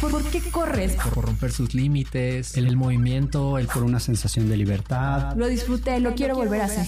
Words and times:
¿Por, 0.00 0.30
qué 0.30 0.40
corres? 0.52 0.96
Por 1.12 1.24
romper 1.24 1.50
sus 1.50 1.74
límites, 1.74 2.56
el, 2.56 2.76
movimiento, 2.76 3.58
el 3.58 3.66
por 3.66 3.82
una 3.82 3.98
sensación 3.98 4.48
de 4.48 4.56
libertad. 4.56 5.34
Lo 5.34 5.48
disfruté, 5.48 5.98
lo, 5.98 6.14
quiero, 6.14 6.36
volver 6.36 6.60
a 6.60 6.66
hacer. 6.66 6.86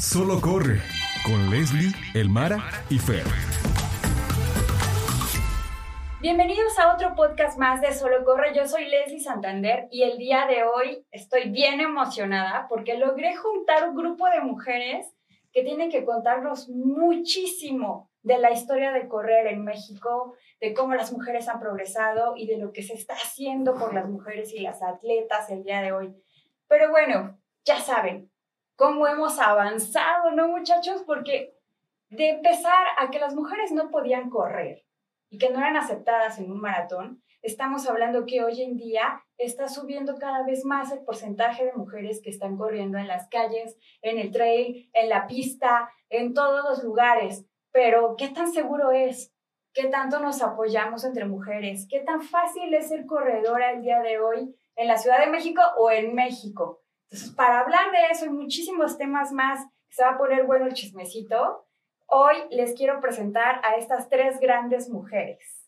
Solo 0.00 0.40
corre 0.40 0.80
con 1.24 1.50
Leslie, 1.50 1.92
Elmara 2.14 2.62
y 2.88 3.00
Fer. 3.00 3.24
Bienvenidos 6.20 6.78
a 6.78 6.94
otro 6.94 7.16
podcast 7.16 7.58
más 7.58 7.80
de 7.80 7.92
Solo 7.92 8.24
Corre. 8.24 8.54
Yo 8.54 8.68
soy 8.68 8.84
Leslie 8.84 9.20
Santander 9.20 9.88
y 9.90 10.04
el 10.04 10.18
día 10.18 10.46
de 10.46 10.62
hoy 10.62 11.04
estoy 11.10 11.50
bien 11.50 11.80
emocionada 11.80 12.66
porque 12.68 12.96
logré 12.96 13.34
juntar 13.34 13.88
un 13.88 13.96
grupo 13.96 14.28
de 14.28 14.40
mujeres 14.40 15.06
que 15.52 15.64
tienen 15.64 15.90
que 15.90 16.04
contarnos 16.04 16.68
muchísimo 16.68 18.07
de 18.22 18.38
la 18.38 18.50
historia 18.50 18.92
de 18.92 19.08
correr 19.08 19.46
en 19.46 19.64
México, 19.64 20.34
de 20.60 20.74
cómo 20.74 20.94
las 20.94 21.12
mujeres 21.12 21.48
han 21.48 21.60
progresado 21.60 22.34
y 22.36 22.46
de 22.46 22.58
lo 22.58 22.72
que 22.72 22.82
se 22.82 22.94
está 22.94 23.14
haciendo 23.14 23.74
por 23.74 23.94
las 23.94 24.08
mujeres 24.08 24.52
y 24.52 24.60
las 24.60 24.82
atletas 24.82 25.50
el 25.50 25.62
día 25.62 25.80
de 25.80 25.92
hoy. 25.92 26.14
Pero 26.66 26.90
bueno, 26.90 27.38
ya 27.64 27.80
saben 27.80 28.30
cómo 28.76 29.06
hemos 29.06 29.38
avanzado, 29.38 30.30
¿no, 30.32 30.48
muchachos? 30.48 31.02
Porque 31.06 31.54
de 32.10 32.30
empezar 32.30 32.86
a 32.98 33.10
que 33.10 33.18
las 33.18 33.34
mujeres 33.34 33.72
no 33.72 33.90
podían 33.90 34.30
correr 34.30 34.84
y 35.30 35.38
que 35.38 35.50
no 35.50 35.58
eran 35.58 35.76
aceptadas 35.76 36.38
en 36.38 36.50
un 36.50 36.60
maratón, 36.60 37.22
estamos 37.42 37.88
hablando 37.88 38.24
que 38.24 38.42
hoy 38.42 38.62
en 38.62 38.76
día 38.76 39.22
está 39.36 39.68
subiendo 39.68 40.16
cada 40.16 40.44
vez 40.44 40.64
más 40.64 40.90
el 40.92 41.00
porcentaje 41.00 41.64
de 41.64 41.72
mujeres 41.72 42.20
que 42.22 42.30
están 42.30 42.56
corriendo 42.56 42.98
en 42.98 43.08
las 43.08 43.28
calles, 43.28 43.76
en 44.02 44.18
el 44.18 44.30
trail, 44.30 44.90
en 44.92 45.08
la 45.08 45.26
pista, 45.26 45.90
en 46.08 46.34
todos 46.34 46.64
los 46.64 46.82
lugares. 46.82 47.44
Pero, 47.72 48.16
¿qué 48.16 48.28
tan 48.28 48.52
seguro 48.52 48.92
es? 48.92 49.32
¿Qué 49.72 49.86
tanto 49.88 50.18
nos 50.18 50.42
apoyamos 50.42 51.04
entre 51.04 51.24
mujeres? 51.24 51.86
¿Qué 51.88 52.00
tan 52.00 52.22
fácil 52.22 52.72
es 52.74 52.88
ser 52.88 53.06
corredora 53.06 53.72
el 53.72 53.82
día 53.82 54.00
de 54.00 54.18
hoy 54.18 54.54
en 54.76 54.88
la 54.88 54.96
Ciudad 54.96 55.20
de 55.20 55.30
México 55.30 55.60
o 55.78 55.90
en 55.90 56.14
México? 56.14 56.82
Entonces, 57.10 57.34
para 57.34 57.60
hablar 57.60 57.90
de 57.90 58.06
eso 58.10 58.26
y 58.26 58.30
muchísimos 58.30 58.98
temas 58.98 59.32
más, 59.32 59.66
se 59.88 60.02
va 60.02 60.10
a 60.10 60.18
poner 60.18 60.44
bueno 60.44 60.66
el 60.66 60.74
chismecito, 60.74 61.66
hoy 62.06 62.36
les 62.50 62.74
quiero 62.74 63.00
presentar 63.00 63.60
a 63.64 63.76
estas 63.76 64.08
tres 64.08 64.40
grandes 64.40 64.90
mujeres. 64.90 65.58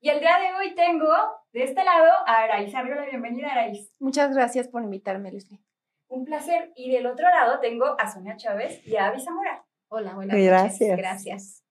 Y 0.00 0.10
el 0.10 0.20
día 0.20 0.38
de 0.38 0.54
hoy 0.54 0.74
tengo 0.74 1.12
de 1.52 1.64
este 1.64 1.84
lado 1.84 2.10
a 2.26 2.44
Araís. 2.44 2.72
la 2.72 2.82
bienvenida, 2.82 3.52
Araís. 3.52 3.92
Muchas 3.98 4.32
gracias 4.34 4.68
por 4.68 4.82
invitarme, 4.82 5.32
Leslie. 5.32 5.60
Un 6.08 6.24
placer. 6.24 6.72
Y 6.76 6.92
del 6.92 7.06
otro 7.06 7.28
lado 7.28 7.58
tengo 7.60 7.96
a 7.98 8.08
Sonia 8.08 8.36
Chávez 8.36 8.80
y 8.86 8.96
a 8.96 9.06
Avi 9.08 9.20
Zamora. 9.20 9.47
Hola, 9.90 10.14
buenas 10.14 10.36
gracias. 10.36 10.98
Gracias. 10.98 11.64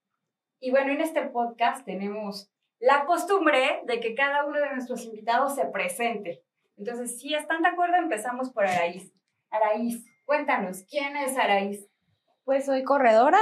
Y 0.59 0.71
bueno, 0.71 0.91
en 0.91 1.01
este 1.01 1.21
podcast 1.27 1.85
tenemos 1.85 2.51
la 2.79 3.05
costumbre 3.05 3.81
de 3.85 3.99
que 3.99 4.15
cada 4.15 4.43
uno 4.45 4.59
de 4.59 4.71
nuestros 4.71 5.05
invitados 5.05 5.53
se 5.53 5.65
presente. 5.65 6.43
Entonces, 6.77 7.19
si 7.19 7.35
están 7.35 7.61
de 7.61 7.69
acuerdo, 7.69 7.95
empezamos 7.97 8.49
por 8.49 8.65
Araís. 8.65 9.13
Araís, 9.51 10.03
cuéntanos, 10.25 10.83
¿quién 10.89 11.15
es 11.15 11.37
Araís? 11.37 11.87
Pues 12.43 12.65
soy 12.65 12.83
corredora, 12.83 13.39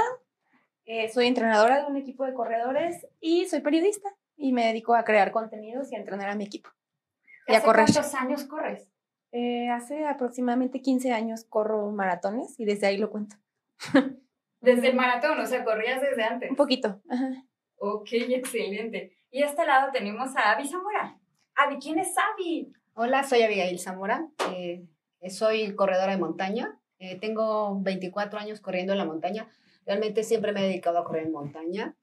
eh, 0.84 1.08
soy 1.08 1.26
entrenadora 1.26 1.80
de 1.80 1.86
un 1.86 1.96
equipo 1.96 2.26
de 2.26 2.34
corredores 2.34 3.06
y 3.18 3.46
soy 3.46 3.62
periodista 3.62 4.10
y 4.36 4.52
me 4.52 4.66
dedico 4.66 4.94
a 4.94 5.04
crear 5.04 5.32
contenidos 5.32 5.90
y 5.90 5.96
a 5.96 6.00
entrenar 6.00 6.28
a 6.28 6.34
mi 6.34 6.44
equipo. 6.44 6.68
Y 7.46 7.54
a 7.54 7.62
correr. 7.62 7.86
¿Cuántos 7.86 8.14
años 8.14 8.44
corres? 8.44 8.90
Eh, 9.32 9.70
hace 9.70 10.04
aproximadamente 10.04 10.82
15 10.82 11.12
años 11.12 11.44
corro 11.44 11.90
maratones 11.92 12.60
y 12.60 12.66
desde 12.66 12.88
ahí 12.88 12.98
lo 12.98 13.10
cuento. 13.10 13.36
Desde 14.66 14.88
el 14.88 14.96
maratón, 14.96 15.38
o 15.38 15.46
sea, 15.46 15.62
corrías 15.62 16.00
desde 16.00 16.24
antes. 16.24 16.50
Un 16.50 16.56
poquito. 16.56 17.00
Ok, 17.76 18.08
excelente. 18.12 19.16
Y 19.30 19.42
a 19.42 19.46
este 19.46 19.64
lado 19.64 19.92
tenemos 19.92 20.34
a 20.34 20.50
Avi 20.50 20.66
Zamora. 20.66 21.20
Avi, 21.54 21.76
¿quién 21.78 22.00
es 22.00 22.12
Avi? 22.18 22.72
Hola, 22.94 23.22
soy 23.22 23.42
Abigail 23.42 23.78
Zamora. 23.78 24.26
Eh, 24.52 24.84
soy 25.28 25.76
corredora 25.76 26.10
de 26.10 26.18
montaña. 26.18 26.80
Eh, 26.98 27.16
tengo 27.20 27.80
24 27.80 28.40
años 28.40 28.60
corriendo 28.60 28.92
en 28.92 28.98
la 28.98 29.04
montaña. 29.04 29.48
Realmente 29.84 30.24
siempre 30.24 30.50
me 30.50 30.58
he 30.58 30.68
dedicado 30.68 30.98
a 30.98 31.04
correr 31.04 31.26
en 31.26 31.32
montaña 31.32 31.96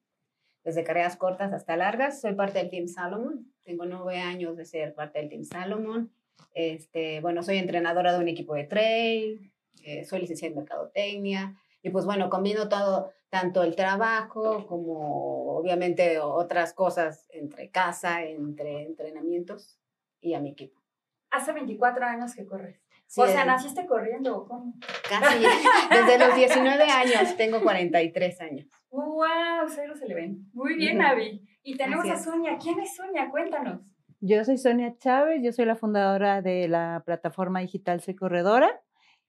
desde 0.63 0.85
carreras 0.85 1.17
cortas 1.17 1.51
hasta 1.51 1.75
largas. 1.75 2.21
Soy 2.21 2.33
parte 2.33 2.59
del 2.59 2.69
Team 2.69 2.87
Salomon. 2.87 3.51
Tengo 3.65 3.85
nueve 3.85 4.19
años 4.19 4.55
de 4.55 4.63
ser 4.63 4.95
parte 4.95 5.19
del 5.19 5.27
Team 5.27 5.43
Salomon. 5.43 6.13
Este, 6.53 7.19
bueno, 7.19 7.43
soy 7.43 7.57
entrenadora 7.57 8.13
de 8.13 8.19
un 8.19 8.29
equipo 8.29 8.53
de 8.53 8.63
trail, 8.63 9.51
eh, 9.83 10.05
soy 10.05 10.21
licenciada 10.21 10.51
en 10.51 10.59
mercadotecnia 10.59 11.57
y 11.83 11.89
pues 11.89 12.05
bueno, 12.05 12.29
combino 12.29 12.69
todo, 12.69 13.11
tanto 13.29 13.61
el 13.61 13.75
trabajo 13.75 14.65
como 14.67 15.57
obviamente 15.57 16.17
otras 16.19 16.73
cosas 16.73 17.27
entre 17.31 17.69
casa, 17.69 18.23
entre 18.23 18.83
entrenamientos 18.83 19.77
y 20.21 20.33
a 20.33 20.39
mi 20.39 20.51
equipo. 20.51 20.81
Hace 21.29 21.51
24 21.51 22.05
años 22.05 22.35
que 22.35 22.45
corres. 22.45 22.81
o 23.17 23.27
sea, 23.27 23.43
¿naciste 23.43 23.85
corriendo 23.85 24.37
o 24.37 24.47
cómo? 24.47 24.75
Casi, 25.09 25.43
desde 25.91 26.19
los 26.19 26.35
19 26.35 26.83
años, 26.83 27.35
tengo 27.35 27.61
43 27.61 28.41
años. 28.41 28.67
¡Wow! 28.89 29.67
Cero 29.67 29.93
se 29.97 30.07
le 30.07 30.15
ven. 30.15 30.49
Muy 30.53 30.75
bien, 30.75 31.01
Avi. 31.01 31.45
Y 31.63 31.75
tenemos 31.75 32.07
a 32.09 32.17
Sonia. 32.17 32.57
¿Quién 32.61 32.79
es 32.79 32.95
Sonia? 32.95 33.29
Cuéntanos. 33.29 33.81
Yo 34.21 34.41
soy 34.45 34.57
Sonia 34.57 34.95
Chávez, 34.99 35.41
yo 35.43 35.51
soy 35.51 35.65
la 35.65 35.75
fundadora 35.75 36.41
de 36.41 36.69
la 36.69 37.01
plataforma 37.05 37.59
digital 37.59 37.99
Soy 37.99 38.15
Corredora 38.15 38.81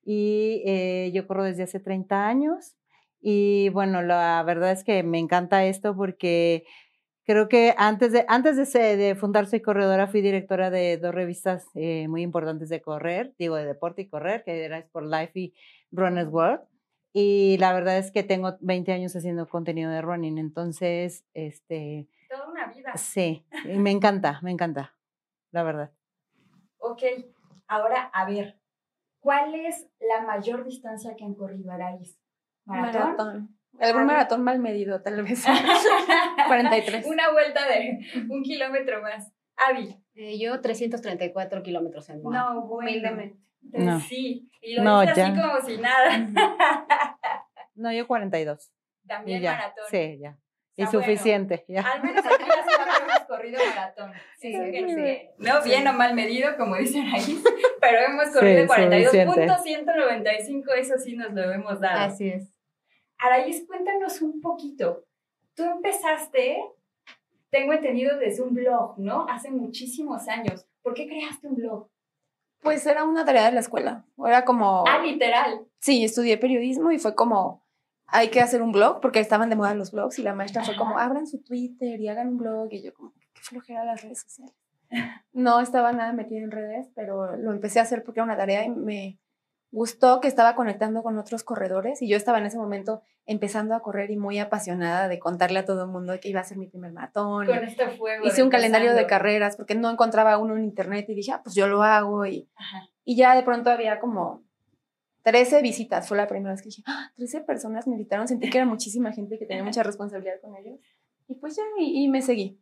y 0.04 0.62
eh, 0.66 1.10
yo 1.14 1.26
corro 1.26 1.44
desde 1.44 1.64
hace 1.64 1.80
30 1.80 2.26
años. 2.26 2.76
Y 3.20 3.70
bueno, 3.70 4.02
la 4.02 4.42
verdad 4.42 4.72
es 4.72 4.84
que 4.84 5.02
me 5.02 5.18
encanta 5.18 5.64
esto 5.64 5.96
porque 5.96 6.66
creo 7.24 7.48
que 7.48 7.74
antes 7.78 8.12
de, 8.12 8.24
antes 8.28 8.72
de, 8.72 8.96
de 8.96 9.14
fundar 9.14 9.46
Soy 9.46 9.60
Corredora 9.60 10.06
fui 10.06 10.20
directora 10.20 10.70
de 10.70 10.98
dos 10.98 11.14
revistas 11.14 11.66
eh, 11.74 12.06
muy 12.08 12.22
importantes 12.22 12.68
de 12.68 12.82
correr, 12.82 13.34
digo 13.38 13.56
de 13.56 13.64
deporte 13.64 14.02
y 14.02 14.08
correr, 14.08 14.44
que 14.44 14.64
era 14.64 14.78
Sport 14.78 15.06
Life 15.06 15.32
y 15.34 15.54
Runner's 15.90 16.30
World. 16.30 16.60
Y 17.12 17.56
la 17.58 17.72
verdad 17.72 17.98
es 17.98 18.10
que 18.10 18.24
tengo 18.24 18.56
20 18.60 18.92
años 18.92 19.14
haciendo 19.14 19.48
contenido 19.48 19.90
de 19.90 20.02
running, 20.02 20.36
entonces, 20.38 21.24
este... 21.32 22.08
Toda 22.28 22.48
una 22.50 22.66
vida. 22.66 22.96
Sí, 22.96 23.46
me 23.66 23.92
encanta, 23.92 24.40
me 24.42 24.50
encanta, 24.50 24.96
la 25.52 25.62
verdad. 25.62 25.92
Ok, 26.78 27.02
ahora, 27.68 28.10
a 28.12 28.28
ver, 28.28 28.58
¿cuál 29.24 29.54
es 29.54 29.88
la 30.00 30.20
mayor 30.20 30.64
distancia 30.64 31.16
que 31.16 31.24
han 31.24 31.34
corrido, 31.34 31.72
Araís? 31.72 32.20
¿Maratón? 32.66 33.00
Maratón. 33.00 33.58
Algún 33.80 34.06
maratón 34.06 34.44
mal 34.44 34.58
medido, 34.60 35.00
tal 35.00 35.22
vez. 35.22 35.44
43. 36.46 37.06
Una 37.06 37.32
vuelta 37.32 37.66
de 37.66 38.00
un 38.28 38.42
kilómetro 38.42 39.02
más. 39.02 39.32
Avi. 39.56 39.98
Eh, 40.14 40.38
yo 40.38 40.60
334 40.60 41.62
kilómetros 41.62 42.08
en 42.10 42.22
No, 42.22 42.60
humildemente. 42.66 43.40
No. 43.62 43.98
Sí, 43.98 44.50
y 44.60 44.74
lo 44.74 44.84
no, 44.84 45.00
así 45.00 45.20
como 45.22 45.60
si 45.66 45.78
nada. 45.78 46.28
no, 47.74 47.92
yo 47.92 48.06
42. 48.06 48.70
También 49.08 49.42
maratón. 49.42 49.84
Sí, 49.90 50.18
ya. 50.20 50.38
Y 50.76 50.86
suficiente, 50.86 51.64
ya. 51.66 51.80
Al 51.80 52.02
menos 52.02 52.24
aquí 52.26 52.44
corrido 53.26 53.58
maratón. 53.64 54.12
Sí, 54.38 54.52
sí. 54.52 55.28
No 55.38 55.62
bien 55.62 55.86
o 55.88 55.92
mal 55.92 56.14
medido, 56.14 56.56
como 56.56 56.76
dicen 56.76 57.06
ahí, 57.06 57.42
pero 57.80 57.98
hemos 57.98 58.28
corrido 58.28 58.62
sí, 58.62 58.68
42.195, 58.68 60.64
eso 60.78 60.98
sí 60.98 61.16
nos 61.16 61.32
lo 61.32 61.52
hemos 61.52 61.80
dado. 61.80 62.00
Así 62.00 62.28
es. 62.28 62.54
Araís, 63.18 63.66
cuéntanos 63.66 64.20
un 64.22 64.40
poquito. 64.40 65.04
Tú 65.54 65.64
empezaste, 65.64 66.58
tengo 67.50 67.72
entendido, 67.72 68.18
desde 68.18 68.42
un 68.42 68.54
blog, 68.54 68.98
¿no? 68.98 69.26
Hace 69.28 69.50
muchísimos 69.50 70.28
años. 70.28 70.66
¿Por 70.82 70.94
qué 70.94 71.06
creaste 71.06 71.46
un 71.46 71.54
blog? 71.54 71.88
Pues 72.60 72.86
era 72.86 73.04
una 73.04 73.24
tarea 73.24 73.44
de 73.44 73.52
la 73.52 73.60
escuela. 73.60 74.06
Era 74.26 74.44
como. 74.44 74.84
Ah, 74.88 74.98
literal. 74.98 75.66
Sí, 75.80 76.02
estudié 76.02 76.38
periodismo 76.38 76.90
y 76.92 76.98
fue 76.98 77.14
como. 77.14 77.62
Hay 78.06 78.28
que 78.28 78.40
hacer 78.40 78.62
un 78.62 78.72
blog 78.72 79.00
porque 79.00 79.20
estaban 79.20 79.50
de 79.50 79.56
moda 79.56 79.74
los 79.74 79.92
blogs 79.92 80.18
y 80.18 80.22
la 80.22 80.34
maestra 80.34 80.62
fue 80.62 80.76
como, 80.76 80.98
abran 80.98 81.26
su 81.26 81.42
Twitter 81.42 82.00
y 82.00 82.08
hagan 82.08 82.28
un 82.28 82.36
blog. 82.38 82.68
Y 82.70 82.82
yo, 82.82 82.92
como, 82.94 83.12
flojera 83.44 83.84
las 83.84 84.02
redes 84.02 84.22
sociales. 84.22 84.54
No 85.32 85.58
estaba 85.58 85.92
nada 85.92 86.12
metida 86.12 86.38
en 86.38 86.52
redes, 86.52 86.88
pero 86.94 87.36
lo 87.36 87.50
empecé 87.50 87.80
a 87.80 87.82
hacer 87.82 88.04
porque 88.04 88.20
era 88.20 88.24
una 88.24 88.36
tarea 88.36 88.64
y 88.64 88.70
me 88.70 89.18
gustó 89.72 90.20
que 90.20 90.28
estaba 90.28 90.54
conectando 90.54 91.02
con 91.02 91.18
otros 91.18 91.42
corredores 91.42 92.00
y 92.00 92.08
yo 92.08 92.16
estaba 92.16 92.38
en 92.38 92.46
ese 92.46 92.58
momento 92.58 93.02
empezando 93.26 93.74
a 93.74 93.80
correr 93.80 94.12
y 94.12 94.16
muy 94.16 94.38
apasionada 94.38 95.08
de 95.08 95.18
contarle 95.18 95.58
a 95.58 95.64
todo 95.64 95.82
el 95.82 95.90
mundo 95.90 96.14
que 96.20 96.28
iba 96.28 96.38
a 96.38 96.44
ser 96.44 96.58
mi 96.58 96.68
primer 96.68 96.92
maratón. 96.92 97.46
Con 97.46 97.64
este 97.64 97.88
fuego. 97.88 98.24
Hice 98.24 98.44
un 98.44 98.50
calendario 98.50 98.94
de 98.94 99.06
carreras 99.06 99.56
porque 99.56 99.74
no 99.74 99.90
encontraba 99.90 100.38
uno 100.38 100.56
en 100.56 100.62
internet 100.62 101.06
y 101.08 101.14
dije, 101.16 101.32
ah, 101.32 101.40
pues 101.42 101.56
yo 101.56 101.66
lo 101.66 101.82
hago 101.82 102.24
y, 102.24 102.48
y 103.04 103.16
ya 103.16 103.34
de 103.34 103.42
pronto 103.42 103.70
había 103.70 103.98
como 103.98 104.44
13 105.22 105.60
visitas, 105.62 106.06
fue 106.06 106.16
la 106.18 106.28
primera 106.28 106.52
vez 106.52 106.62
que 106.62 106.68
dije, 106.68 106.84
ah, 106.86 107.10
13 107.16 107.40
personas 107.40 107.88
me 107.88 107.94
invitaron, 107.94 108.28
sentí 108.28 108.50
que 108.50 108.58
era 108.58 108.66
muchísima 108.66 109.10
gente 109.10 109.40
que 109.40 109.46
tenía 109.46 109.64
mucha 109.64 109.82
responsabilidad 109.82 110.40
con 110.40 110.54
ellos 110.56 110.78
y 111.26 111.34
pues 111.34 111.56
ya, 111.56 111.62
y, 111.78 112.04
y 112.04 112.08
me 112.08 112.22
seguí. 112.22 112.60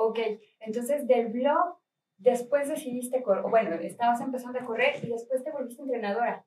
Ok, 0.00 0.20
entonces 0.60 1.08
del 1.08 1.26
blog 1.26 1.76
después 2.18 2.68
decidiste 2.68 3.20
correr, 3.20 3.42
bueno, 3.50 3.74
estabas 3.74 4.20
empezando 4.20 4.60
a 4.60 4.64
correr 4.64 5.04
y 5.04 5.08
después 5.08 5.42
te 5.42 5.50
volviste 5.50 5.82
entrenadora. 5.82 6.46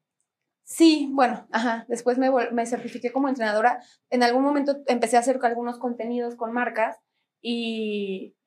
Sí, 0.64 1.10
bueno, 1.12 1.46
ajá. 1.52 1.86
Después 1.90 2.18
me, 2.18 2.32
me 2.54 2.66
certifiqué 2.66 3.12
como 3.12 3.28
entrenadora. 3.28 3.84
En 4.10 4.24
algún 4.24 4.44
momento 4.44 4.78
empecé 4.88 5.18
a 5.18 5.20
hacer 5.20 5.38
algunos 5.44 5.80
contenidos 5.80 6.36
con 6.36 6.54
marcas 6.54 6.98
y 7.42 8.38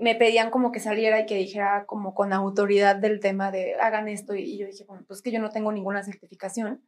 me 0.00 0.14
pedían 0.14 0.50
como 0.50 0.72
que 0.72 0.80
saliera 0.80 1.20
y 1.20 1.26
que 1.26 1.36
dijera 1.36 1.84
como 1.84 2.14
con 2.14 2.32
autoridad 2.32 2.96
del 2.96 3.20
tema 3.20 3.50
de 3.50 3.74
hagan 3.74 4.08
esto 4.08 4.34
y 4.34 4.56
yo 4.56 4.66
dije, 4.66 4.84
bueno, 4.86 5.04
pues 5.06 5.20
que 5.20 5.30
yo 5.30 5.40
no 5.40 5.50
tengo 5.50 5.72
ninguna 5.72 6.02
certificación 6.02 6.82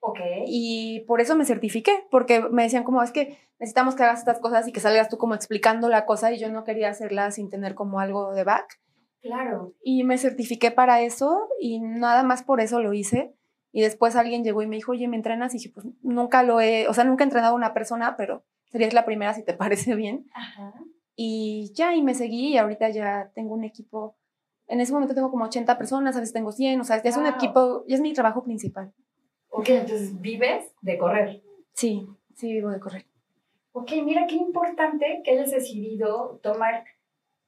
Ok. 0.00 0.20
y 0.46 1.00
por 1.08 1.20
eso 1.20 1.34
me 1.36 1.44
certifiqué, 1.44 2.04
porque 2.10 2.40
me 2.50 2.62
decían 2.62 2.84
como 2.84 3.02
es 3.02 3.10
que 3.12 3.38
necesitamos 3.58 3.94
que 3.96 4.02
hagas 4.04 4.20
estas 4.20 4.38
cosas 4.38 4.68
y 4.68 4.72
que 4.72 4.80
salgas 4.80 5.08
tú 5.08 5.16
como 5.18 5.34
explicando 5.34 5.88
la 5.88 6.04
cosa 6.06 6.32
y 6.32 6.38
yo 6.38 6.50
no 6.50 6.62
quería 6.64 6.90
hacerla 6.90 7.30
sin 7.30 7.48
tener 7.50 7.74
como 7.74 7.98
algo 8.00 8.32
de 8.32 8.44
back 8.44 8.80
Claro. 9.22 9.74
y 9.82 10.04
me 10.04 10.18
certifiqué 10.18 10.70
para 10.70 11.00
eso 11.00 11.48
y 11.60 11.80
nada 11.80 12.22
más 12.22 12.42
por 12.44 12.60
eso 12.60 12.80
lo 12.80 12.92
hice. 12.92 13.34
Y 13.72 13.82
después 13.82 14.16
alguien 14.16 14.42
llegó 14.44 14.62
y 14.62 14.66
me 14.66 14.76
dijo, 14.76 14.92
oye, 14.92 15.06
¿me 15.08 15.16
entrenas? 15.16 15.52
Y 15.54 15.58
dije, 15.58 15.70
pues 15.74 15.86
nunca 16.02 16.42
lo 16.42 16.60
he, 16.62 16.86
o 16.88 16.94
sea, 16.94 17.04
nunca 17.04 17.24
he 17.24 17.26
entrenado 17.26 17.52
a 17.52 17.56
una 17.56 17.74
persona, 17.74 18.16
pero 18.16 18.44
serías 18.70 18.94
la 18.94 19.04
primera 19.04 19.34
si 19.34 19.44
te 19.44 19.52
parece 19.92 19.94
bien. 19.96 20.26
Ajá. 20.32 20.72
Y 21.14 21.72
ya, 21.74 21.94
y 21.94 22.02
me 22.02 22.14
seguí 22.14 22.48
y 22.52 22.58
ahorita 22.58 22.88
ya 22.90 23.32
tengo 23.34 23.54
un 23.54 23.64
equipo. 23.64 24.16
En 24.68 24.80
ese 24.80 24.92
momento 24.92 25.14
tengo 25.14 25.30
como 25.30 25.44
80 25.44 25.76
personas, 25.78 26.16
a 26.16 26.20
veces 26.20 26.32
tengo 26.32 26.52
100, 26.52 26.80
o 26.80 26.84
sea, 26.84 27.02
ya 27.02 27.10
es 27.10 27.16
un 27.16 27.26
equipo, 27.26 27.84
ya 27.88 27.96
es 27.96 28.00
mi 28.00 28.12
trabajo 28.12 28.42
principal. 28.44 28.92
Ok, 29.58 29.70
entonces 29.70 30.20
vives 30.20 30.66
de 30.82 30.98
correr. 30.98 31.42
Sí, 31.72 32.06
sí, 32.34 32.52
vivo 32.52 32.68
de 32.68 32.78
correr. 32.78 33.06
Ok, 33.72 33.90
mira 34.04 34.26
qué 34.26 34.34
importante 34.34 35.22
que 35.24 35.30
hayas 35.30 35.50
decidido 35.50 36.40
tomar 36.42 36.84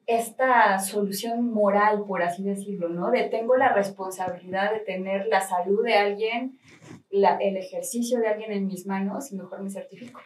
esta 0.06 0.78
solución 0.78 1.52
moral, 1.52 2.04
por 2.06 2.22
así 2.22 2.42
decirlo, 2.42 2.88
¿no? 2.88 3.10
De 3.10 3.24
tengo 3.24 3.56
la 3.56 3.74
responsabilidad 3.74 4.72
de 4.72 4.80
tener 4.80 5.26
la 5.26 5.42
salud 5.42 5.84
de 5.84 5.94
alguien, 5.96 6.58
la- 7.10 7.36
el 7.36 7.58
ejercicio 7.58 8.18
de 8.20 8.28
alguien 8.28 8.52
en 8.52 8.66
mis 8.66 8.86
manos 8.86 9.30
y 9.30 9.36
mejor 9.36 9.62
me 9.62 9.68
certifico. 9.70 10.20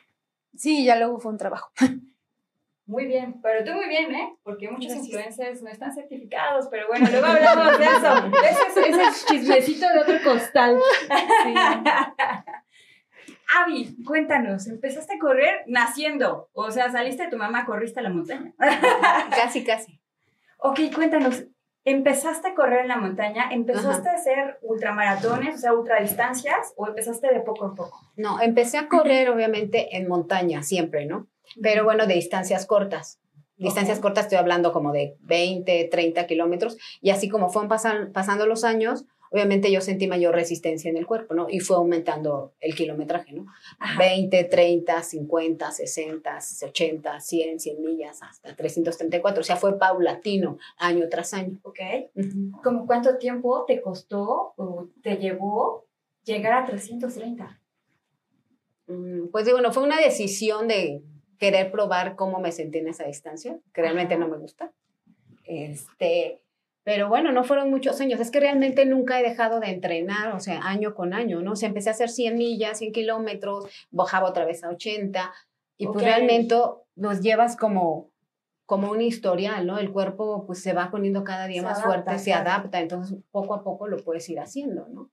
Sí, 0.54 0.84
ya 0.84 0.94
luego 0.96 1.18
fue 1.18 1.32
un 1.32 1.38
trabajo. 1.38 1.72
Muy 2.92 3.06
bien, 3.06 3.40
pero 3.42 3.64
tú 3.64 3.72
muy 3.72 3.88
bien, 3.88 4.14
¿eh? 4.14 4.36
Porque 4.42 4.70
muchos 4.70 4.92
influencers 4.92 5.62
no 5.62 5.70
están 5.70 5.94
certificados, 5.94 6.68
pero 6.70 6.88
bueno, 6.88 7.08
luego 7.10 7.24
hablamos 7.24 7.78
de 7.78 7.84
eso. 7.86 8.30
Ese 8.82 9.02
es, 9.02 9.24
chismecito 9.24 9.86
de 9.88 9.98
otro 10.00 10.18
costal. 10.22 10.78
Avi, 13.58 13.96
cuéntanos, 14.04 14.66
¿empezaste 14.66 15.14
a 15.14 15.18
correr 15.18 15.62
naciendo? 15.68 16.50
O 16.52 16.70
sea, 16.70 16.92
saliste 16.92 17.22
de 17.24 17.30
tu 17.30 17.38
mamá, 17.38 17.64
corriste 17.64 18.00
a 18.00 18.02
la 18.02 18.10
montaña. 18.10 18.52
Casi, 19.30 19.64
casi. 19.64 19.98
Ok, 20.58 20.80
cuéntanos, 20.94 21.44
¿empezaste 21.84 22.48
a 22.48 22.54
correr 22.54 22.80
en 22.80 22.88
la 22.88 22.98
montaña? 22.98 23.50
¿Empezaste 23.52 24.10
a 24.10 24.16
hacer 24.16 24.58
ultramaratones, 24.60 25.54
o 25.54 25.58
sea, 25.58 25.72
ultradistancias? 25.72 26.74
¿O 26.76 26.88
empezaste 26.88 27.32
de 27.32 27.40
poco 27.40 27.64
en 27.64 27.74
poco? 27.74 28.12
No, 28.16 28.38
empecé 28.42 28.76
a 28.76 28.88
correr 28.88 29.30
obviamente 29.30 29.96
en 29.96 30.08
montaña 30.08 30.62
siempre, 30.62 31.06
¿no? 31.06 31.31
Pero 31.60 31.84
bueno, 31.84 32.06
de 32.06 32.14
distancias 32.14 32.66
cortas. 32.66 33.18
Distancias 33.56 33.98
Ok. 33.98 34.02
cortas 34.02 34.24
estoy 34.24 34.38
hablando 34.38 34.72
como 34.72 34.92
de 34.92 35.16
20, 35.20 35.88
30 35.90 36.26
kilómetros. 36.26 36.78
Y 37.00 37.10
así 37.10 37.28
como 37.28 37.48
fueron 37.50 37.68
pasan- 37.68 38.12
pasando 38.12 38.46
los 38.46 38.64
años, 38.64 39.04
obviamente 39.30 39.70
yo 39.70 39.80
sentí 39.80 40.08
mayor 40.08 40.34
resistencia 40.34 40.90
en 40.90 40.96
el 40.96 41.06
cuerpo, 41.06 41.32
¿no? 41.34 41.46
Y 41.48 41.60
fue 41.60 41.76
aumentando 41.76 42.54
el 42.60 42.74
kilometraje, 42.74 43.32
¿no? 43.32 43.46
Ajá. 43.78 43.98
20, 43.98 44.44
30, 44.44 45.02
50, 45.02 45.70
60, 45.70 46.38
80, 46.66 47.20
100, 47.20 47.60
100 47.60 47.82
millas, 47.82 48.20
hasta 48.22 48.54
334. 48.56 49.40
O 49.40 49.44
sea, 49.44 49.56
fue 49.56 49.78
paulatino, 49.78 50.58
año 50.76 51.08
tras 51.08 51.32
año. 51.32 51.58
Ok. 51.62 51.78
Ujú. 52.16 52.60
¿Cómo 52.64 52.86
cuánto 52.86 53.16
tiempo 53.16 53.64
te 53.66 53.80
costó 53.80 54.54
o 54.56 54.88
te 55.02 55.16
llevó 55.18 55.86
llegar 56.24 56.52
a 56.54 56.66
330? 56.66 57.60
Mm, 58.88 59.28
Pues 59.30 59.46
digo, 59.46 59.60
no 59.60 59.72
fue 59.72 59.82
una 59.84 60.00
decisión 60.00 60.68
de 60.68 61.02
querer 61.42 61.72
probar 61.72 62.14
cómo 62.14 62.38
me 62.38 62.52
sentí 62.52 62.78
en 62.78 62.86
esa 62.86 63.02
distancia, 63.02 63.58
que 63.74 63.80
realmente 63.80 64.16
no 64.16 64.28
me 64.28 64.36
gusta. 64.36 64.70
Este, 65.42 66.40
pero 66.84 67.08
bueno, 67.08 67.32
no 67.32 67.42
fueron 67.42 67.68
muchos 67.68 68.00
años. 68.00 68.20
Es 68.20 68.30
que 68.30 68.38
realmente 68.38 68.86
nunca 68.86 69.18
he 69.18 69.24
dejado 69.24 69.58
de 69.58 69.70
entrenar, 69.70 70.36
o 70.36 70.38
sea, 70.38 70.60
año 70.62 70.94
con 70.94 71.12
año, 71.12 71.42
¿no? 71.42 71.54
O 71.54 71.56
sea, 71.56 71.66
empecé 71.66 71.88
a 71.88 71.94
hacer 71.94 72.10
100 72.10 72.38
millas, 72.38 72.78
100 72.78 72.92
kilómetros, 72.92 73.66
bajaba 73.90 74.28
otra 74.28 74.44
vez 74.44 74.62
a 74.62 74.68
80, 74.68 75.32
y 75.78 75.86
pues 75.86 75.96
Ok. 75.96 76.02
realmente 76.02 76.54
nos 76.94 77.20
llevas 77.20 77.56
como 77.56 78.12
como 78.64 78.92
un 78.92 79.02
historial, 79.02 79.66
¿no? 79.66 79.78
El 79.78 79.90
cuerpo 79.90 80.46
pues 80.46 80.62
se 80.62 80.72
va 80.72 80.92
poniendo 80.92 81.24
cada 81.24 81.48
día 81.48 81.60
Se 81.60 81.66
más 81.66 81.78
adapta, 81.78 82.02
fuerte, 82.04 82.18
se 82.20 82.32
adapta, 82.32 82.80
entonces 82.80 83.18
poco 83.32 83.54
a 83.54 83.64
poco 83.64 83.88
lo 83.88 83.98
puedes 83.98 84.26
ir 84.30 84.38
haciendo, 84.38 84.86
¿no? 84.88 85.10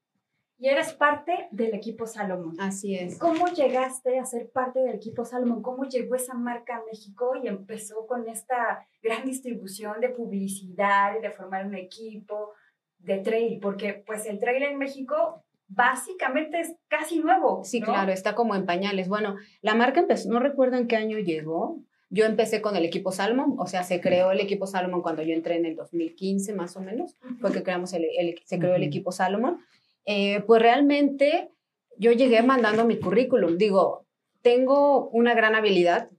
Y 0.62 0.68
eres 0.68 0.92
parte 0.94 1.48
del 1.52 1.74
equipo 1.74 2.06
Salomón. 2.06 2.56
Así 2.60 2.94
es. 2.96 3.18
¿Cómo 3.18 3.48
llegaste 3.48 4.20
a 4.20 4.26
ser 4.26 4.52
parte 4.52 4.80
del 4.80 4.96
equipo 4.96 5.24
Salomón? 5.24 5.62
¿Cómo 5.62 5.86
llegó 5.86 6.16
esa 6.16 6.34
marca 6.34 6.76
a 6.76 6.82
México 6.92 7.32
y 7.42 7.48
empezó 7.48 8.06
con 8.06 8.28
esta 8.28 8.86
gran 9.02 9.26
distribución 9.26 10.02
de 10.02 10.10
publicidad 10.10 11.14
y 11.18 11.22
de 11.22 11.32
formar 11.32 11.66
un 11.66 11.76
equipo 11.76 12.52
de 12.98 13.20
trail? 13.20 13.60
Porque 13.62 14.04
pues 14.06 14.26
el 14.26 14.38
trail 14.40 14.64
en 14.64 14.78
México 14.78 15.46
básicamente 15.70 16.60
es 16.60 16.76
casi 16.90 17.20
nuevo. 17.20 17.64
Sí, 17.64 17.80
¿no? 17.80 17.86
claro, 17.86 18.12
está 18.12 18.36
como 18.36 18.54
en 18.56 18.66
pañales. 18.66 19.08
Bueno, 19.08 19.38
la 19.62 19.76
marca 19.76 20.02
empezó, 20.02 20.30
no 20.30 20.40
recuerdo 20.40 20.76
en 20.78 20.88
qué 20.88 20.98
año 20.98 21.20
llegó. 21.20 21.80
Yo 22.12 22.26
empecé 22.26 22.60
con 22.60 22.76
el 22.76 22.84
equipo 22.86 23.12
Salmon, 23.12 23.54
o 23.60 23.68
sea, 23.68 23.84
se 23.84 24.02
creó 24.02 24.32
el 24.32 24.40
equipo 24.40 24.66
Salomon 24.66 25.04
cuando 25.04 25.22
yo 25.22 25.34
entré 25.36 25.58
en 25.58 25.66
el 25.68 25.76
2015 25.76 26.54
más 26.54 26.76
o 26.76 26.82
menos, 26.82 27.16
fue 27.40 27.52
que 27.54 27.62
creamos 27.62 27.94
el, 27.94 28.04
el- 28.18 28.42
se 28.46 28.58
creó 28.58 28.74
el 28.74 28.82
equipo 28.82 29.12
Salomon. 29.12 29.60
Eh, 30.06 30.42
pues 30.48 30.62
realmente 30.62 31.52
yo 31.98 32.12
llegué 32.12 32.42
mandando 32.44 32.86
mi 32.86 33.00
currículum. 33.00 33.58
Digo, 33.58 34.06
tengo 34.42 35.10
una 35.10 35.34
gran 35.36 35.56
habilidad, 35.56 36.10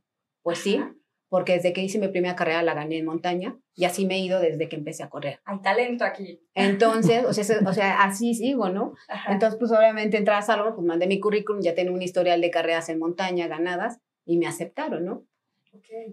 pues 0.42 0.58
sí, 0.58 0.80
porque 1.28 1.52
desde 1.54 1.72
que 1.72 1.82
hice 1.82 1.98
mi 1.98 2.08
primera 2.08 2.36
carrera 2.36 2.62
la 2.62 2.74
gané 2.74 2.98
en 2.98 3.06
montaña 3.06 3.56
y 3.74 3.84
así 3.84 4.04
me 4.04 4.16
he 4.16 4.18
ido 4.18 4.40
desde 4.40 4.68
que 4.68 4.76
empecé 4.76 5.02
a 5.04 5.08
correr. 5.08 5.40
Hay 5.44 5.60
talento 5.62 6.04
aquí. 6.04 6.40
Entonces, 6.54 7.24
o 7.24 7.32
sea, 7.32 7.44
se- 7.44 7.64
o 7.64 7.72
sea, 7.72 8.02
así 8.02 8.34
sigo, 8.34 8.68
¿no? 8.68 8.94
Ajá. 9.08 9.32
Entonces, 9.32 9.58
pues 9.58 9.70
obviamente 9.72 10.16
entré 10.16 10.34
a 10.34 10.42
Salomon, 10.42 10.74
pues 10.74 10.86
mandé 10.86 11.06
mi 11.06 11.20
currículum, 11.20 11.62
ya 11.62 11.74
tenía 11.74 11.92
un 11.92 12.02
historial 12.02 12.40
de 12.40 12.50
carreras 12.50 12.88
en 12.88 12.98
montaña 12.98 13.46
ganadas 13.48 14.00
y 14.24 14.38
me 14.38 14.46
aceptaron, 14.46 15.04
¿no? 15.04 15.24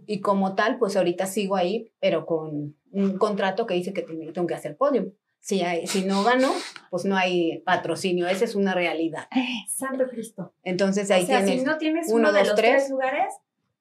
Y 0.05 0.21
como 0.21 0.53
tal, 0.55 0.77
pues 0.77 0.95
ahorita 0.95 1.25
sigo 1.25 1.55
ahí, 1.55 1.91
pero 1.99 2.25
con 2.27 2.75
un 2.91 3.17
contrato 3.17 3.65
que 3.65 3.73
dice 3.73 3.91
que 3.91 4.03
tengo 4.03 4.31
tengo 4.31 4.47
que 4.47 4.53
hacer 4.53 4.77
podium. 4.77 5.11
Si, 5.47 5.61
hay- 5.61 5.87
si 5.87 6.03
no 6.03 6.23
gano, 6.25 6.51
pues 6.89 7.05
no 7.05 7.15
hay 7.15 7.59
patrocinio, 7.59 8.27
esa 8.27 8.43
es 8.43 8.53
una 8.53 8.73
realidad. 8.73 9.29
Santo 9.69 10.05
Cristo. 10.09 10.53
Entonces 10.63 11.09
ahí 11.09 11.23
o 11.23 11.25
sea, 11.25 11.37
tienes, 11.43 11.59
si 11.61 11.65
no 11.65 11.77
tienes 11.77 12.07
uno, 12.09 12.17
uno, 12.17 12.31
de 12.33 12.39
dos, 12.39 12.47
los 12.49 12.57
tres. 12.57 12.71
tres 12.75 12.89
lugares, 12.89 13.33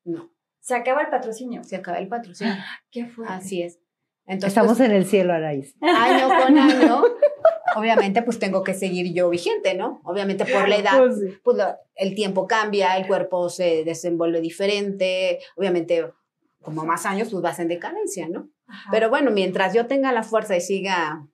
no, 0.05 0.31
se 0.61 0.77
acaba 0.77 1.03
el 1.03 1.09
patrocinio. 1.09 1.65
se 1.65 1.75
acaba 1.75 1.99
el 1.99 2.07
patrocinio. 2.07 2.55
Qué 2.93 3.07
fuerte. 3.07 3.35
Así 3.35 3.63
es. 3.63 3.81
Entonces, 4.29 4.49
Estamos 4.57 4.77
pues, 4.77 4.89
en 4.89 4.95
el 4.95 5.07
cielo, 5.07 5.33
Araís. 5.33 5.75
año 5.81 6.29
con 6.29 6.57
año, 6.57 7.03
obviamente 7.75 8.23
pues 8.23 8.39
tengo 8.39 8.63
que 8.63 8.73
seguir 8.75 9.13
yo 9.13 9.29
vigente, 9.29 9.75
¿no? 9.75 10.01
Obviamente 10.05 10.45
por 10.45 10.69
la 10.69 10.77
edad, 10.77 10.99
Pues 10.99 11.19
sí. 11.19 11.37
pues 11.43 11.57
lo- 11.57 11.77
el 11.97 12.15
tiempo 12.15 12.47
cambia, 12.47 12.97
el 12.97 13.09
cuerpo 13.09 13.49
se 13.49 13.83
desenvuelve 13.85 14.41
diferente, 14.41 15.41
obviamente 15.57 16.13
como 16.63 16.85
más 16.85 17.07
años 17.07 17.29
pues 17.31 17.43
vas 17.43 17.59
en 17.59 17.67
decadencia, 17.69 18.29
¿no? 18.29 18.49
Ajá. 18.69 18.89
Pero 18.93 19.09
bueno, 19.11 19.33
mientras 19.33 19.75
yo 19.75 19.87
tenga 19.87 20.13
la 20.13 20.23
fuerza 20.23 20.57
y 20.57 20.61
siga 20.61 21.27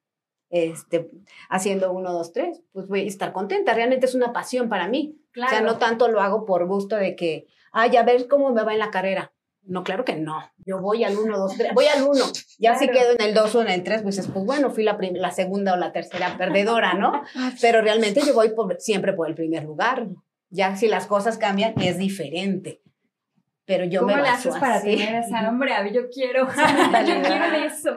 este, 0.52 1.11
haciendo 1.49 1.90
uno, 1.92 2.12
dos, 2.12 2.32
tres, 2.32 2.62
pues 2.73 2.87
voy 2.87 3.00
a 3.00 3.06
estar 3.09 3.32
contenta. 3.32 3.75
Realmente 3.75 4.06
es 4.06 4.14
una 4.14 4.32
pasión 4.32 4.68
para 4.68 4.87
mí. 4.87 5.16
claro. 5.32 5.50
O 5.50 5.56
sea, 5.56 5.61
no 5.66 5.78
tanto 5.78 6.06
lo 6.09 6.21
hago 6.21 6.44
por 6.44 6.66
gusto 6.68 6.94
de 6.97 7.16
que, 7.16 7.47
ay, 7.73 7.97
a 7.97 8.04
ver 8.04 8.28
cómo 8.28 8.52
me 8.52 8.62
va 8.62 8.73
en 8.75 8.78
la 8.78 8.90
carrera. 8.90 9.32
No, 9.64 9.82
claro 9.85 10.04
que 10.04 10.16
no. 10.16 10.40
Yo 10.66 10.80
voy 10.80 11.04
al 11.04 11.16
uno, 11.16 11.38
dos, 11.38 11.56
tres, 11.56 11.73
voy 11.73 11.87
al 11.87 12.02
uno. 12.02 12.25
Ya 12.59 12.75
si 12.75 12.87
Claro. 12.88 12.99
quedo 13.00 13.12
en 13.18 13.21
el 13.28 13.32
dos 13.35 13.54
o 13.54 13.62
en 13.62 13.68
el 13.71 13.82
tres, 13.85 14.02
pues 14.02 14.16
pues 14.32 14.44
bueno, 14.44 14.71
fui 14.71 14.82
la, 14.85 14.99
la 15.12 15.30
segunda 15.30 15.73
o 15.75 15.76
la 15.76 15.92
tercera 15.92 16.37
perdedora, 16.37 16.94
¿no? 16.94 17.23
Pero 17.61 17.80
realmente 17.80 18.21
yo 18.26 18.35
voy 18.35 18.50
por- 18.50 18.80
siempre 18.80 19.12
por 19.12 19.28
el 19.28 19.35
primer 19.35 19.64
lugar. 19.64 20.09
Ya 20.50 20.76
si 20.76 20.87
las 20.88 21.06
cosas 21.06 21.38
cambian, 21.38 21.75
es 21.80 21.97
diferente. 21.97 22.82
Pero 23.64 23.85
yo 23.85 24.00
¿Cómo 24.00 24.16
me 24.16 24.21
baso 24.23 24.49
haces 24.50 24.56
para 24.61 24.75
así. 24.75 24.97
tener 24.97 25.14
esa 25.23 25.38
hambre, 25.49 25.73
Abby? 25.73 25.92
Yo 25.94 26.11
quiero, 26.11 26.47
yo 27.06 27.23
quiero 27.23 27.44
eso. 27.64 27.97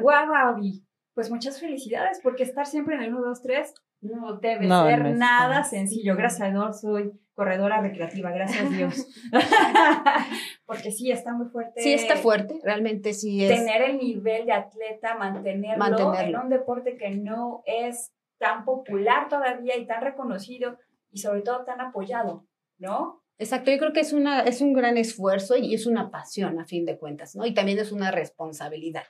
Guau, 0.00 0.34
Abby. 0.34 0.82
Pues 1.16 1.30
muchas 1.30 1.58
felicidades, 1.58 2.20
porque 2.22 2.42
estar 2.42 2.66
siempre 2.66 2.94
en 2.94 3.02
el 3.02 3.14
1, 3.14 3.26
2, 3.26 3.42
3 3.42 3.74
no 4.02 4.36
debe 4.36 4.66
No, 4.66 4.84
ser 4.84 5.02
no 5.02 5.14
nada 5.14 5.64
sencillo. 5.64 6.14
Gracias 6.14 6.42
a 6.42 6.50
Dios 6.52 6.80
soy 6.82 7.10
corredora 7.32 7.80
recreativa, 7.80 8.30
gracias 8.30 8.66
a 8.66 8.68
Dios. 8.68 9.08
porque 10.66 10.90
sí, 10.92 11.10
está 11.10 11.32
muy 11.32 11.48
fuerte. 11.48 11.80
Sí 11.80 11.94
está 11.94 12.16
fuerte, 12.16 12.60
realmente 12.62 13.14
sí 13.14 13.42
es. 13.42 13.58
Tener 13.58 13.80
el 13.80 13.96
nivel 13.96 14.44
de 14.44 14.52
atleta, 14.52 15.16
mantenerlo, 15.16 15.78
Mantenerlo. 15.78 16.38
en 16.38 16.44
un 16.44 16.50
deporte 16.50 16.98
que 16.98 17.10
no 17.10 17.62
es 17.64 18.12
tan 18.38 18.66
popular 18.66 19.30
todavía 19.30 19.74
y 19.78 19.86
tan 19.86 20.02
reconocido 20.02 20.76
y 21.10 21.18
sobre 21.18 21.40
todo 21.40 21.64
tan 21.64 21.80
apoyado, 21.80 22.46
¿no? 22.76 23.22
Exacto, 23.38 23.70
yo 23.70 23.78
creo 23.78 23.94
que 23.94 24.00
es, 24.00 24.12
una, 24.12 24.42
es 24.42 24.60
un 24.60 24.74
gran 24.74 24.98
esfuerzo 24.98 25.56
y 25.56 25.74
es 25.74 25.86
una 25.86 26.10
pasión 26.10 26.60
a 26.60 26.66
fin 26.66 26.84
de 26.84 26.98
cuentas, 26.98 27.34
¿no? 27.36 27.46
Y 27.46 27.54
también 27.54 27.78
es 27.78 27.90
una 27.90 28.10
responsabilidad, 28.10 29.04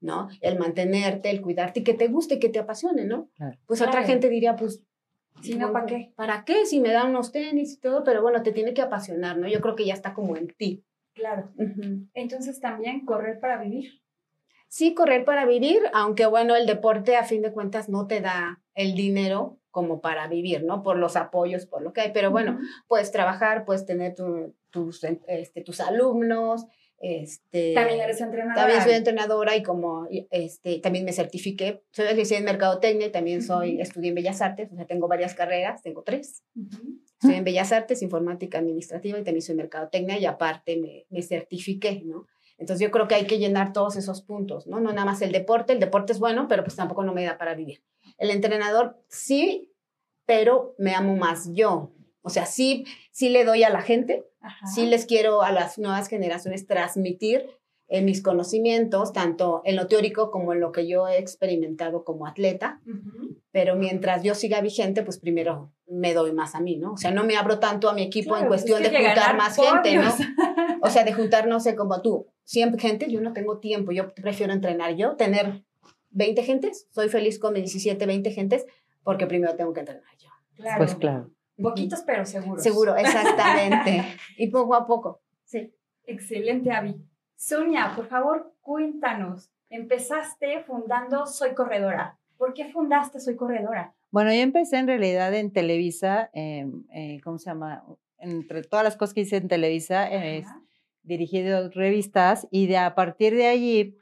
¿no? 0.00 0.28
El 0.40 0.58
mantenerte, 0.58 1.30
el 1.30 1.40
cuidarte 1.42 1.80
y 1.80 1.84
que 1.84 1.94
te 1.94 2.08
guste, 2.08 2.38
que 2.38 2.48
te 2.48 2.58
apasione, 2.58 3.04
¿no? 3.04 3.28
Claro. 3.36 3.58
Pues 3.66 3.80
otra 3.80 3.92
Claro. 3.92 4.06
gente 4.06 4.28
diría, 4.28 4.56
pues... 4.56 4.82
Si 5.42 5.54
no, 5.54 5.72
¿para 5.72 5.86
qué? 5.86 6.12
¿Para 6.16 6.44
qué? 6.44 6.66
Si 6.66 6.80
me 6.80 6.90
dan 6.92 7.10
unos 7.10 7.32
tenis 7.32 7.72
y 7.74 7.80
todo, 7.80 8.04
pero 8.04 8.20
bueno, 8.20 8.42
te 8.42 8.52
tiene 8.52 8.74
que 8.74 8.82
apasionar, 8.82 9.38
¿no? 9.38 9.48
Yo 9.48 9.60
creo 9.60 9.74
que 9.76 9.86
ya 9.86 9.94
está 9.94 10.12
como 10.12 10.36
en 10.36 10.48
ti. 10.48 10.84
Claro. 11.14 11.50
Entonces 12.14 12.60
también 12.60 13.04
correr 13.06 13.40
para 13.40 13.56
vivir. 13.62 14.02
Sí, 14.68 14.94
correr 14.94 15.24
para 15.24 15.46
vivir, 15.46 15.80
aunque 15.94 16.26
bueno, 16.26 16.54
el 16.56 16.66
deporte 16.66 17.16
a 17.16 17.24
fin 17.24 17.42
de 17.42 17.52
cuentas 17.52 17.88
no 17.88 18.06
te 18.06 18.20
da 18.20 18.62
el 18.74 18.94
dinero 18.94 19.58
como 19.70 20.00
para 20.00 20.26
vivir, 20.28 20.62
¿no? 20.64 20.82
Por 20.82 20.96
los 20.98 21.16
apoyos, 21.16 21.66
por 21.66 21.82
lo 21.82 21.92
que 21.92 22.02
hay, 22.02 22.10
pero 22.12 22.30
bueno, 22.30 22.58
puedes 22.86 23.10
trabajar, 23.10 23.64
puedes 23.64 23.86
tener 23.86 24.14
tu- 24.14 24.54
tus, 24.70 25.02
este, 25.26 25.62
tus 25.62 25.80
alumnos, 25.80 26.66
este... 27.00 27.74
También 27.74 28.00
eres 28.00 28.20
entrenadora. 28.20 28.62
También 28.62 28.82
soy 28.82 28.92
entrenadora 28.92 29.56
y 29.56 29.62
como 29.62 30.06
este, 30.30 30.78
también 30.78 31.04
me 31.04 31.12
certifiqué, 31.12 31.82
soy 31.90 32.06
licenciada 32.08 32.40
en 32.40 32.44
Mercadotecnia 32.44 33.06
y 33.08 33.10
también 33.10 33.42
soy, 33.42 33.74
Ujú. 33.74 33.82
estudié 33.82 34.10
en 34.10 34.14
Bellas 34.14 34.42
Artes, 34.42 34.70
o 34.70 34.76
sea, 34.76 34.86
tengo 34.86 35.08
varias 35.08 35.34
carreras, 35.34 35.82
tengo 35.82 36.02
tres. 36.02 36.44
Ujú. 36.54 37.00
Estoy 37.20 37.34
en 37.34 37.44
Bellas 37.44 37.72
Artes, 37.72 38.02
Informática 38.02 38.58
Administrativa 38.58 39.18
y 39.18 39.24
también 39.24 39.42
soy 39.42 39.56
Mercadotecnia 39.56 40.18
y 40.18 40.26
aparte 40.26 40.76
me, 40.76 41.06
me 41.08 41.22
certifiqué, 41.22 42.02
¿no? 42.04 42.26
Entonces 42.58 42.86
yo 42.86 42.90
creo 42.90 43.08
que 43.08 43.14
hay 43.14 43.26
que 43.26 43.38
llenar 43.38 43.72
todos 43.72 43.96
esos 43.96 44.20
puntos, 44.20 44.66
¿no? 44.66 44.80
No 44.80 44.92
nada 44.92 45.06
más 45.06 45.22
el 45.22 45.32
deporte, 45.32 45.72
el 45.72 45.80
deporte 45.80 46.12
es 46.12 46.18
bueno, 46.18 46.46
pero 46.46 46.62
pues 46.62 46.76
tampoco 46.76 47.02
no 47.02 47.14
me 47.14 47.24
da 47.24 47.38
para 47.38 47.54
vivir. 47.54 47.82
El 48.18 48.30
entrenador 48.30 49.02
sí, 49.08 49.72
pero 50.26 50.74
me 50.76 50.94
amo 50.94 51.16
más 51.16 51.48
yo. 51.54 51.92
O 52.20 52.28
sea, 52.28 52.44
sí, 52.44 52.84
sí 53.12 53.30
le 53.30 53.46
doy 53.46 53.62
a 53.64 53.70
la 53.70 53.80
gente, 53.80 54.26
Ajá. 54.40 54.66
sí 54.66 54.86
les 54.86 55.06
quiero 55.06 55.42
a 55.42 55.52
las 55.52 55.78
nuevas 55.78 56.08
generaciones 56.08 56.66
transmitir 56.66 57.46
eh, 57.92 58.02
mis 58.02 58.22
conocimientos, 58.22 59.12
tanto 59.12 59.62
en 59.64 59.74
lo 59.74 59.88
teórico 59.88 60.30
como 60.30 60.52
en 60.52 60.60
lo 60.60 60.70
que 60.70 60.86
yo 60.86 61.08
he 61.08 61.18
experimentado 61.18 62.04
como 62.04 62.24
atleta, 62.24 62.80
pero 63.50 63.74
mientras 63.74 64.22
yo 64.22 64.36
siga 64.36 64.60
vigente, 64.60 65.02
pues 65.02 65.18
primero 65.18 65.72
me 65.88 66.14
doy 66.14 66.32
más 66.32 66.54
a 66.54 66.60
mí, 66.60 66.76
¿no? 66.76 66.92
O 66.92 66.96
sea, 66.96 67.10
no 67.10 67.24
me 67.24 67.36
abro 67.36 67.58
tanto 67.58 67.90
a 67.90 67.92
mi 67.92 68.02
equipo 68.02 68.28
Claro, 68.28 68.42
en 68.42 68.48
pues 68.48 68.60
cuestión 68.60 68.84
es 68.84 68.90
que 68.90 68.96
de 68.96 69.06
juntar 69.06 69.36
más 69.36 69.56
gente, 69.56 69.96
¿no? 69.96 70.08
O 70.82 70.88
sea, 70.88 71.02
de 71.02 71.12
juntar, 71.12 71.48
no 71.48 71.58
sé, 71.58 71.74
como 71.74 72.00
tú, 72.00 72.28
100 72.44 72.78
gente, 72.78 73.10
yo 73.10 73.20
no 73.20 73.32
tengo 73.32 73.58
tiempo, 73.58 73.90
yo 73.90 74.14
prefiero 74.14 74.52
entrenar 74.52 74.94
yo, 74.94 75.16
tener 75.16 75.64
20 76.10 76.44
gentes, 76.44 76.86
soy 76.92 77.08
feliz 77.08 77.40
con 77.40 77.54
mis 77.54 77.62
17, 77.62 78.06
20 78.06 78.30
gentes, 78.30 78.66
porque 79.02 79.26
primero 79.26 79.56
tengo 79.56 79.72
que 79.72 79.80
entrenar 79.80 80.16
yo. 80.16 80.28
Claro. 80.54 80.78
Pues 80.78 80.94
claro. 80.94 81.30
Poquitos 81.62 82.02
pero 82.02 82.24
seguros. 82.24 82.62
Seguro, 82.62 82.96
exactamente. 82.98 84.04
y 84.36 84.48
poco 84.48 84.74
a 84.74 84.86
poco, 84.86 85.20
sí. 85.44 85.72
Excelente, 86.04 86.72
Avi. 86.72 86.96
Sonia, 87.36 87.92
por 87.94 88.08
favor, 88.08 88.54
cuéntanos. 88.60 89.50
Empezaste 89.68 90.62
fundando 90.64 91.26
Soy 91.26 91.54
Corredora. 91.54 92.18
¿Por 92.36 92.54
qué 92.54 92.66
fundaste 92.72 93.20
Soy 93.20 93.36
Corredora? 93.36 93.94
Bueno, 94.10 94.32
yo 94.32 94.40
empecé 94.40 94.78
en 94.78 94.88
realidad 94.88 95.32
en 95.34 95.52
Televisa, 95.52 96.30
eh, 96.34 96.66
eh, 96.92 97.20
¿cómo 97.22 97.38
se 97.38 97.50
llama? 97.50 97.84
Entre 98.18 98.62
todas 98.62 98.84
las 98.84 98.96
cosas 98.96 99.14
que 99.14 99.20
hice 99.20 99.36
en 99.36 99.46
Televisa, 99.48 100.10
eh, 100.10 100.42
Ajá. 100.44 100.60
dirigí 101.02 101.42
dos 101.42 101.72
revistas 101.74 102.48
y 102.50 102.66
de 102.66 102.76
a 102.78 102.94
partir 102.96 103.36
de 103.36 103.46
allí, 103.46 103.96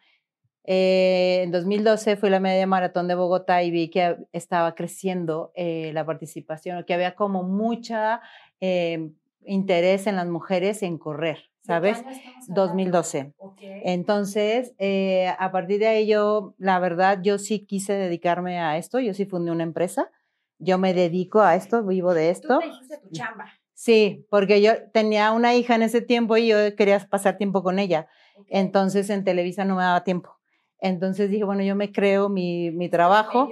eh, 0.71 1.41
en 1.45 1.51
2012 1.51 2.17
fui 2.19 2.29
a 2.29 2.33
la 2.33 2.41
media 2.41 2.67
maratón 2.67 3.09
de 3.09 3.15
Bogotá 3.15 3.63
y 3.63 3.71
vi 3.71 3.89
que 3.89 4.17
estaba 4.33 4.75
creciendo 4.75 5.51
eh, 5.55 5.93
la 5.95 6.05
participación, 6.05 6.85
que 6.85 6.93
había 6.93 7.15
como 7.15 7.43
mucha 7.43 8.21
eh, 8.61 9.11
interés 9.47 10.07
en 10.07 10.17
las 10.17 10.27
mujeres 10.27 10.83
en 10.83 10.99
correr, 10.99 11.37
¿De 11.39 11.43
qué 11.43 11.63
¿sabes? 11.63 11.99
año 11.99 12.11
estamos 12.11 12.51
hablando? 12.51 12.61
2012. 12.67 13.33
Ok. 13.39 13.59
Entonces, 13.63 14.75
eh, 14.79 15.33
a 15.39 15.51
partir 15.53 15.79
de 15.81 15.87
ahí 15.89 16.07
yo, 16.07 16.55
la 16.59 16.79
verdad, 16.81 17.21
yo 17.23 17.39
sí 17.39 17.65
quise 17.65 17.95
dedicarme 17.95 18.59
a 18.61 18.77
esto, 18.77 19.01
yo 19.01 19.15
sí 19.15 19.25
fundé 19.25 19.51
una 19.53 19.63
empresa, 19.63 20.11
yo 20.59 20.77
me 20.77 20.93
dedico 20.93 21.41
a 21.41 21.55
esto, 21.57 21.83
vivo 21.83 22.13
de 22.13 22.27
Tú 22.27 22.31
esto. 22.33 22.59
te 22.59 22.67
dijiste 22.67 22.99
tu 22.99 23.09
chamba. 23.11 23.47
Sí, 23.73 24.27
porque 24.29 24.61
yo 24.61 24.73
tenía 24.93 25.31
una 25.33 25.55
hija 25.55 25.77
en 25.77 25.83
ese 25.83 26.03
tiempo 26.03 26.37
y 26.37 26.49
yo 26.49 26.57
quería 26.77 26.99
pasar 27.09 27.39
tiempo 27.39 27.63
con 27.63 27.79
ella. 27.79 28.09
Entonces 28.49 29.09
en 29.09 29.25
Televisa 29.25 29.65
no 29.65 29.77
me 29.77 29.83
daba 29.85 30.03
tiempo. 30.05 30.38
Entonces 30.80 31.30
dije, 31.30 31.44
bueno, 31.44 31.62
yo 31.62 31.75
me 31.75 31.92
creo 31.92 32.28
mi, 32.28 32.70
mi 32.70 32.88
trabajo. 32.88 33.50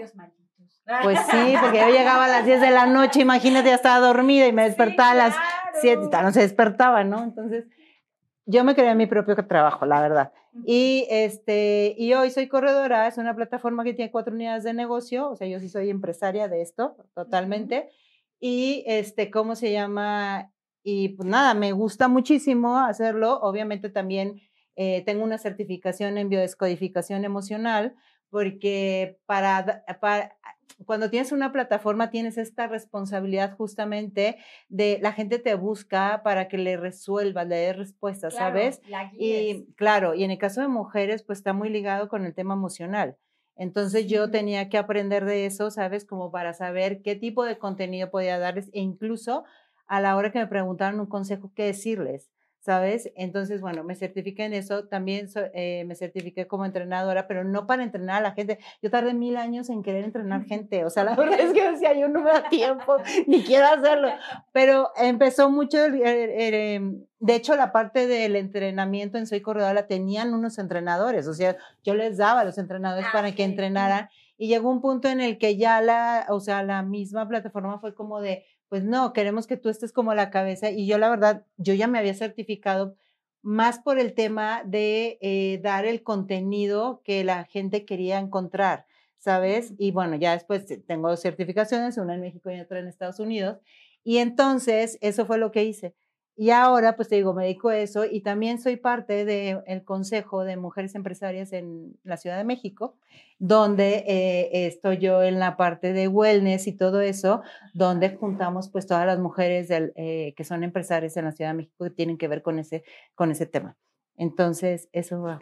Pues 1.02 1.18
sí, 1.30 1.54
porque 1.60 1.80
yo 1.80 1.88
llegaba 1.88 2.26
a 2.26 2.28
las 2.28 2.46
10 2.46 2.60
de 2.60 2.70
la 2.70 2.86
noche, 2.86 3.20
imagínate, 3.20 3.68
ya 3.68 3.74
estaba 3.74 3.98
dormida 4.06 4.46
y 4.46 4.52
me 4.52 4.64
despertaba 4.64 5.10
a 5.10 5.14
las 5.14 5.34
Sí, 5.80 5.88
7, 5.88 6.08
claro. 6.08 6.28
no 6.28 6.32
se 6.32 6.40
despertaba, 6.40 7.04
¿no? 7.04 7.22
Entonces 7.22 7.66
yo 8.46 8.64
me 8.64 8.74
creé 8.74 8.94
mi 8.94 9.06
propio 9.06 9.34
trabajo, 9.46 9.84
la 9.84 10.00
verdad. 10.00 10.32
Y, 10.64 11.06
este, 11.10 11.94
y 11.98 12.14
hoy 12.14 12.30
soy 12.30 12.48
corredora, 12.48 13.06
es 13.08 13.18
una 13.18 13.34
plataforma 13.36 13.84
que 13.84 13.92
tiene 13.92 14.10
cuatro 14.10 14.32
unidades 14.34 14.64
de 14.64 14.72
negocio, 14.72 15.28
o 15.28 15.36
sea, 15.36 15.46
yo 15.48 15.60
sí 15.60 15.68
soy 15.68 15.90
empresaria 15.90 16.48
de 16.48 16.62
esto, 16.62 16.96
totalmente. 17.14 17.90
Y, 18.40 18.84
este, 18.86 19.30
¿cómo 19.30 19.54
se 19.54 19.72
llama? 19.72 20.50
Y 20.82 21.10
pues 21.10 21.28
nada, 21.28 21.52
me 21.54 21.72
gusta 21.72 22.08
muchísimo 22.08 22.78
hacerlo. 22.78 23.38
Obviamente 23.40 23.90
también 23.90 24.40
eh, 24.76 25.02
tengo 25.04 25.24
una 25.24 25.38
certificación 25.38 26.18
en 26.18 26.28
biodescodificación 26.28 27.24
emocional, 27.24 27.94
porque 28.30 29.18
para, 29.26 29.84
cuando 30.84 31.08
tienes 31.10 31.32
una 31.32 31.52
plataforma 31.52 32.10
tienes 32.10 32.36
esta 32.36 32.66
responsabilidad 32.66 33.56
justamente 33.56 34.36
de 34.68 34.98
la 35.00 35.12
gente 35.12 35.38
te 35.38 35.54
busca 35.54 36.22
para 36.22 36.48
que 36.48 36.58
le 36.58 36.76
resuelvas, 36.76 37.46
le 37.46 37.56
des 37.56 37.76
respuestas, 37.76 38.34
Claro, 38.34 38.54
¿sabes? 38.54 38.82
la. 38.88 39.10
Y 39.16 39.66
claro, 39.76 40.14
y 40.14 40.24
en 40.24 40.30
el 40.30 40.38
caso 40.38 40.60
de 40.60 40.68
mujeres, 40.68 41.22
pues 41.22 41.38
está 41.38 41.52
muy 41.52 41.70
ligado 41.70 42.08
con 42.08 42.24
el 42.24 42.34
tema 42.34 42.54
emocional. 42.54 43.16
Entonces 43.56 44.06
yo 44.06 44.30
tenía 44.30 44.68
que 44.68 44.76
aprender 44.76 45.24
de 45.24 45.46
eso, 45.46 45.70
¿sabes? 45.70 46.04
Como 46.04 46.30
para 46.30 46.52
saber 46.52 47.00
qué 47.00 47.16
tipo 47.16 47.44
de 47.44 47.58
contenido 47.58 48.10
podía 48.10 48.38
darles 48.38 48.68
e 48.74 48.80
incluso 48.80 49.44
a 49.86 50.00
la 50.00 50.16
hora 50.16 50.30
que 50.30 50.38
me 50.38 50.46
preguntaron 50.46 51.00
un 51.00 51.06
consejo, 51.06 51.52
qué 51.54 51.64
decirles, 51.64 52.28
¿sabes? 52.66 53.12
Entonces, 53.14 53.60
bueno, 53.60 53.84
me 53.84 53.94
certifiqué 53.94 54.44
en 54.44 54.52
eso. 54.52 54.86
También 54.88 55.28
so- 55.28 55.40
eh, 55.54 55.84
me 55.86 55.94
certifiqué 55.94 56.48
como 56.48 56.64
entrenadora, 56.66 57.28
pero 57.28 57.44
no 57.44 57.64
para 57.68 57.84
entrenar 57.84 58.16
a 58.16 58.20
la 58.20 58.32
gente. 58.32 58.58
Yo 58.82 58.90
tardé 58.90 59.14
mil 59.14 59.36
años 59.36 59.70
en 59.70 59.84
querer 59.84 60.04
entrenar 60.04 60.42
gente. 60.46 60.84
O 60.84 60.90
sea, 60.90 61.04
la 61.04 61.14
verdad 61.16 61.38
es 61.38 61.52
que 61.52 61.70
decía, 61.70 61.94
yo 61.94 62.08
no 62.08 62.20
me 62.22 62.30
da 62.32 62.48
tiempo, 62.48 62.96
ni 63.28 63.42
quiero 63.44 63.68
hacerlo. 63.68 64.08
Pero 64.52 64.90
empezó 64.96 65.48
mucho, 65.48 65.84
el- 65.84 66.02
el- 66.02 66.30
el, 66.30 66.54
em, 66.54 67.04
de 67.20 67.34
hecho, 67.36 67.54
la 67.54 67.70
parte 67.70 68.08
del 68.08 68.34
entrenamiento 68.34 69.16
en 69.16 69.28
Soy 69.28 69.40
Corredora 69.40 69.72
la 69.72 69.86
tenían 69.86 70.34
unos 70.34 70.58
entrenadores, 70.58 71.28
o 71.28 71.34
sea, 71.34 71.56
yo 71.84 71.94
les 71.94 72.16
daba 72.18 72.40
a 72.40 72.44
los 72.44 72.58
entrenadores 72.58 73.06
Ah, 73.08 73.12
para 73.12 73.32
que 73.32 73.44
ok. 73.44 73.48
entrenaran 73.50 74.08
y 74.36 74.48
llegó 74.48 74.68
un 74.70 74.80
punto 74.82 75.08
en 75.08 75.20
el 75.20 75.38
que 75.38 75.56
ya 75.56 75.80
la, 75.80 76.26
o 76.28 76.40
sea, 76.40 76.62
la 76.64 76.82
misma 76.82 77.26
plataforma 77.28 77.78
fue 77.78 77.94
como 77.94 78.20
de, 78.20 78.44
pues 78.68 78.84
no, 78.84 79.12
queremos 79.12 79.46
que 79.46 79.56
tú 79.56 79.68
estés 79.68 79.92
como 79.92 80.14
la 80.14 80.30
cabeza 80.30 80.70
y 80.70 80.86
yo 80.86 80.98
la 80.98 81.08
verdad, 81.10 81.44
yo 81.56 81.74
ya 81.74 81.86
me 81.88 81.98
había 81.98 82.14
certificado 82.14 82.96
más 83.42 83.78
por 83.78 83.98
el 83.98 84.14
tema 84.14 84.62
de 84.64 85.18
eh, 85.20 85.60
dar 85.62 85.84
el 85.86 86.02
contenido 86.02 87.02
que 87.04 87.22
la 87.24 87.44
gente 87.44 87.84
quería 87.84 88.18
encontrar, 88.18 88.86
¿sabes? 89.18 89.72
Y 89.78 89.92
bueno, 89.92 90.16
ya 90.16 90.32
después 90.32 90.66
te- 90.66 90.78
tengo 90.78 91.08
dos 91.08 91.20
certificaciones, 91.22 91.96
una 91.98 92.14
en 92.14 92.20
México 92.22 92.50
y 92.50 92.60
otra 92.60 92.80
en 92.80 92.88
Estados 92.88 93.20
Unidos. 93.20 93.58
Y 94.04 94.18
entonces, 94.18 94.98
eso 95.00 95.26
fue 95.26 95.38
lo 95.38 95.52
que 95.52 95.64
hice. 95.64 95.94
Y 96.38 96.50
ahora, 96.50 96.96
pues 96.96 97.08
te 97.08 97.16
digo, 97.16 97.32
me 97.32 97.44
dedico 97.44 97.70
a 97.70 97.78
eso 97.78 98.04
y 98.04 98.20
también 98.20 98.60
soy 98.60 98.76
parte 98.76 99.24
del 99.24 99.84
Consejo 99.84 100.44
de 100.44 100.58
Mujeres 100.58 100.94
Empresarias 100.94 101.54
en 101.54 101.96
la 102.04 102.18
Ciudad 102.18 102.36
de 102.36 102.44
México, 102.44 102.94
donde 103.38 104.04
eh, 104.06 104.66
estoy 104.66 104.98
yo 104.98 105.22
en 105.22 105.38
la 105.38 105.56
parte 105.56 105.94
de 105.94 106.08
wellness 106.08 106.66
y 106.66 106.72
todo 106.72 107.00
eso, 107.00 107.40
donde 107.72 108.10
juntamos 108.10 108.68
pues 108.68 108.86
todas 108.86 109.06
las 109.06 109.18
mujeres 109.18 109.68
del, 109.68 109.94
eh, 109.96 110.34
que 110.36 110.44
son 110.44 110.62
empresarias 110.62 111.16
en 111.16 111.24
la 111.24 111.32
Ciudad 111.32 111.52
de 111.52 111.56
México 111.56 111.84
que 111.84 111.90
tienen 111.90 112.18
que 112.18 112.28
ver 112.28 112.42
con 112.42 112.58
ese, 112.58 112.84
con 113.14 113.30
ese 113.30 113.46
tema. 113.46 113.78
Entonces, 114.18 114.90
eso. 114.92 115.40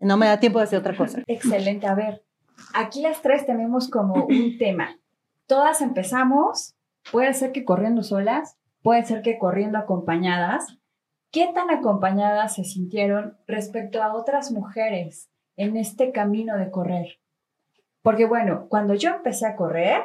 No 0.00 0.16
me 0.16 0.26
da 0.26 0.40
tiempo 0.40 0.60
de 0.60 0.64
hacer 0.64 0.78
otra 0.78 0.96
cosa. 0.96 1.22
Excelente. 1.26 1.86
A 1.86 1.94
ver, 1.94 2.24
aquí 2.72 3.02
las 3.02 3.20
tres 3.20 3.44
tenemos 3.44 3.90
como 3.90 4.24
un 4.24 4.56
tema. 4.58 4.98
Todas 5.46 5.82
empezamos, 5.82 6.74
puede 7.12 7.34
ser 7.34 7.52
que 7.52 7.64
corriendo 7.66 8.02
solas, 8.02 8.56
puede 8.86 9.04
ser 9.04 9.20
que 9.20 9.36
corriendo 9.36 9.78
acompañadas. 9.78 10.78
¿Qué 11.32 11.50
tan 11.52 11.70
acompañadas 11.70 12.54
se 12.54 12.62
sintieron 12.62 13.36
respecto 13.48 14.00
a 14.00 14.14
otras 14.14 14.52
mujeres 14.52 15.28
en 15.56 15.76
este 15.76 16.12
camino 16.12 16.56
de 16.56 16.70
correr? 16.70 17.18
Porque 18.00 18.26
bueno, 18.26 18.68
cuando 18.68 18.94
yo 18.94 19.10
empecé 19.10 19.44
a 19.44 19.56
correr, 19.56 20.04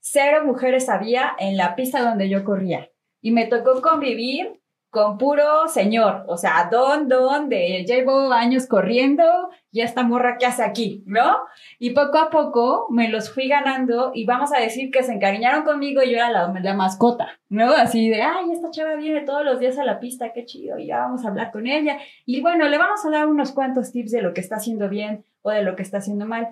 cero 0.00 0.42
mujeres 0.44 0.90
había 0.90 1.32
en 1.38 1.56
la 1.56 1.74
pista 1.76 2.02
donde 2.02 2.28
yo 2.28 2.44
corría. 2.44 2.90
Y 3.22 3.30
me 3.30 3.46
tocó 3.46 3.80
convivir 3.80 4.59
con 4.90 5.18
puro 5.18 5.68
señor, 5.68 6.24
o 6.26 6.36
sea, 6.36 6.68
don, 6.70 7.08
don, 7.08 7.48
de 7.48 7.84
llevo 7.86 8.32
años 8.32 8.66
corriendo 8.66 9.22
y 9.70 9.82
esta 9.82 10.02
morra 10.02 10.36
que 10.36 10.46
hace 10.46 10.64
aquí, 10.64 11.04
¿no? 11.06 11.36
Y 11.78 11.90
poco 11.90 12.18
a 12.18 12.28
poco 12.28 12.88
me 12.90 13.08
los 13.08 13.32
fui 13.32 13.46
ganando 13.46 14.10
y 14.12 14.26
vamos 14.26 14.52
a 14.52 14.58
decir 14.58 14.90
que 14.90 15.04
se 15.04 15.12
encariñaron 15.12 15.62
conmigo 15.62 16.02
y 16.02 16.10
yo 16.10 16.16
era 16.16 16.30
la, 16.30 16.52
la 16.60 16.74
mascota, 16.74 17.38
¿no? 17.48 17.70
Así 17.72 18.08
de, 18.08 18.22
ay, 18.22 18.50
esta 18.52 18.72
chava 18.72 18.96
viene 18.96 19.20
todos 19.20 19.44
los 19.44 19.60
días 19.60 19.78
a 19.78 19.84
la 19.84 20.00
pista, 20.00 20.32
qué 20.32 20.44
chido, 20.44 20.76
y 20.76 20.86
ya 20.86 20.98
vamos 20.98 21.24
a 21.24 21.28
hablar 21.28 21.52
con 21.52 21.68
ella. 21.68 21.98
Y 22.26 22.40
bueno, 22.40 22.68
le 22.68 22.76
vamos 22.76 23.04
a 23.04 23.10
dar 23.10 23.28
unos 23.28 23.52
cuantos 23.52 23.92
tips 23.92 24.10
de 24.10 24.22
lo 24.22 24.34
que 24.34 24.40
está 24.40 24.56
haciendo 24.56 24.88
bien 24.88 25.24
o 25.42 25.50
de 25.52 25.62
lo 25.62 25.76
que 25.76 25.82
está 25.82 25.98
haciendo 25.98 26.26
mal. 26.26 26.48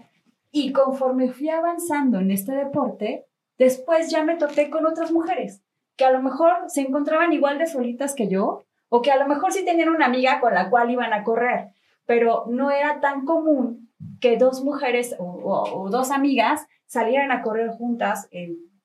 Y 0.52 0.70
conforme 0.72 1.32
fui 1.32 1.48
avanzando 1.48 2.20
en 2.20 2.30
este 2.30 2.52
deporte, 2.52 3.26
después 3.58 4.10
ya 4.10 4.22
me 4.22 4.36
topé 4.36 4.70
con 4.70 4.86
otras 4.86 5.10
mujeres 5.10 5.62
que 5.98 6.06
a 6.06 6.12
lo 6.12 6.22
mejor 6.22 6.52
se 6.68 6.80
encontraban 6.80 7.32
igual 7.34 7.58
de 7.58 7.66
solitas 7.66 8.14
que 8.14 8.28
yo 8.28 8.64
o 8.88 9.02
que 9.02 9.10
a 9.10 9.18
lo 9.18 9.26
mejor 9.26 9.52
sí 9.52 9.64
tenían 9.64 9.90
una 9.90 10.06
amiga 10.06 10.40
con 10.40 10.54
la 10.54 10.70
cual 10.70 10.90
iban 10.90 11.12
a 11.12 11.24
correr, 11.24 11.72
pero 12.06 12.44
no 12.48 12.70
era 12.70 13.00
tan 13.00 13.26
común 13.26 13.90
que 14.20 14.38
dos 14.38 14.64
mujeres 14.64 15.16
o, 15.18 15.88
dos 15.90 16.10
amigas 16.10 16.66
salieran 16.86 17.32
a 17.32 17.42
correr 17.42 17.68
juntas 17.68 18.30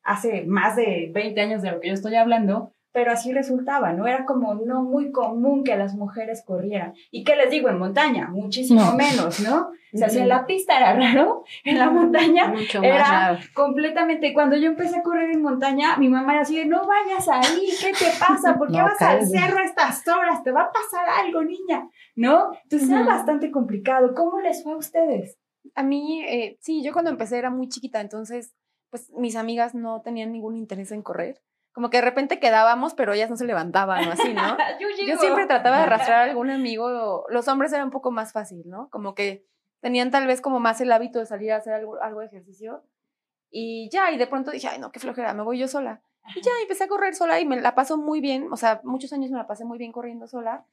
hace 0.03 0.43
más 0.43 0.75
de 0.75 1.11
20 1.13 1.39
años 1.39 1.61
de 1.61 1.71
lo 1.71 1.79
que 1.79 1.87
yo 1.89 1.93
estoy 1.93 2.15
hablando, 2.15 2.72
pero 2.93 3.11
así 3.11 3.33
resultaba, 3.33 3.91
¿no? 3.91 4.07
Era 4.07 4.23
como 4.23 4.53
no 4.55 4.83
muy 4.83 5.11
común 5.11 5.63
que 5.65 5.75
las 5.75 5.95
mujeres 5.95 6.43
corrieran. 6.45 6.93
¿Y 7.11 7.23
qué 7.25 7.35
les 7.35 7.49
digo? 7.49 7.67
En 7.69 7.79
montaña, 7.79 8.29
muchísimo 8.29 8.81
No. 8.81 8.95
menos, 8.95 9.39
¿no? 9.41 9.71
O 9.93 9.97
sea, 9.97 10.09
si 10.09 10.19
en 10.19 10.27
la 10.29 10.45
pista 10.47 10.77
era 10.77 10.93
raro, 10.93 11.43
en 11.65 11.77
la 11.77 11.89
montaña 11.91 12.47
Mucho 12.47 12.79
más 12.79 12.87
era 12.87 13.03
raro. 13.09 13.39
completamente. 13.53 14.33
Cuando 14.33 14.55
yo 14.55 14.67
empecé 14.67 14.97
a 14.97 15.03
correr 15.03 15.31
en 15.31 15.41
montaña, 15.41 15.97
mi 15.97 16.07
mamá 16.09 16.33
era 16.33 16.41
así 16.43 16.55
de, 16.57 16.65
no 16.65 16.87
vayas 16.87 17.27
ahí, 17.27 17.67
¿qué 17.81 17.91
te 17.91 18.11
pasa? 18.19 18.57
¿Por 18.57 18.69
qué 18.71 18.77
No, 18.77 18.83
vas 18.85 19.01
al 19.01 19.27
cerro 19.27 19.57
a 19.59 19.63
estas 19.65 20.07
horas? 20.07 20.43
Te 20.43 20.51
va 20.51 20.61
a 20.63 20.71
pasar 20.71 21.07
algo, 21.25 21.43
niña, 21.43 21.89
¿no? 22.15 22.53
Entonces 22.63 22.89
era 22.89 23.03
bastante 23.03 23.51
complicado. 23.51 24.13
¿Cómo 24.15 24.39
les 24.39 24.63
fue 24.63 24.73
a 24.73 24.77
ustedes? 24.77 25.37
A 25.75 25.83
mí, 25.83 26.23
eh, 26.27 26.57
sí, 26.61 26.83
yo 26.83 26.91
cuando 26.93 27.09
empecé 27.11 27.37
era 27.37 27.49
muy 27.49 27.69
chiquita, 27.69 28.01
entonces, 28.01 28.53
pues 28.89 29.11
mis 29.17 29.35
amigas 29.35 29.73
no 29.75 30.01
tenían 30.01 30.31
ningún 30.31 30.55
interés 30.57 30.91
en 30.91 31.01
correr. 31.01 31.41
Como 31.73 31.89
que 31.89 31.97
de 31.97 32.01
repente 32.01 32.39
quedábamos, 32.39 32.93
pero 32.93 33.13
ellas 33.13 33.29
no 33.29 33.35
se 33.35 33.45
levantaban 33.45 34.07
o 34.07 34.11
así, 34.11 34.33
¿no? 34.33 34.57
yo, 34.79 35.17
siempre 35.17 35.47
trataba 35.47 35.77
de 35.77 35.83
arrastrar 35.83 36.19
a 36.19 36.23
algún 36.23 36.51
amigo. 36.51 37.25
Los 37.29 37.47
hombres 37.47 37.73
era 37.73 37.83
un 37.83 37.91
poco 37.91 38.11
más 38.11 38.31
fácil, 38.31 38.63
¿no? 38.69 38.89
Como 38.89 39.15
que 39.15 39.45
tenían 39.81 40.11
tal 40.11 40.27
vez 40.27 40.39
como 40.39 40.59
más 40.59 40.79
el 40.81 40.91
hábito 40.91 41.19
de 41.19 41.25
salir 41.25 41.51
a 41.51 41.57
hacer 41.57 41.73
algo, 41.73 42.01
algo 42.01 42.19
de 42.19 42.27
ejercicio. 42.27 42.83
Y 43.49 43.89
ya, 43.91 44.11
y 44.11 44.17
de 44.17 44.27
pronto 44.27 44.51
dije, 44.51 44.67
ay, 44.67 44.79
no, 44.79 44.91
qué 44.91 44.99
flojera, 44.99 45.33
me 45.33 45.43
voy 45.43 45.57
yo 45.57 45.67
sola. 45.67 46.01
Y 46.35 46.41
ya 46.41 46.51
empecé 46.61 46.85
a 46.85 46.87
correr 46.87 47.15
sola 47.15 47.39
y 47.39 47.45
me 47.45 47.59
la 47.59 47.75
paso 47.75 47.97
muy 47.97 48.21
bien. 48.21 48.47
O 48.51 48.57
sea, 48.57 48.81
muchos 48.83 49.11
años 49.11 49.31
me 49.31 49.37
la 49.37 49.47
pasé 49.47 49.65
muy 49.65 49.77
bien 49.77 49.91
corriendo 49.91 50.27
sola. 50.27 50.65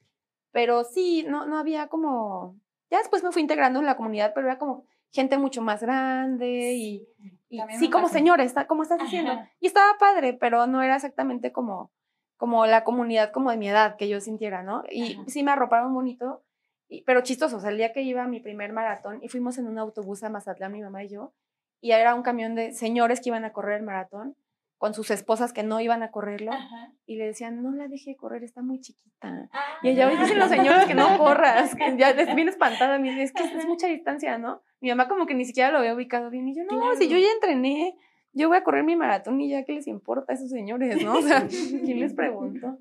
Pero 0.52 0.84
sí, 0.84 1.24
no, 1.28 1.46
no 1.46 1.58
había 1.58 1.88
como. 1.88 2.56
Ya 2.90 2.98
después 2.98 3.22
me 3.22 3.32
fui 3.32 3.42
integrando 3.42 3.80
en 3.80 3.86
la 3.86 3.96
comunidad, 3.96 4.32
pero 4.34 4.46
era 4.46 4.58
como 4.58 4.84
gente 5.12 5.38
mucho 5.38 5.62
más 5.62 5.82
grande 5.82 6.72
y, 6.74 7.08
y 7.50 7.60
sí, 7.78 7.90
como 7.90 8.08
señores, 8.08 8.46
está- 8.46 8.66
como 8.66 8.82
estás 8.82 8.98
diciendo. 9.00 9.32
Ajá. 9.32 9.50
Y 9.60 9.66
estaba 9.66 9.98
padre, 9.98 10.32
pero 10.34 10.66
no 10.66 10.82
era 10.82 10.94
exactamente 10.96 11.52
como, 11.52 11.90
como 12.36 12.64
la 12.64 12.84
comunidad 12.84 13.32
como 13.32 13.50
de 13.50 13.56
mi 13.58 13.68
edad 13.68 13.96
que 13.96 14.08
yo 14.08 14.20
sintiera, 14.20 14.62
¿no? 14.62 14.82
Y 14.90 15.14
Ajá. 15.14 15.24
sí 15.26 15.42
me 15.42 15.50
arroparon 15.50 15.92
bonito, 15.92 16.42
y- 16.88 17.02
pero 17.02 17.20
chistoso. 17.22 17.56
O 17.58 17.60
sea, 17.60 17.70
el 17.70 17.76
día 17.76 17.92
que 17.92 18.02
iba 18.02 18.22
a 18.22 18.28
mi 18.28 18.40
primer 18.40 18.72
maratón 18.72 19.18
y 19.22 19.28
fuimos 19.28 19.58
en 19.58 19.66
un 19.66 19.78
autobús 19.78 20.22
a 20.22 20.30
Mazatlán, 20.30 20.72
mi 20.72 20.80
mamá 20.80 21.04
y 21.04 21.08
yo, 21.08 21.32
y 21.80 21.90
era 21.92 22.14
un 22.14 22.22
camión 22.22 22.54
de 22.54 22.72
señores 22.72 23.20
que 23.20 23.30
iban 23.30 23.44
a 23.44 23.52
correr 23.52 23.78
el 23.80 23.82
maratón 23.86 24.36
con 24.78 24.94
sus 24.94 25.10
esposas 25.10 25.52
que 25.52 25.62
no 25.62 25.78
iban 25.80 26.02
a 26.02 26.10
correrlo 26.10 26.52
Ajá. 26.52 26.90
y 27.04 27.16
le 27.16 27.26
decían, 27.26 27.62
no 27.62 27.70
la 27.72 27.86
deje 27.88 28.16
correr, 28.16 28.42
está 28.44 28.62
muy 28.62 28.80
chiquita. 28.80 29.48
Ah. 29.52 29.60
Y 29.82 29.90
ella, 29.90 30.08
dicen 30.08 30.38
los 30.38 30.48
señores 30.48 30.86
que 30.86 30.94
no 30.94 31.06
corras, 31.18 31.74
que 31.74 31.96
ya 31.98 32.12
les 32.14 32.34
viene 32.34 32.50
espantada, 32.50 32.98
me 32.98 33.10
dice, 33.10 33.24
es 33.24 33.32
que 33.32 33.42
es 33.42 33.66
mucha 33.66 33.88
distancia, 33.88 34.38
¿no? 34.38 34.62
Mi 34.80 34.88
mamá 34.88 35.08
como 35.08 35.26
que 35.26 35.34
ni 35.34 35.44
siquiera 35.44 35.70
lo 35.70 35.78
había 35.78 35.94
ubicado 35.94 36.30
bien, 36.30 36.48
y 36.48 36.56
yo, 36.56 36.64
no, 36.64 36.94
si 36.96 37.08
yo 37.08 37.18
ya 37.18 37.30
entrené, 37.32 37.96
yo 38.32 38.48
voy 38.48 38.56
a 38.56 38.64
correr 38.64 38.84
mi 38.84 38.96
maratón 38.96 39.40
y 39.40 39.50
ya, 39.50 39.64
¿qué 39.64 39.72
les 39.72 39.86
importa 39.86 40.32
a 40.32 40.36
esos 40.36 40.50
señores, 40.50 41.02
no? 41.04 41.18
O 41.18 41.22
sea, 41.22 41.46
¿quién 41.84 42.00
les 42.00 42.14
pregunto? 42.14 42.78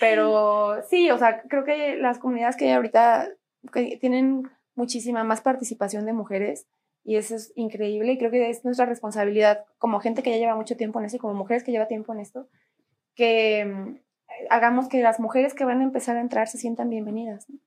Pero 0.00 0.82
sí, 0.88 1.10
o 1.10 1.18
sea, 1.18 1.42
creo 1.42 1.64
que 1.64 1.96
las 1.96 2.18
comunidades 2.18 2.56
que 2.56 2.66
hay 2.66 2.72
ahorita 2.72 3.28
que 3.72 3.98
tienen 4.00 4.48
muchísima 4.74 5.24
más 5.24 5.40
participación 5.40 6.06
de 6.06 6.12
mujeres 6.12 6.66
y 7.04 7.16
eso 7.16 7.34
es 7.34 7.52
increíble 7.56 8.12
y 8.12 8.18
creo 8.18 8.30
que 8.30 8.48
es 8.48 8.64
nuestra 8.64 8.86
responsabilidad 8.86 9.64
como 9.78 9.98
gente 10.00 10.22
que 10.22 10.30
ya 10.30 10.36
lleva 10.36 10.54
mucho 10.54 10.76
tiempo 10.76 10.98
en 10.98 11.06
eso 11.06 11.16
y 11.16 11.18
como 11.18 11.34
mujeres 11.34 11.64
que 11.64 11.72
lleva 11.72 11.88
tiempo 11.88 12.12
en 12.12 12.20
esto, 12.20 12.48
que 13.14 13.64
mm, 13.64 13.96
hagamos 14.50 14.88
que 14.88 15.02
las 15.02 15.18
mujeres 15.18 15.54
que 15.54 15.64
van 15.64 15.80
a 15.80 15.84
empezar 15.84 16.16
a 16.16 16.20
entrar 16.20 16.48
se 16.48 16.58
sientan 16.58 16.90
bienvenidas 16.90 17.48
¿no? 17.48 17.58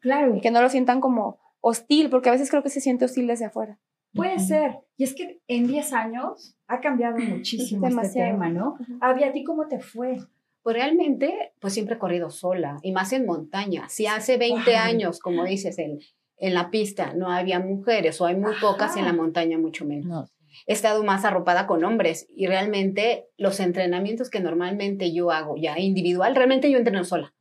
Claro, 0.00 0.36
y 0.36 0.40
que 0.40 0.50
no 0.50 0.62
lo 0.62 0.68
sientan 0.68 1.00
como 1.00 1.38
hostil, 1.68 2.10
porque 2.10 2.28
a 2.28 2.32
veces 2.32 2.48
creo 2.50 2.62
que 2.62 2.70
se 2.70 2.80
siente 2.80 3.04
hostil 3.04 3.26
desde 3.26 3.46
afuera. 3.46 3.78
puede 4.14 4.38
ser. 4.38 4.78
Y 4.96 5.04
es 5.04 5.14
que 5.14 5.40
en 5.48 5.66
10 5.66 5.92
años 5.92 6.56
ha 6.68 6.80
cambiado 6.80 7.16
muchísimo 7.34 7.86
este 7.86 7.96
Demasiado. 7.96 8.30
tema, 8.32 8.48
¿no? 8.50 8.76
Avi, 9.00 9.24
¿a 9.24 9.32
ti 9.32 9.42
cómo 9.44 9.66
te 9.66 9.78
fue? 9.80 10.18
Pues 10.62 10.74
realmente, 10.76 11.52
pues 11.60 11.74
siempre 11.74 11.96
he 11.96 11.98
corrido 11.98 12.30
sola 12.30 12.78
y 12.82 12.92
más 12.92 13.12
en 13.12 13.26
montaña. 13.26 13.88
Si 13.88 14.06
hace 14.06 14.36
20 14.36 14.70
Wow. 14.70 14.78
años, 14.80 15.18
como 15.20 15.44
dices, 15.44 15.78
en, 15.78 15.98
en 16.38 16.54
la 16.54 16.70
pista 16.70 17.12
no 17.14 17.30
había 17.30 17.60
mujeres 17.60 18.20
o 18.20 18.26
hay 18.26 18.36
muy 18.36 18.52
pocas, 18.60 18.96
en 18.96 19.04
la 19.04 19.12
montaña 19.12 19.58
mucho 19.58 19.84
menos. 19.84 20.06
No. 20.06 20.26
He 20.66 20.72
estado 20.72 21.04
más 21.04 21.24
arropada 21.26 21.66
con 21.66 21.84
hombres 21.84 22.26
y 22.34 22.46
realmente 22.46 23.26
los 23.36 23.60
entrenamientos 23.60 24.30
que 24.30 24.40
normalmente 24.40 25.12
yo 25.12 25.30
hago 25.30 25.56
ya 25.56 25.78
individual, 25.78 26.34
realmente 26.34 26.70
yo 26.70 26.78
entreno 26.78 27.04
sola. 27.04 27.34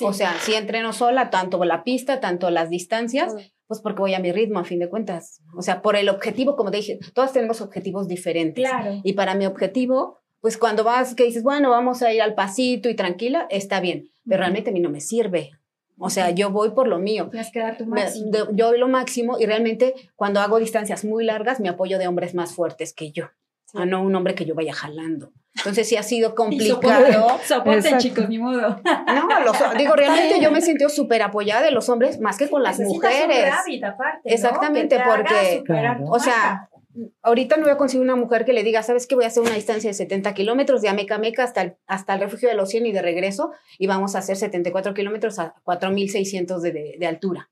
O 0.00 0.12
sea, 0.12 0.34
sí 0.40 0.54
entreno 0.54 0.92
sola, 0.92 1.30
tanto 1.30 1.64
la 1.64 1.84
pista, 1.84 2.20
tanto 2.20 2.50
las 2.50 2.70
distancias, 2.70 3.34
pues 3.66 3.80
porque 3.80 4.00
voy 4.00 4.14
a 4.14 4.18
mi 4.18 4.32
ritmo 4.32 4.58
a 4.58 4.64
fin 4.64 4.78
de 4.78 4.88
cuentas. 4.88 5.40
O 5.56 5.62
sea, 5.62 5.82
por 5.82 5.96
el 5.96 6.08
objetivo, 6.08 6.56
como 6.56 6.70
te 6.70 6.78
dije, 6.78 6.98
todos 7.14 7.32
tenemos 7.32 7.60
objetivos 7.60 8.08
diferentes. 8.08 8.68
Claro. 8.68 9.00
Y 9.04 9.12
para 9.12 9.34
mi 9.34 9.46
objetivo, 9.46 10.18
pues 10.40 10.58
cuando 10.58 10.84
vas, 10.84 11.14
que 11.14 11.24
dices, 11.24 11.42
bueno, 11.42 11.70
vamos 11.70 12.02
a 12.02 12.12
ir 12.12 12.22
al 12.22 12.34
pasito 12.34 12.88
y 12.88 12.94
tranquila, 12.94 13.46
está 13.50 13.80
bien, 13.80 14.10
pero 14.24 14.40
realmente 14.40 14.70
a 14.70 14.72
mí 14.72 14.80
no 14.80 14.90
me 14.90 15.00
sirve. 15.00 15.52
O 15.98 16.10
sea, 16.10 16.30
yo 16.30 16.50
voy 16.50 16.70
por 16.70 16.88
lo 16.88 16.98
mío. 16.98 17.28
Tienes 17.30 17.50
que 17.50 17.60
dar 17.60 17.78
tu 17.78 17.86
máximo. 17.86 18.30
yo 18.52 18.68
doy 18.68 18.78
lo 18.78 18.88
máximo 18.88 19.38
y 19.38 19.46
realmente 19.46 19.94
cuando 20.14 20.40
hago 20.40 20.58
distancias 20.58 21.04
muy 21.04 21.24
largas 21.24 21.58
me 21.58 21.68
apoyo 21.68 21.98
de 21.98 22.06
hombres 22.06 22.34
más 22.34 22.54
fuertes 22.54 22.92
que 22.92 23.12
yo, 23.12 23.30
Sí. 23.66 23.78
a 23.78 23.84
no 23.86 24.02
un 24.02 24.14
hombre 24.14 24.34
que 24.34 24.44
yo 24.44 24.54
vaya 24.54 24.72
jalando. 24.72 25.32
Entonces 25.56 25.88
sí 25.88 25.96
ha 25.96 26.02
sido 26.02 26.34
complicado. 26.34 27.38
soporte, 27.44 27.96
chicos, 27.98 28.28
ni 28.28 28.38
modo. 28.38 28.80
No, 28.84 29.40
los- 29.44 29.56
digo, 29.78 29.94
realmente 29.94 30.40
yo 30.40 30.50
me 30.50 30.60
siento 30.60 30.88
súper 30.88 31.22
apoyada 31.22 31.62
de 31.62 31.70
los 31.72 31.88
hombres 31.88 32.20
más 32.20 32.36
que 32.38 32.48
con 32.48 32.62
las 32.62 32.78
Necesitas 32.78 33.12
un 33.12 33.20
mujeres. 33.26 33.52
aparte, 33.84 34.20
¿no? 34.28 34.34
Exactamente, 34.34 34.96
Que 34.96 35.02
te 35.02 35.02
haga 35.02 35.16
porque- 35.16 35.62
Claro. 35.64 36.04
O 36.08 36.18
sea, 36.18 36.68
ahorita 37.22 37.56
no 37.56 37.64
voy 37.64 37.72
a 37.72 37.76
conseguir 37.76 38.04
una 38.04 38.16
mujer 38.16 38.44
que 38.44 38.52
le 38.52 38.62
diga, 38.62 38.82
¿sabes 38.82 39.06
qué? 39.06 39.14
Voy 39.16 39.24
a 39.24 39.28
hacer 39.28 39.42
una 39.42 39.54
distancia 39.54 39.90
de 39.90 39.94
70 39.94 40.32
kilómetros 40.34 40.80
de 40.82 40.88
Ameca 40.88 41.18
Meca 41.18 41.42
hasta 41.44 41.62
el, 41.62 41.76
hasta 41.86 42.14
el 42.14 42.20
refugio 42.20 42.48
de 42.48 42.54
los 42.54 42.68
100 42.70 42.86
y 42.86 42.92
de 42.92 43.02
regreso 43.02 43.50
y 43.78 43.86
vamos 43.86 44.14
a 44.14 44.20
hacer 44.20 44.36
74 44.36 44.94
kilómetros 44.94 45.38
a 45.38 45.54
4.600 45.64 46.60
de, 46.60 46.72
de, 46.72 46.96
de 46.98 47.06
altura. 47.06 47.50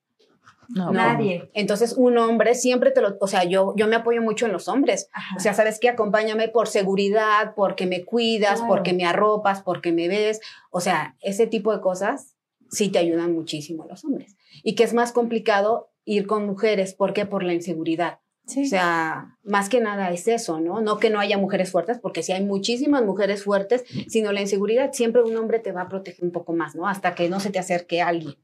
No, 0.68 0.92
Nadie. 0.92 1.50
Entonces, 1.55 1.94
un 1.96 2.16
hombre 2.18 2.55
siempre 2.55 2.90
te 2.90 3.00
lo, 3.00 3.16
o 3.20 3.27
sea, 3.27 3.44
yo, 3.44 3.74
yo 3.77 3.87
me 3.88 3.96
apoyo 3.96 4.22
mucho 4.22 4.46
en 4.46 4.53
los 4.53 4.68
hombres. 4.68 5.09
Ajá. 5.12 5.37
O 5.37 5.40
sea, 5.40 5.55
¿sabes 5.55 5.79
qué? 5.81 5.88
Acompáñame 5.88 6.48
por 6.48 6.68
seguridad, 6.68 7.55
porque 7.55 7.87
me 7.87 8.05
cuidas, 8.05 8.55
Claro. 8.61 8.68
porque 8.68 8.92
me 8.92 9.05
arropas, 9.07 9.62
porque 9.62 9.92
me 9.92 10.09
ves. 10.09 10.40
O 10.70 10.81
sea, 10.81 11.16
ese 11.20 11.46
tipo 11.46 11.72
de 11.72 11.81
cosas 11.81 12.37
sí 12.70 12.88
te 12.88 12.98
ayudan 12.98 13.33
muchísimo 13.33 13.85
a 13.85 13.87
los 13.87 14.05
hombres. 14.05 14.37
Y 14.62 14.74
que 14.74 14.85
es 14.85 14.94
más 14.94 15.12
complicado 15.12 15.90
ir 16.05 16.27
con 16.27 16.44
mujeres. 16.46 16.94
¿Por 16.94 17.12
qué? 17.12 17.27
Por 17.27 17.42
la 17.44 17.55
inseguridad. 17.55 18.18
Sí. 18.46 18.64
O 18.64 18.66
sea, 18.66 19.38
más 19.42 19.70
que 19.70 19.81
nada 19.81 20.11
es 20.11 20.29
eso, 20.29 20.61
¿no? 20.61 20.83
No 20.83 20.98
que 20.98 21.09
no 21.09 21.18
haya 21.18 21.38
mujeres 21.38 21.70
fuertes, 21.70 21.98
porque 21.98 22.22
sí 22.22 22.33
hay 22.33 22.44
muchísimas 22.44 23.03
mujeres 23.03 23.42
fuertes, 23.42 23.85
sino 24.09 24.33
la 24.33 24.42
inseguridad. 24.42 24.92
Siempre 24.92 25.22
un 25.22 25.35
hombre 25.37 25.61
te 25.61 25.72
va 25.72 25.83
a 25.83 25.88
proteger 25.88 26.22
un 26.24 26.31
poco 26.31 26.53
más, 26.53 26.74
¿no? 26.74 26.87
Hasta 26.87 27.14
que 27.14 27.31
no 27.31 27.40
se 27.40 27.48
te 27.50 27.59
acerque 27.59 28.03
alguien. 28.03 28.35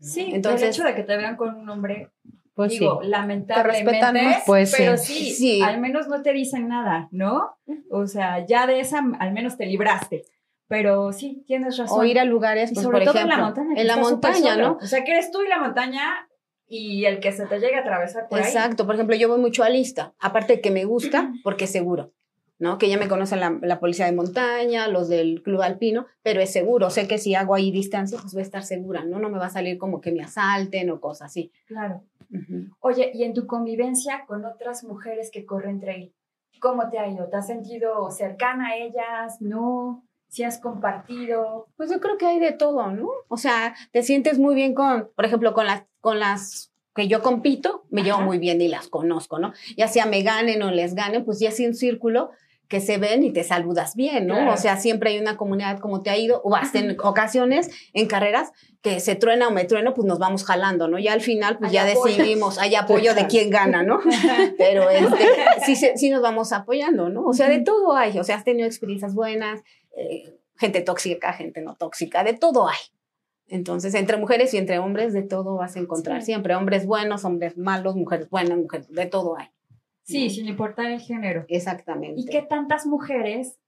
Sí, 0.00 0.30
Entonces- 0.32 0.62
el 0.62 0.68
hecho 0.70 0.84
de 0.84 0.94
que 0.94 1.02
te 1.04 1.16
vean 1.16 1.36
con 1.36 1.54
un 1.56 1.68
hombre, 1.68 2.10
Pues 2.54 2.72
digo, 2.72 3.00
sí. 3.02 3.08
lamentablemente, 3.08 3.90
respetan 3.90 4.14
más. 4.24 4.42
Pues 4.46 4.74
pero 4.76 4.96
sí. 4.96 5.14
sí, 5.14 5.30
Sí. 5.34 5.62
al 5.62 5.80
menos 5.80 6.08
no 6.08 6.22
te 6.22 6.32
dicen 6.32 6.68
nada, 6.68 7.08
¿no? 7.10 7.56
O 7.90 8.06
sea, 8.06 8.44
ya 8.46 8.66
de 8.66 8.80
esa 8.80 9.00
al 9.18 9.32
menos 9.32 9.56
te 9.56 9.66
libraste. 9.66 10.24
Pero 10.68 11.12
sí, 11.12 11.44
tienes 11.46 11.76
razón. 11.76 12.00
O 12.00 12.04
ir 12.04 12.18
a 12.18 12.24
lugares, 12.24 12.70
pues, 12.72 12.82
sobre 12.82 12.98
por 12.98 13.06
todo 13.08 13.14
ejemplo, 13.16 13.34
en 13.34 13.40
la 13.40 13.46
montaña. 13.46 13.80
en 13.80 13.86
la 13.86 13.96
montaña. 13.98 14.56
¿no? 14.56 14.78
O 14.80 14.86
sea, 14.86 15.04
que 15.04 15.12
eres 15.12 15.30
tú 15.30 15.42
y 15.42 15.48
la 15.48 15.58
montaña 15.58 16.28
y 16.66 17.04
el 17.04 17.20
que 17.20 17.30
se 17.32 17.44
te 17.46 17.58
llegue 17.60 17.76
a 17.76 17.80
atravesar 17.80 18.26
por 18.28 18.38
ahí. 18.38 18.44
Exacto, 18.46 18.86
por 18.86 18.94
ejemplo, 18.94 19.14
yo 19.14 19.28
voy 19.28 19.38
mucho 19.38 19.62
a 19.64 19.68
lista, 19.68 20.14
aparte 20.18 20.54
de 20.54 20.60
que 20.62 20.70
me 20.70 20.86
gusta, 20.86 21.30
porque 21.44 21.64
es 21.64 21.72
seguro, 21.72 22.12
¿no? 22.62 22.78
Que 22.78 22.88
ya 22.88 22.96
me 22.96 23.08
conocen 23.08 23.40
la, 23.40 23.58
la 23.60 23.80
policía 23.80 24.06
de 24.06 24.12
montaña, 24.12 24.86
los 24.86 25.08
del 25.08 25.42
club 25.42 25.62
alpino, 25.62 26.06
pero 26.22 26.40
es 26.40 26.52
seguro, 26.52 26.90
sé 26.90 27.08
que 27.08 27.18
si 27.18 27.34
hago 27.34 27.56
ahí 27.56 27.72
distancia, 27.72 28.18
pues 28.20 28.32
voy 28.34 28.42
a 28.42 28.44
estar 28.44 28.62
segura, 28.62 29.04
¿no? 29.04 29.18
No 29.18 29.30
me 29.30 29.38
va 29.38 29.46
a 29.46 29.50
salir 29.50 29.78
como 29.78 30.00
que 30.00 30.12
me 30.12 30.22
asalten 30.22 30.88
o 30.90 31.00
cosas 31.00 31.26
así. 31.26 31.50
Claro. 31.66 32.04
Oye, 32.78 33.10
y 33.12 33.24
en 33.24 33.34
tu 33.34 33.48
convivencia 33.48 34.24
con 34.28 34.44
otras 34.44 34.84
mujeres 34.84 35.32
que 35.32 35.44
corren 35.44 35.80
trail, 35.80 36.14
¿cómo 36.60 36.88
te 36.88 37.00
ha 37.00 37.08
ido? 37.08 37.26
¿Te 37.26 37.36
has 37.36 37.48
sentido 37.48 38.08
cercana 38.12 38.68
a 38.68 38.76
ellas? 38.76 39.40
¿No? 39.40 40.06
¿Si 40.28 40.44
has 40.44 40.60
compartido? 40.60 41.66
Pues 41.76 41.90
yo 41.90 42.00
creo 42.00 42.16
que 42.16 42.26
hay 42.26 42.38
de 42.38 42.52
todo, 42.52 42.92
¿no? 42.92 43.08
O 43.26 43.38
sea, 43.38 43.74
te 43.90 44.04
sientes 44.04 44.38
muy 44.38 44.54
bien 44.54 44.72
con, 44.72 45.10
por 45.16 45.24
ejemplo, 45.24 45.52
con 45.52 45.66
las, 45.66 45.82
con 46.00 46.20
las 46.20 46.72
que 46.94 47.08
yo 47.08 47.22
compito, 47.22 47.86
me 47.90 48.04
llevo 48.04 48.18
Ajá. 48.18 48.26
muy 48.26 48.38
bien 48.38 48.60
y 48.60 48.68
las 48.68 48.86
conozco, 48.86 49.40
¿no? 49.40 49.52
Ya 49.76 49.88
sea 49.88 50.06
me 50.06 50.22
ganen 50.22 50.62
o 50.62 50.70
les 50.70 50.94
ganen, 50.94 51.24
pues 51.24 51.40
ya 51.40 51.48
es 51.48 51.58
un 51.58 51.74
círculo 51.74 52.30
que 52.72 52.80
se 52.80 52.96
ven 52.96 53.22
y 53.22 53.30
te 53.34 53.44
saludas 53.44 53.94
bien, 53.96 54.26
¿no? 54.26 54.32
Claro. 54.32 54.54
O 54.54 54.56
sea, 54.56 54.78
siempre 54.78 55.10
hay 55.10 55.18
una 55.18 55.36
comunidad 55.36 55.78
como 55.78 56.00
te 56.00 56.08
ha 56.08 56.16
ido, 56.16 56.40
o 56.42 56.56
hasta 56.56 56.78
en 56.78 56.98
ocasiones, 56.98 57.68
en 57.92 58.06
carreras, 58.06 58.50
que 58.80 58.98
se 58.98 59.14
truena 59.14 59.48
o 59.48 59.50
me 59.50 59.66
trueno, 59.66 59.92
pues 59.92 60.06
nos 60.06 60.18
vamos 60.18 60.42
jalando, 60.42 60.88
¿no? 60.88 60.98
Ya 60.98 61.12
al 61.12 61.20
final, 61.20 61.58
pues 61.58 61.68
Hay 61.68 61.74
ya 61.74 61.82
apoyo. 61.82 62.16
decidimos, 62.16 62.58
hay 62.58 62.74
apoyo 62.74 63.14
de 63.14 63.26
quién 63.26 63.50
gana, 63.50 63.82
¿no? 63.82 64.00
Pero 64.58 64.88
este, 64.88 65.96
sí, 65.96 66.08
nos 66.08 66.22
vamos 66.22 66.54
apoyando, 66.54 67.10
¿no? 67.10 67.26
O 67.26 67.34
sea, 67.34 67.50
de 67.50 67.60
todo 67.60 67.94
hay, 67.94 68.18
o 68.18 68.24
sea, 68.24 68.36
has 68.36 68.44
tenido 68.44 68.66
experiencias 68.66 69.12
buenas, 69.12 69.60
eh, 69.94 70.34
gente 70.56 70.80
tóxica, 70.80 71.34
gente 71.34 71.60
no 71.60 71.76
tóxica, 71.76 72.24
de 72.24 72.32
todo 72.32 72.70
hay. 72.70 72.78
Entonces, 73.48 73.92
entre 73.92 74.16
mujeres 74.16 74.54
y 74.54 74.56
entre 74.56 74.78
hombres, 74.78 75.12
de 75.12 75.24
todo 75.24 75.56
vas 75.56 75.76
a 75.76 75.78
encontrar. 75.78 76.22
Sí. 76.22 76.26
Siempre 76.28 76.54
hombres 76.54 76.86
buenos, 76.86 77.26
hombres 77.26 77.58
malos, 77.58 77.96
mujeres 77.96 78.30
buenas, 78.30 78.56
mujeres, 78.56 78.88
de 78.88 79.04
todo 79.04 79.36
hay. 79.36 79.48
Sí, 80.12 80.30
sin 80.30 80.46
importar 80.46 80.86
el 80.86 81.00
género. 81.00 81.44
Exactamente. 81.48 82.20
¿Y 82.20 82.26
qué 82.26 82.42
tantas 82.42 82.86
mujeres 82.86 83.58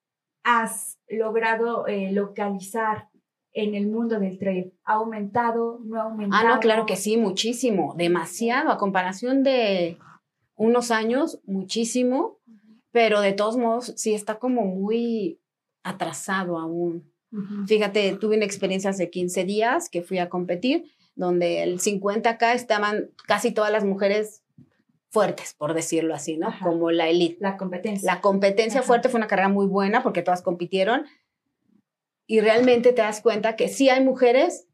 has 0.45 0.99
logrado 1.09 1.87
eh, 1.87 2.13
localizar 2.13 3.09
en 3.53 3.75
el 3.75 3.87
mundo 3.89 4.21
del 4.21 4.39
trade? 4.39 4.73
¿Ha 4.85 4.95
aumentado? 4.95 5.81
¿No 5.85 6.01
ha 6.01 6.05
aumentado? 6.05 6.47
Ah, 6.47 6.55
no, 6.55 6.61
claro 6.61 6.87
que 6.87 6.97
sí, 6.97 7.17
muchísimo, 7.17 7.95
demasiado, 7.97 8.71
a 8.71 8.79
comparación 8.79 9.43
de 9.43 9.99
unos 10.57 10.91
años, 10.91 11.41
muchísimo, 11.45 12.39
pero 12.93 13.21
de 13.21 13.33
todos 13.33 13.57
modos 13.57 13.93
sí 13.97 14.15
está 14.15 14.39
como 14.39 14.67
muy 14.67 15.41
atrasado 15.83 16.59
aún. 16.59 17.13
Fíjate, 17.67 18.15
tuve 18.15 18.37
una 18.37 18.45
experiencia 18.45 18.91
hace 18.91 19.11
15 19.11 19.45
días 19.45 19.89
que 19.91 20.03
fui 20.03 20.19
a 20.19 20.29
competir, 20.29 20.85
donde 21.17 21.65
el 21.65 21.81
50K 21.81 22.55
estaban 22.55 23.11
casi 23.27 23.51
todas 23.51 23.73
las 23.73 23.85
mujeres 23.85 24.44
fuertes, 25.15 25.55
por 25.55 25.73
decirlo 25.73 26.15
así, 26.15 26.37
¿no? 26.37 26.49
Ajá. 26.49 26.67
Como 26.67 26.91
la 26.91 27.09
elite. 27.09 27.39
La 27.41 27.57
competencia. 27.57 28.13
La 28.15 28.21
competencia 28.21 28.81
Ajá. 28.81 28.87
fuerte 28.87 29.09
fue 29.09 29.19
una 29.19 29.29
carrera 29.29 29.49
muy 29.49 29.67
buena 29.67 30.03
porque 30.03 30.23
todas 30.23 30.43
compitieron 30.43 31.07
y 32.27 32.41
realmente 32.41 32.93
te 32.93 33.01
das 33.03 33.21
cuenta 33.23 33.55
que 33.55 33.69
sí 33.69 33.89
hay 33.89 34.03
mujeres, 34.03 34.67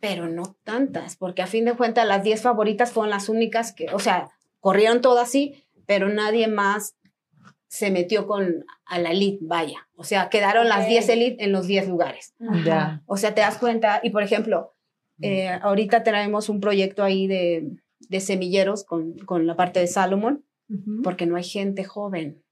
pero 0.00 0.28
no 0.28 0.56
tantas, 0.64 1.16
porque 1.16 1.42
a 1.42 1.46
fin 1.46 1.64
de 1.66 1.74
cuentas 1.74 2.06
las 2.06 2.24
10 2.24 2.40
favoritas 2.40 2.92
fueron 2.92 3.10
las 3.10 3.28
únicas 3.28 3.72
que, 3.72 3.86
o 3.92 3.98
sea, 3.98 4.30
corrieron 4.58 5.00
todas 5.00 5.28
así, 5.28 5.64
pero 5.86 6.08
nadie 6.08 6.48
más 6.48 6.96
se 7.68 7.90
metió 7.90 8.26
con 8.26 8.64
a 8.86 8.98
la 8.98 9.10
elite, 9.10 9.38
vaya. 9.42 9.88
O 9.96 10.04
sea, 10.04 10.28
quedaron 10.28 10.68
las 10.68 10.82
Ok. 10.84 10.88
10 10.88 11.08
elite 11.10 11.44
en 11.44 11.52
los 11.52 11.66
10 11.66 11.88
lugares. 11.88 12.34
Ajá. 12.40 12.64
Ya. 12.64 13.02
O 13.06 13.16
sea, 13.16 13.34
te 13.34 13.42
das 13.42 13.58
cuenta, 13.58 14.00
y 14.02 14.10
por 14.10 14.22
ejemplo, 14.22 14.74
eh, 15.20 15.48
ahorita 15.62 16.02
traemos 16.02 16.48
un 16.48 16.60
proyecto 16.60 17.04
ahí 17.04 17.26
de, 17.26 17.64
de 18.08 18.20
semilleros 18.20 18.84
con, 18.84 19.18
con 19.18 19.46
la 19.46 19.56
parte 19.56 19.80
de 19.80 19.86
Salomon, 19.86 20.44
Ujú. 20.68 21.02
porque 21.02 21.26
no 21.26 21.36
hay 21.36 21.44
gente 21.44 21.84
joven. 21.84 22.42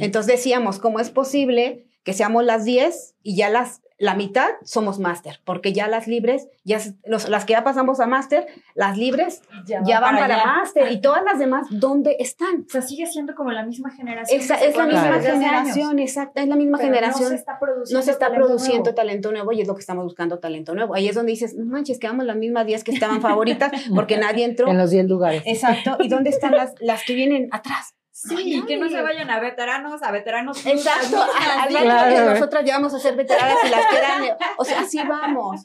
Entonces 0.00 0.36
decíamos, 0.36 0.78
¿cómo 0.78 0.98
es 0.98 1.10
posible 1.10 1.86
que 2.02 2.12
seamos 2.14 2.44
las 2.44 2.64
10 2.64 3.16
y 3.22 3.36
ya 3.36 3.50
las, 3.50 3.82
la 3.98 4.14
mitad 4.14 4.48
somos 4.62 4.98
máster? 5.00 5.40
Porque 5.44 5.72
ya 5.72 5.88
las 5.88 6.06
libres, 6.06 6.48
ya, 6.64 6.78
los- 7.04 7.28
las 7.28 7.44
que 7.44 7.52
ya 7.52 7.64
pasamos 7.64 7.98
a 8.00 8.06
máster, 8.06 8.46
las 8.74 8.96
libres 8.96 9.42
ya, 9.66 9.80
van 10.00 10.16
para, 10.16 10.36
allá. 10.36 10.44
máster 10.46 10.92
y 10.92 11.00
todas 11.00 11.24
las 11.24 11.38
demás, 11.38 11.66
¿dónde 11.70 12.16
están? 12.20 12.64
O 12.66 12.70
sea, 12.70 12.80
sigue 12.80 13.06
siendo 13.06 13.34
como 13.34 13.50
la 13.50 13.64
misma 13.64 13.90
generación. 13.90 14.40
Esa, 14.40 14.54
es 14.54 14.76
la 14.76 14.86
misma 14.86 15.20
generación, 15.20 15.98
exacta, 15.98 16.42
es 16.42 16.48
la 16.48 16.56
misma 16.56 16.78
pero 16.78 16.90
generación. 16.90 17.24
No 17.24 17.28
se 17.30 17.34
está 17.34 17.58
produciendo, 17.58 17.98
no 17.98 18.04
se 18.04 18.10
está 18.12 18.26
talento 18.26 18.46
produciendo 18.46 18.82
nuevo. 18.84 18.94
talento 18.94 19.32
nuevo 19.32 19.52
y 19.52 19.60
es 19.62 19.68
lo 19.68 19.74
que 19.74 19.80
estamos 19.80 20.04
buscando, 20.04 20.38
talento 20.38 20.74
nuevo. 20.74 20.94
Ahí 20.94 21.08
es 21.08 21.14
donde 21.14 21.32
dices, 21.32 21.54
no 21.54 21.66
manches, 21.66 21.98
quedamos 21.98 22.24
las 22.24 22.36
mismas 22.36 22.66
10 22.66 22.84
que 22.84 22.92
estaban 22.92 23.20
favoritas 23.20 23.72
porque 23.94 24.16
nadie 24.16 24.44
entró. 24.44 24.68
En 24.78 24.78
los 24.78 24.90
10 24.90 25.06
lugares. 25.08 25.42
Exacto. 25.44 25.96
¿Y 26.00 26.08
dónde 26.08 26.30
están 26.30 26.52
las, 26.52 26.74
las 26.80 27.02
que 27.04 27.14
vienen 27.14 27.48
atrás? 27.50 27.94
Sí, 28.20 28.64
que 28.66 28.76
no 28.78 28.88
se 28.88 29.00
vayan 29.00 29.30
a 29.30 29.38
veteranos, 29.38 30.02
a 30.02 30.10
veteranos. 30.10 30.66
Exacto, 30.66 31.18
a 31.22 31.62
al 31.62 31.68
que 31.68 32.20
nosotras 32.24 32.64
ya 32.64 32.74
vamos 32.74 32.92
a 32.92 32.98
ser 32.98 33.14
veteranas 33.14 33.58
y 33.64 33.68
las 33.68 33.86
que 33.86 33.96
eran, 33.96 34.22
o 34.56 34.64
sea, 34.64 34.80
así 34.80 34.98
vamos, 35.06 35.62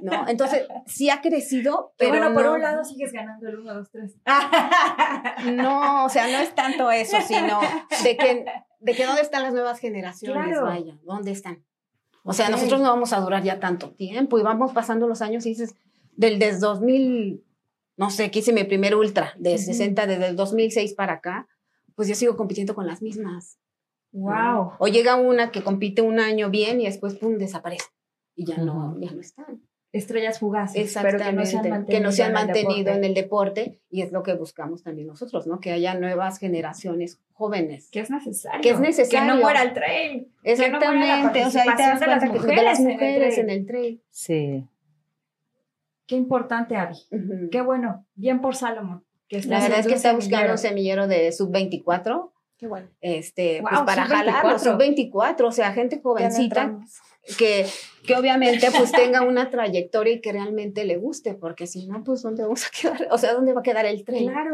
¿no? 0.00 0.28
Entonces, 0.28 0.68
sí 0.86 1.10
ha 1.10 1.20
crecido, 1.20 1.92
Pero 1.96 2.10
bueno, 2.12 2.32
por 2.32 2.44
no- 2.44 2.52
un 2.54 2.60
lado 2.62 2.84
sigues 2.84 3.12
ganando 3.12 3.48
el 3.48 3.58
1, 3.58 3.74
2, 3.74 3.88
3. 3.90 4.14
no, 5.54 6.04
o 6.04 6.08
sea, 6.08 6.28
no 6.28 6.38
es 6.38 6.54
tanto 6.54 6.90
eso, 6.92 7.16
sino 7.26 7.60
de 8.04 8.16
que, 8.16 8.44
de 8.78 8.94
que 8.94 9.04
dónde 9.06 9.22
están 9.22 9.42
las 9.42 9.52
nuevas 9.52 9.78
generaciones, 9.80 10.44
Claro. 10.46 10.66
vaya, 10.66 10.96
¿dónde 11.02 11.32
están? 11.32 11.64
O 12.22 12.32
sea, 12.32 12.50
nosotros 12.50 12.80
no 12.80 12.88
vamos 12.90 13.12
a 13.12 13.20
durar 13.20 13.42
ya 13.42 13.58
tanto 13.60 13.90
tiempo 13.92 14.38
y 14.38 14.42
vamos 14.42 14.72
pasando 14.72 15.08
los 15.08 15.22
años 15.22 15.46
y 15.46 15.50
dices, 15.50 15.74
del 16.12 16.38
desde 16.38 16.60
2000, 16.60 17.42
no 17.96 18.10
sé, 18.10 18.30
que 18.30 18.40
hice 18.40 18.52
mi 18.52 18.64
primer 18.64 18.94
ultra, 18.94 19.32
de 19.38 19.54
Ujú. 19.54 19.64
60, 19.64 20.06
desde 20.06 20.26
el 20.28 20.36
2006 20.36 20.94
para 20.94 21.14
acá, 21.14 21.48
pues 21.94 22.08
yo 22.08 22.14
sigo 22.14 22.36
compitiendo 22.36 22.74
con 22.74 22.86
las 22.86 23.02
mismas. 23.02 23.58
wow. 24.12 24.72
O 24.78 24.88
llega 24.88 25.16
una 25.16 25.50
que 25.52 25.62
compite 25.62 26.02
un 26.02 26.18
año 26.18 26.50
bien 26.50 26.80
y 26.80 26.84
después, 26.86 27.14
pum, 27.16 27.38
desaparece. 27.38 27.86
Y 28.34 28.44
ya 28.46 28.56
no, 28.58 28.96
ya 28.98 29.10
no 29.12 29.20
están. 29.20 29.62
Estrellas 29.92 30.38
fugaces, 30.38 30.92
pero 30.94 31.08
Exactamente. 31.18 31.24
que 31.26 31.32
no 31.32 31.44
se 31.46 31.56
han 31.56 31.68
mantenido, 31.68 31.86
que 31.98 32.00
no 32.00 32.12
se 32.12 32.22
han 32.22 32.30
en 32.30 32.36
el 32.38 32.44
mantenido 32.46 32.76
deporte. 32.76 32.96
en 32.98 33.04
el 33.04 33.14
deporte 33.14 33.80
y 33.90 34.02
es 34.02 34.12
lo 34.12 34.22
que 34.22 34.34
buscamos 34.34 34.84
también 34.84 35.08
nosotros, 35.08 35.48
¿no? 35.48 35.58
Que 35.58 35.72
haya 35.72 35.94
nuevas 35.94 36.38
generaciones 36.38 37.20
jóvenes. 37.32 37.90
Que 37.90 37.98
es 38.00 38.08
necesario. 38.10 38.60
Que 38.62 38.70
es 38.70 38.78
necesario. 38.78 39.28
Que 39.32 39.34
no 39.36 39.40
muera 39.42 39.62
el 39.62 39.72
trail. 39.74 40.32
Exactamente, 40.44 41.44
o 41.44 41.50
sea, 41.50 41.62
ahí 41.64 41.76
te 41.76 41.82
das 41.82 41.98
de 42.00 42.06
las 42.06 42.22
que- 42.22 42.38
de 42.38 42.62
las 42.62 42.78
mujeres 42.78 42.78
en 42.78 42.86
el 42.88 42.92
mujeres 42.94 43.34
trail. 43.34 43.50
en 43.50 43.50
el 43.50 43.66
trail. 43.66 44.02
Sí. 44.10 44.66
Qué 46.06 46.14
importante, 46.16 46.76
Abby. 46.76 46.96
Qué 47.50 47.60
bueno. 47.60 48.06
Bien 48.14 48.40
por 48.40 48.54
Salomón. 48.54 49.04
Que 49.30 49.40
La 49.44 49.60
verdad 49.60 49.78
es 49.78 49.86
que 49.86 49.94
está 49.94 50.12
buscando 50.12 50.36
semillero. 50.38 50.52
un 50.52 50.58
semillero 50.58 51.06
de 51.06 51.30
sub-24, 51.32 52.32
Qué 52.58 52.66
bueno. 52.66 52.88
este, 53.00 53.60
Wow, 53.60 53.70
pues 53.70 53.80
para 53.82 54.04
jalarlo, 54.06 54.58
sub-24. 54.58 54.72
sub-24, 55.38 55.44
o 55.46 55.52
sea, 55.52 55.72
gente 55.72 56.00
jovencita 56.02 56.76
que, 57.38 57.64
que 58.04 58.16
obviamente 58.16 58.68
pues 58.76 58.90
tenga 58.90 59.22
una 59.22 59.48
trayectoria 59.48 60.14
y 60.14 60.20
que 60.20 60.32
realmente 60.32 60.84
le 60.84 60.96
guste, 60.96 61.34
porque 61.34 61.68
si 61.68 61.86
no, 61.86 62.02
pues 62.02 62.22
¿dónde 62.22 62.42
vamos 62.42 62.66
a 62.66 62.68
quedar? 62.70 63.06
O 63.12 63.18
sea, 63.18 63.32
¿dónde 63.34 63.52
va 63.52 63.60
a 63.60 63.62
quedar 63.62 63.86
el 63.86 64.04
tren? 64.04 64.28
Claro. 64.28 64.50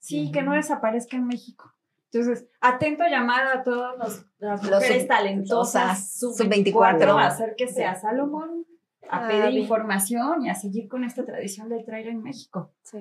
Sí, 0.00 0.32
que 0.32 0.42
no 0.42 0.54
desaparezca 0.54 1.16
en 1.16 1.26
México. 1.28 1.72
Entonces, 2.12 2.48
atento 2.60 3.04
llamado 3.08 3.50
a 3.60 3.62
todas 3.62 3.96
los- 3.96 4.26
las 4.40 4.60
Los 4.64 4.72
mujeres 4.80 5.02
sub- 5.02 5.08
talentosas 5.08 6.18
sub- 6.18 6.34
sub-24 6.34 6.72
sub-24. 6.98 7.18
a 7.22 7.26
acérquese 7.28 7.84
a 7.84 7.94
Salomón 7.94 8.66
a 9.08 9.24
Ah, 9.24 9.28
pedir 9.28 9.50
bien. 9.50 9.62
información 9.62 10.44
y 10.44 10.50
a 10.50 10.56
seguir 10.56 10.88
con 10.88 11.04
esta 11.04 11.24
tradición 11.24 11.68
del 11.68 11.84
trail 11.84 12.08
en 12.08 12.22
México. 12.24 12.72
Sí. 12.82 12.98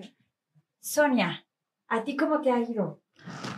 Sonia, 0.80 1.46
¿a 1.88 2.04
ti 2.04 2.15
cómo 2.15 2.42
te 2.42 2.52
ha 2.52 2.60
ido 2.60 3.02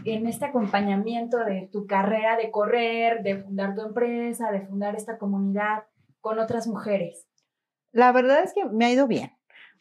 en 0.06 0.28
este 0.28 0.46
acompañamiento 0.46 1.38
de 1.46 1.70
tu 1.72 1.86
carrera 1.86 2.36
de 2.36 2.52
correr, 2.52 3.22
de 3.24 3.38
fundar 3.38 3.76
tu 3.76 3.82
empresa, 3.82 4.52
de 4.52 4.62
fundar 4.62 4.96
esta 4.96 5.18
comunidad 5.18 5.86
con 6.20 6.40
otras 6.40 6.68
mujeres? 6.68 7.28
La 7.92 8.12
verdad 8.12 8.44
es 8.44 8.54
que 8.54 8.66
me 8.66 8.86
ha 8.86 8.92
ido 8.92 9.08
bien. 9.08 9.32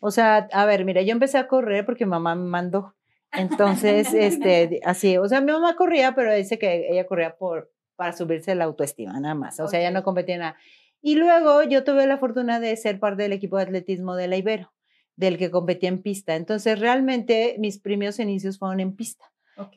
O 0.00 0.10
sea, 0.10 0.48
a 0.52 0.64
ver, 0.64 0.84
mira, 0.84 1.02
yo 1.02 1.12
empecé 1.12 1.38
a 1.38 1.48
correr 1.48 1.84
porque 1.84 2.06
mi 2.06 2.10
mamá 2.10 2.34
me 2.34 2.48
mandó. 2.48 2.94
Entonces, 3.32 4.12
este, 4.14 4.80
así, 4.84 5.16
o 5.18 5.28
sea, 5.28 5.40
mi 5.40 5.52
mamá 5.52 5.76
corría, 5.76 6.14
pero 6.14 6.34
dice 6.34 6.58
que 6.58 6.88
ella 6.90 7.06
corría 7.06 7.36
por, 7.36 7.72
para 7.96 8.12
subirse 8.12 8.54
la 8.54 8.64
autoestima, 8.64 9.18
nada 9.20 9.34
más. 9.34 9.60
O 9.60 9.68
sea, 9.68 9.80
ella 9.80 9.90
no 9.90 10.02
competía 10.02 10.34
en 10.34 10.40
nada. 10.40 10.56
Y 11.02 11.16
luego 11.16 11.62
yo 11.62 11.84
tuve 11.84 12.06
la 12.06 12.18
fortuna 12.18 12.60
de 12.60 12.76
ser 12.76 12.98
parte 12.98 13.22
del 13.22 13.32
equipo 13.32 13.56
de 13.56 13.62
atletismo 13.62 14.16
de 14.16 14.28
la 14.28 14.36
Ibero, 14.36 14.72
del 15.16 15.38
que 15.38 15.50
competía 15.50 15.88
en 15.88 16.02
pista. 16.02 16.36
Entonces, 16.36 16.78
realmente 16.78 17.56
mis 17.58 17.78
primeros 17.78 18.18
inicios 18.18 18.58
fueron 18.58 18.80
en 18.80 18.96
pista. 18.96 19.26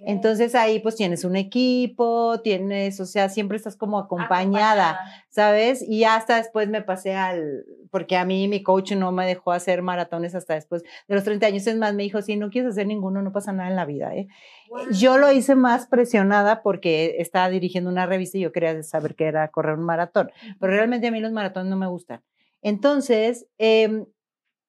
Entonces 0.06 0.56
ahí 0.56 0.80
pues 0.80 0.96
tienes 0.96 1.26
un 1.26 1.36
equipo, 1.36 2.40
tienes, 2.42 3.02
o 3.02 3.06
sea, 3.06 3.28
siempre 3.28 3.58
estás 3.58 3.76
como 3.76 4.00
acompañada. 4.00 4.98
¿sabes? 5.34 5.82
Y 5.82 6.04
hasta 6.04 6.38
después 6.38 6.70
me 6.70 6.84
pasé 6.84 7.16
al, 7.16 7.66
porque 7.90 8.16
a 8.18 8.24
mí 8.24 8.48
mi 8.48 8.62
coach 8.62 8.92
no 8.92 9.12
me 9.12 9.26
dejó 9.26 9.52
hacer 9.52 9.82
maratones 9.82 10.36
hasta 10.36 10.54
después 10.54 10.84
de 10.84 11.16
los 11.16 11.24
30 11.24 11.48
años. 11.48 11.66
Es 11.66 11.76
más, 11.76 11.96
me 11.96 12.04
dijo, 12.04 12.22
si 12.22 12.36
no 12.36 12.52
quieres 12.52 12.74
hacer 12.74 12.86
ninguno, 12.86 13.24
no 13.24 13.32
pasa 13.32 13.52
nada 13.52 13.68
en 13.68 13.76
la 13.76 13.86
vida, 13.86 14.14
¿eh? 14.14 14.28
Wow. 14.70 14.92
Yo 14.92 15.18
lo 15.18 15.32
hice 15.32 15.56
más 15.56 15.88
presionada 15.88 16.62
porque 16.62 17.16
estaba 17.18 17.50
dirigiendo 17.50 17.90
una 17.90 18.06
revista 18.06 18.38
y 18.38 18.42
yo 18.42 18.52
quería 18.52 18.84
saber 18.84 19.16
qué 19.16 19.26
era 19.26 19.48
correr 19.48 19.76
un 19.76 19.86
maratón, 19.86 20.32
pero 20.60 20.74
realmente 20.74 21.08
a 21.08 21.12
mí 21.12 21.20
los 21.20 21.32
maratones 21.32 21.72
no 21.72 21.78
me 21.78 21.88
gustan. 21.88 22.22
Entonces, 22.62 23.48
em, 23.58 24.06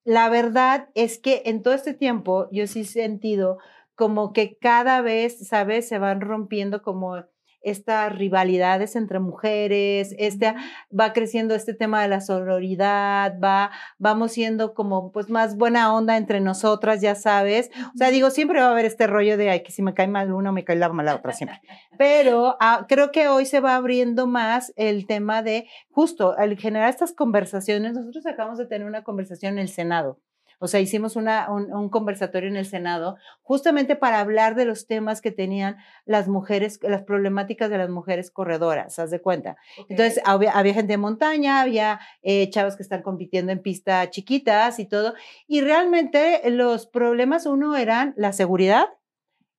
la 0.04 0.28
verdad 0.28 0.88
es 0.94 1.18
que 1.18 1.42
en 1.46 1.62
todo 1.62 1.74
este 1.74 1.94
tiempo 1.94 2.48
yo 2.52 2.66
sí 2.66 2.80
he 2.80 2.84
sentido 2.84 3.58
como 3.94 4.32
que 4.32 4.56
cada 4.58 5.00
vez, 5.02 5.46
¿sabes? 5.48 5.88
Se 5.88 5.98
van 5.98 6.20
rompiendo 6.20 6.82
como 6.82 7.24
estas 7.64 8.16
rivalidades 8.16 8.96
entre 8.96 9.18
mujeres, 9.18 10.14
este, 10.18 10.54
va 10.98 11.12
creciendo 11.12 11.54
este 11.54 11.74
tema 11.74 12.02
de 12.02 12.08
la 12.08 12.20
sororidad, 12.20 13.38
va, 13.42 13.70
vamos 13.98 14.32
siendo 14.32 14.74
como 14.74 15.10
pues 15.12 15.30
más 15.30 15.56
buena 15.56 15.94
onda 15.94 16.16
entre 16.16 16.40
nosotras, 16.40 17.00
ya 17.00 17.14
sabes. 17.14 17.70
O 17.94 17.98
sea, 17.98 18.10
digo, 18.10 18.30
siempre 18.30 18.60
va 18.60 18.66
a 18.66 18.70
haber 18.70 18.84
este 18.84 19.06
rollo 19.06 19.36
de, 19.36 19.50
ay, 19.50 19.62
que 19.62 19.72
si 19.72 19.82
me 19.82 19.94
cae 19.94 20.08
mal 20.08 20.32
una, 20.32 20.52
me 20.52 20.64
cae 20.64 20.76
la 20.76 20.88
mal 20.88 21.06
la 21.06 21.16
otra, 21.16 21.32
siempre. 21.32 21.60
Pero 21.98 22.56
ah, 22.60 22.86
creo 22.88 23.10
que 23.10 23.28
hoy 23.28 23.46
se 23.46 23.60
va 23.60 23.76
abriendo 23.76 24.26
más 24.26 24.72
el 24.76 25.06
tema 25.06 25.42
de, 25.42 25.66
justo, 25.90 26.34
al 26.36 26.56
generar 26.56 26.90
estas 26.90 27.12
conversaciones, 27.12 27.94
nosotros 27.94 28.26
acabamos 28.26 28.58
de 28.58 28.66
tener 28.66 28.86
una 28.86 29.04
conversación 29.04 29.54
en 29.54 29.60
el 29.60 29.68
Senado. 29.68 30.18
O 30.64 30.66
sea, 30.66 30.80
hicimos 30.80 31.14
una, 31.14 31.52
un, 31.52 31.70
un 31.74 31.90
conversatorio 31.90 32.48
en 32.48 32.56
el 32.56 32.64
Senado 32.64 33.18
justamente 33.42 33.96
para 33.96 34.18
hablar 34.20 34.54
de 34.54 34.64
los 34.64 34.86
temas 34.86 35.20
que 35.20 35.30
tenían 35.30 35.76
las 36.06 36.26
mujeres, 36.26 36.78
las 36.80 37.02
problemáticas 37.02 37.68
de 37.68 37.76
las 37.76 37.90
mujeres 37.90 38.30
corredoras, 38.30 38.98
haz 38.98 39.10
de 39.10 39.20
cuenta. 39.20 39.58
Ok. 39.78 39.90
Entonces, 39.90 40.22
había, 40.24 40.52
había 40.52 40.72
gente 40.72 40.94
de 40.94 40.96
montaña, 40.96 41.60
había 41.60 42.00
eh, 42.22 42.48
chavos 42.48 42.76
que 42.76 42.82
están 42.82 43.02
compitiendo 43.02 43.52
en 43.52 43.60
pista 43.60 44.08
chiquitas 44.08 44.78
y 44.78 44.86
todo. 44.86 45.12
Y 45.46 45.60
realmente 45.60 46.40
los 46.48 46.86
problemas, 46.86 47.44
uno, 47.44 47.76
eran 47.76 48.14
la 48.16 48.32
seguridad, 48.32 48.86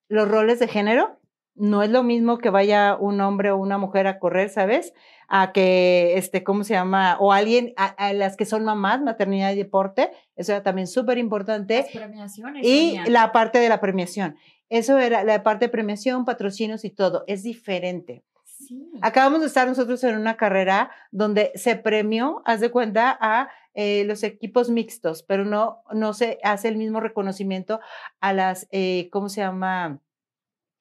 los 0.08 0.28
roles 0.28 0.58
de 0.58 0.68
género. 0.68 1.20
No 1.54 1.84
es 1.84 1.91
lo 1.91 2.02
mismo 2.02 2.39
que 2.39 2.50
vaya 2.50 2.98
un 3.00 3.22
hombre 3.22 3.52
o 3.52 3.58
una 3.58 3.78
mujer 3.78 4.08
a 4.08 4.18
correr, 4.18 4.50
¿sabes? 4.50 4.91
A 5.28 5.52
que, 5.52 6.18
este, 6.18 6.44
¿cómo 6.44 6.64
se 6.64 6.74
llama? 6.74 7.18
O 7.20 7.32
alguien, 7.32 7.74
a, 7.78 7.86
a 7.86 8.14
las 8.14 8.38
que 8.38 8.46
son 8.46 8.64
mamás, 8.64 9.02
maternidad 9.02 9.52
y 9.54 9.56
deporte, 9.56 10.12
eso 10.36 10.52
era 10.52 10.64
también 10.64 10.88
súper 10.88 11.18
importante. 11.18 11.78
Las 11.78 11.92
premiaciones. 11.92 12.66
Y 12.66 12.98
la 13.08 13.32
parte 13.32 13.60
de 13.60 13.70
la 13.70 13.80
premiación. 13.80 14.38
Eso 14.70 14.98
era 14.98 15.24
la 15.24 15.44
parte 15.44 15.66
de 15.66 15.70
premiación, 15.70 16.26
patrocinios 16.26 16.86
y 16.86 16.90
todo. 16.90 17.24
Es 17.28 17.44
diferente. 17.44 18.24
Sí. 18.44 18.92
Acabamos 19.02 19.42
de 19.42 19.48
estar 19.48 19.68
nosotros 19.68 20.04
en 20.04 20.16
una 20.16 20.38
carrera 20.38 20.90
donde 21.12 21.52
se 21.56 21.76
premió, 21.76 22.42
haz 22.46 22.62
de 22.62 22.72
cuenta, 22.72 23.16
a 23.20 23.50
eh, 23.74 24.06
los 24.06 24.24
equipos 24.24 24.70
mixtos, 24.70 25.24
pero 25.24 25.44
no, 25.44 25.84
no 25.92 26.14
se 26.14 26.40
hace 26.44 26.70
el 26.70 26.78
mismo 26.78 27.00
reconocimiento 27.02 27.80
a 28.22 28.34
las, 28.34 28.68
eh, 28.72 29.10
¿cómo 29.12 29.28
se 29.30 29.42
llama? 29.42 30.00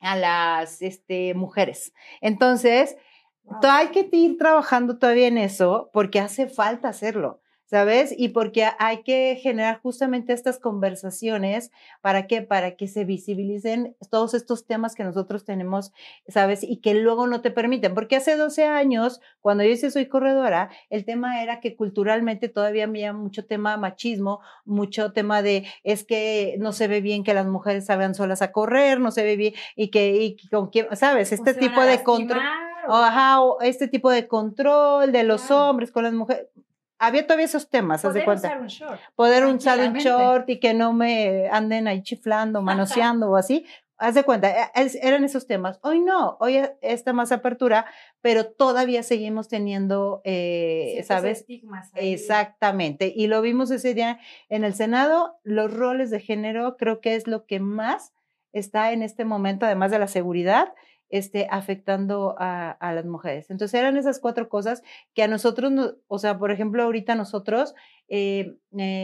A 0.01 0.17
las 0.17 0.81
este, 0.81 1.35
mujeres. 1.35 1.93
Entonces, 2.21 2.97
Wow. 3.45 3.59
hay 3.63 3.89
que 3.89 4.09
ir 4.13 4.39
trabajando 4.39 4.99
todavía 4.99 5.29
en 5.29 5.39
eso 5.39 5.91
porque 5.93 6.19
hace 6.19 6.49
falta 6.49 6.89
hacerlo, 6.89 7.41
¿sabes? 7.67 8.15
Y 8.17 8.31
porque 8.31 8.67
hay 8.79 9.03
que 9.03 9.39
generar 9.43 9.81
justamente 9.83 10.33
estas 10.33 10.59
conversaciones 10.59 11.71
para 12.01 12.27
que 12.27 12.41
para 12.41 12.77
que 12.77 12.89
se 12.89 13.05
visibilicen 13.05 13.97
todos 14.11 14.33
estos 14.33 14.67
temas 14.67 14.95
que 14.95 15.05
nosotros 15.05 15.45
tenemos, 15.45 15.93
¿sabes? 16.29 16.63
Y 16.63 16.79
que 16.79 16.95
luego 16.95 17.27
no 17.27 17.43
te 17.43 17.51
permiten, 17.51 17.95
porque 17.95 18.17
hace 18.17 18.37
12 18.37 18.65
años, 18.65 19.21
cuando 19.41 19.63
yo 19.63 19.71
hice 19.71 19.91
Soy 19.91 20.07
Corredora, 20.07 20.71
el 20.89 21.05
tema 21.05 21.43
era 21.43 21.61
que 21.61 21.77
culturalmente 21.77 22.49
todavía 22.49 22.85
había 22.85 23.13
mucho 23.13 23.45
tema 23.45 23.77
machismo, 23.77 24.41
mucho 24.65 25.13
tema 25.13 25.43
de 25.43 25.67
es 25.83 26.05
que 26.05 26.57
no 26.61 26.73
se 26.73 26.89
ve 26.89 27.03
bien 27.03 27.25
que 27.25 27.35
las 27.35 27.47
mujeres 27.47 27.87
salgan 27.87 28.15
solas 28.15 28.41
a 28.41 28.53
correr, 28.53 29.01
no 29.01 29.11
se 29.11 29.23
ve 29.23 29.37
bien 29.37 29.55
y 29.77 29.91
que 29.91 30.17
y 30.17 30.37
que 30.37 30.49
con 30.49 30.69
quién, 30.71 30.87
¿sabes? 30.97 31.33
Este 31.33 31.53
tipo 31.55 31.83
de 31.83 32.03
control. 32.03 32.41
O- 32.89 32.95
ajá, 32.97 33.41
o 33.41 33.61
este 33.61 33.89
tipo 33.89 34.11
de 34.11 34.27
control 34.29 35.13
de 35.13 35.23
los 35.25 35.43
Claro. 35.43 35.71
hombres 35.71 35.91
con 35.93 36.05
las 36.05 36.13
mujeres. 36.13 36.47
Había 36.99 37.25
todavía 37.27 37.47
esos 37.47 37.69
temas, 37.69 38.05
haz 38.05 38.15
de 38.15 38.25
cuenta. 38.25 38.49
usar 38.49 38.61
un 38.61 38.69
short. 38.69 39.01
Poder 39.17 39.45
usar 39.47 39.79
un 39.81 39.95
short 39.95 40.49
y 40.49 40.61
que 40.61 40.75
no 40.75 40.93
me 40.93 41.49
anden 41.51 41.89
ahí 41.89 42.03
chiflando, 42.03 42.63
manoseando 42.63 43.31
o 43.31 43.37
así. 43.37 43.67
Haz 43.97 44.15
de 44.17 44.25
cuenta, 44.25 44.51
e- 44.51 44.71
es- 44.83 44.97
eran 44.97 45.23
esos 45.25 45.47
temas. 45.47 45.79
Hoy 45.83 46.01
no, 46.01 46.37
hoy 46.41 46.57
e- 46.57 46.77
está 46.83 47.13
más 47.13 47.31
apertura, 47.31 47.87
pero 48.21 48.47
todavía 48.47 49.03
seguimos 49.03 49.49
teniendo, 49.49 50.21
eh, 50.25 50.89
Ciertos 50.95 51.07
¿sabes? 51.07 51.39
estigmas 51.41 51.93
ahí. 51.95 52.13
Exactamente. 52.15 53.13
Y 53.15 53.27
lo 53.29 53.41
vimos 53.41 53.71
ese 53.71 53.95
día 53.95 54.19
en 54.49 54.65
el 54.65 54.75
Senado. 54.75 55.39
Los 55.43 55.73
roles 55.73 56.11
de 56.11 56.21
género 56.21 56.77
creo 56.77 57.01
que 57.01 57.15
es 57.15 57.27
lo 57.27 57.45
que 57.47 57.61
más 57.61 58.13
está 58.53 58.93
en 58.93 59.03
este 59.03 59.25
momento, 59.25 59.67
además 59.67 59.91
de 59.91 59.99
la 59.99 60.09
seguridad, 60.09 60.75
este, 61.15 61.47
afectando 61.51 62.35
a, 62.39 62.71
a 62.73 62.93
las 62.93 63.05
mujeres. 63.05 63.51
Entonces 63.51 63.79
eran 63.79 63.97
esas 63.97 64.19
cuatro 64.19 64.49
cosas 64.49 64.83
que 65.15 65.23
a 65.23 65.29
nosotros, 65.29 65.71
nos- 65.71 65.95
o 66.09 66.19
sea, 66.19 66.39
por 66.39 66.51
ejemplo, 66.51 66.83
ahorita 66.83 67.15
nosotros, 67.15 67.75
eh, 68.09 68.57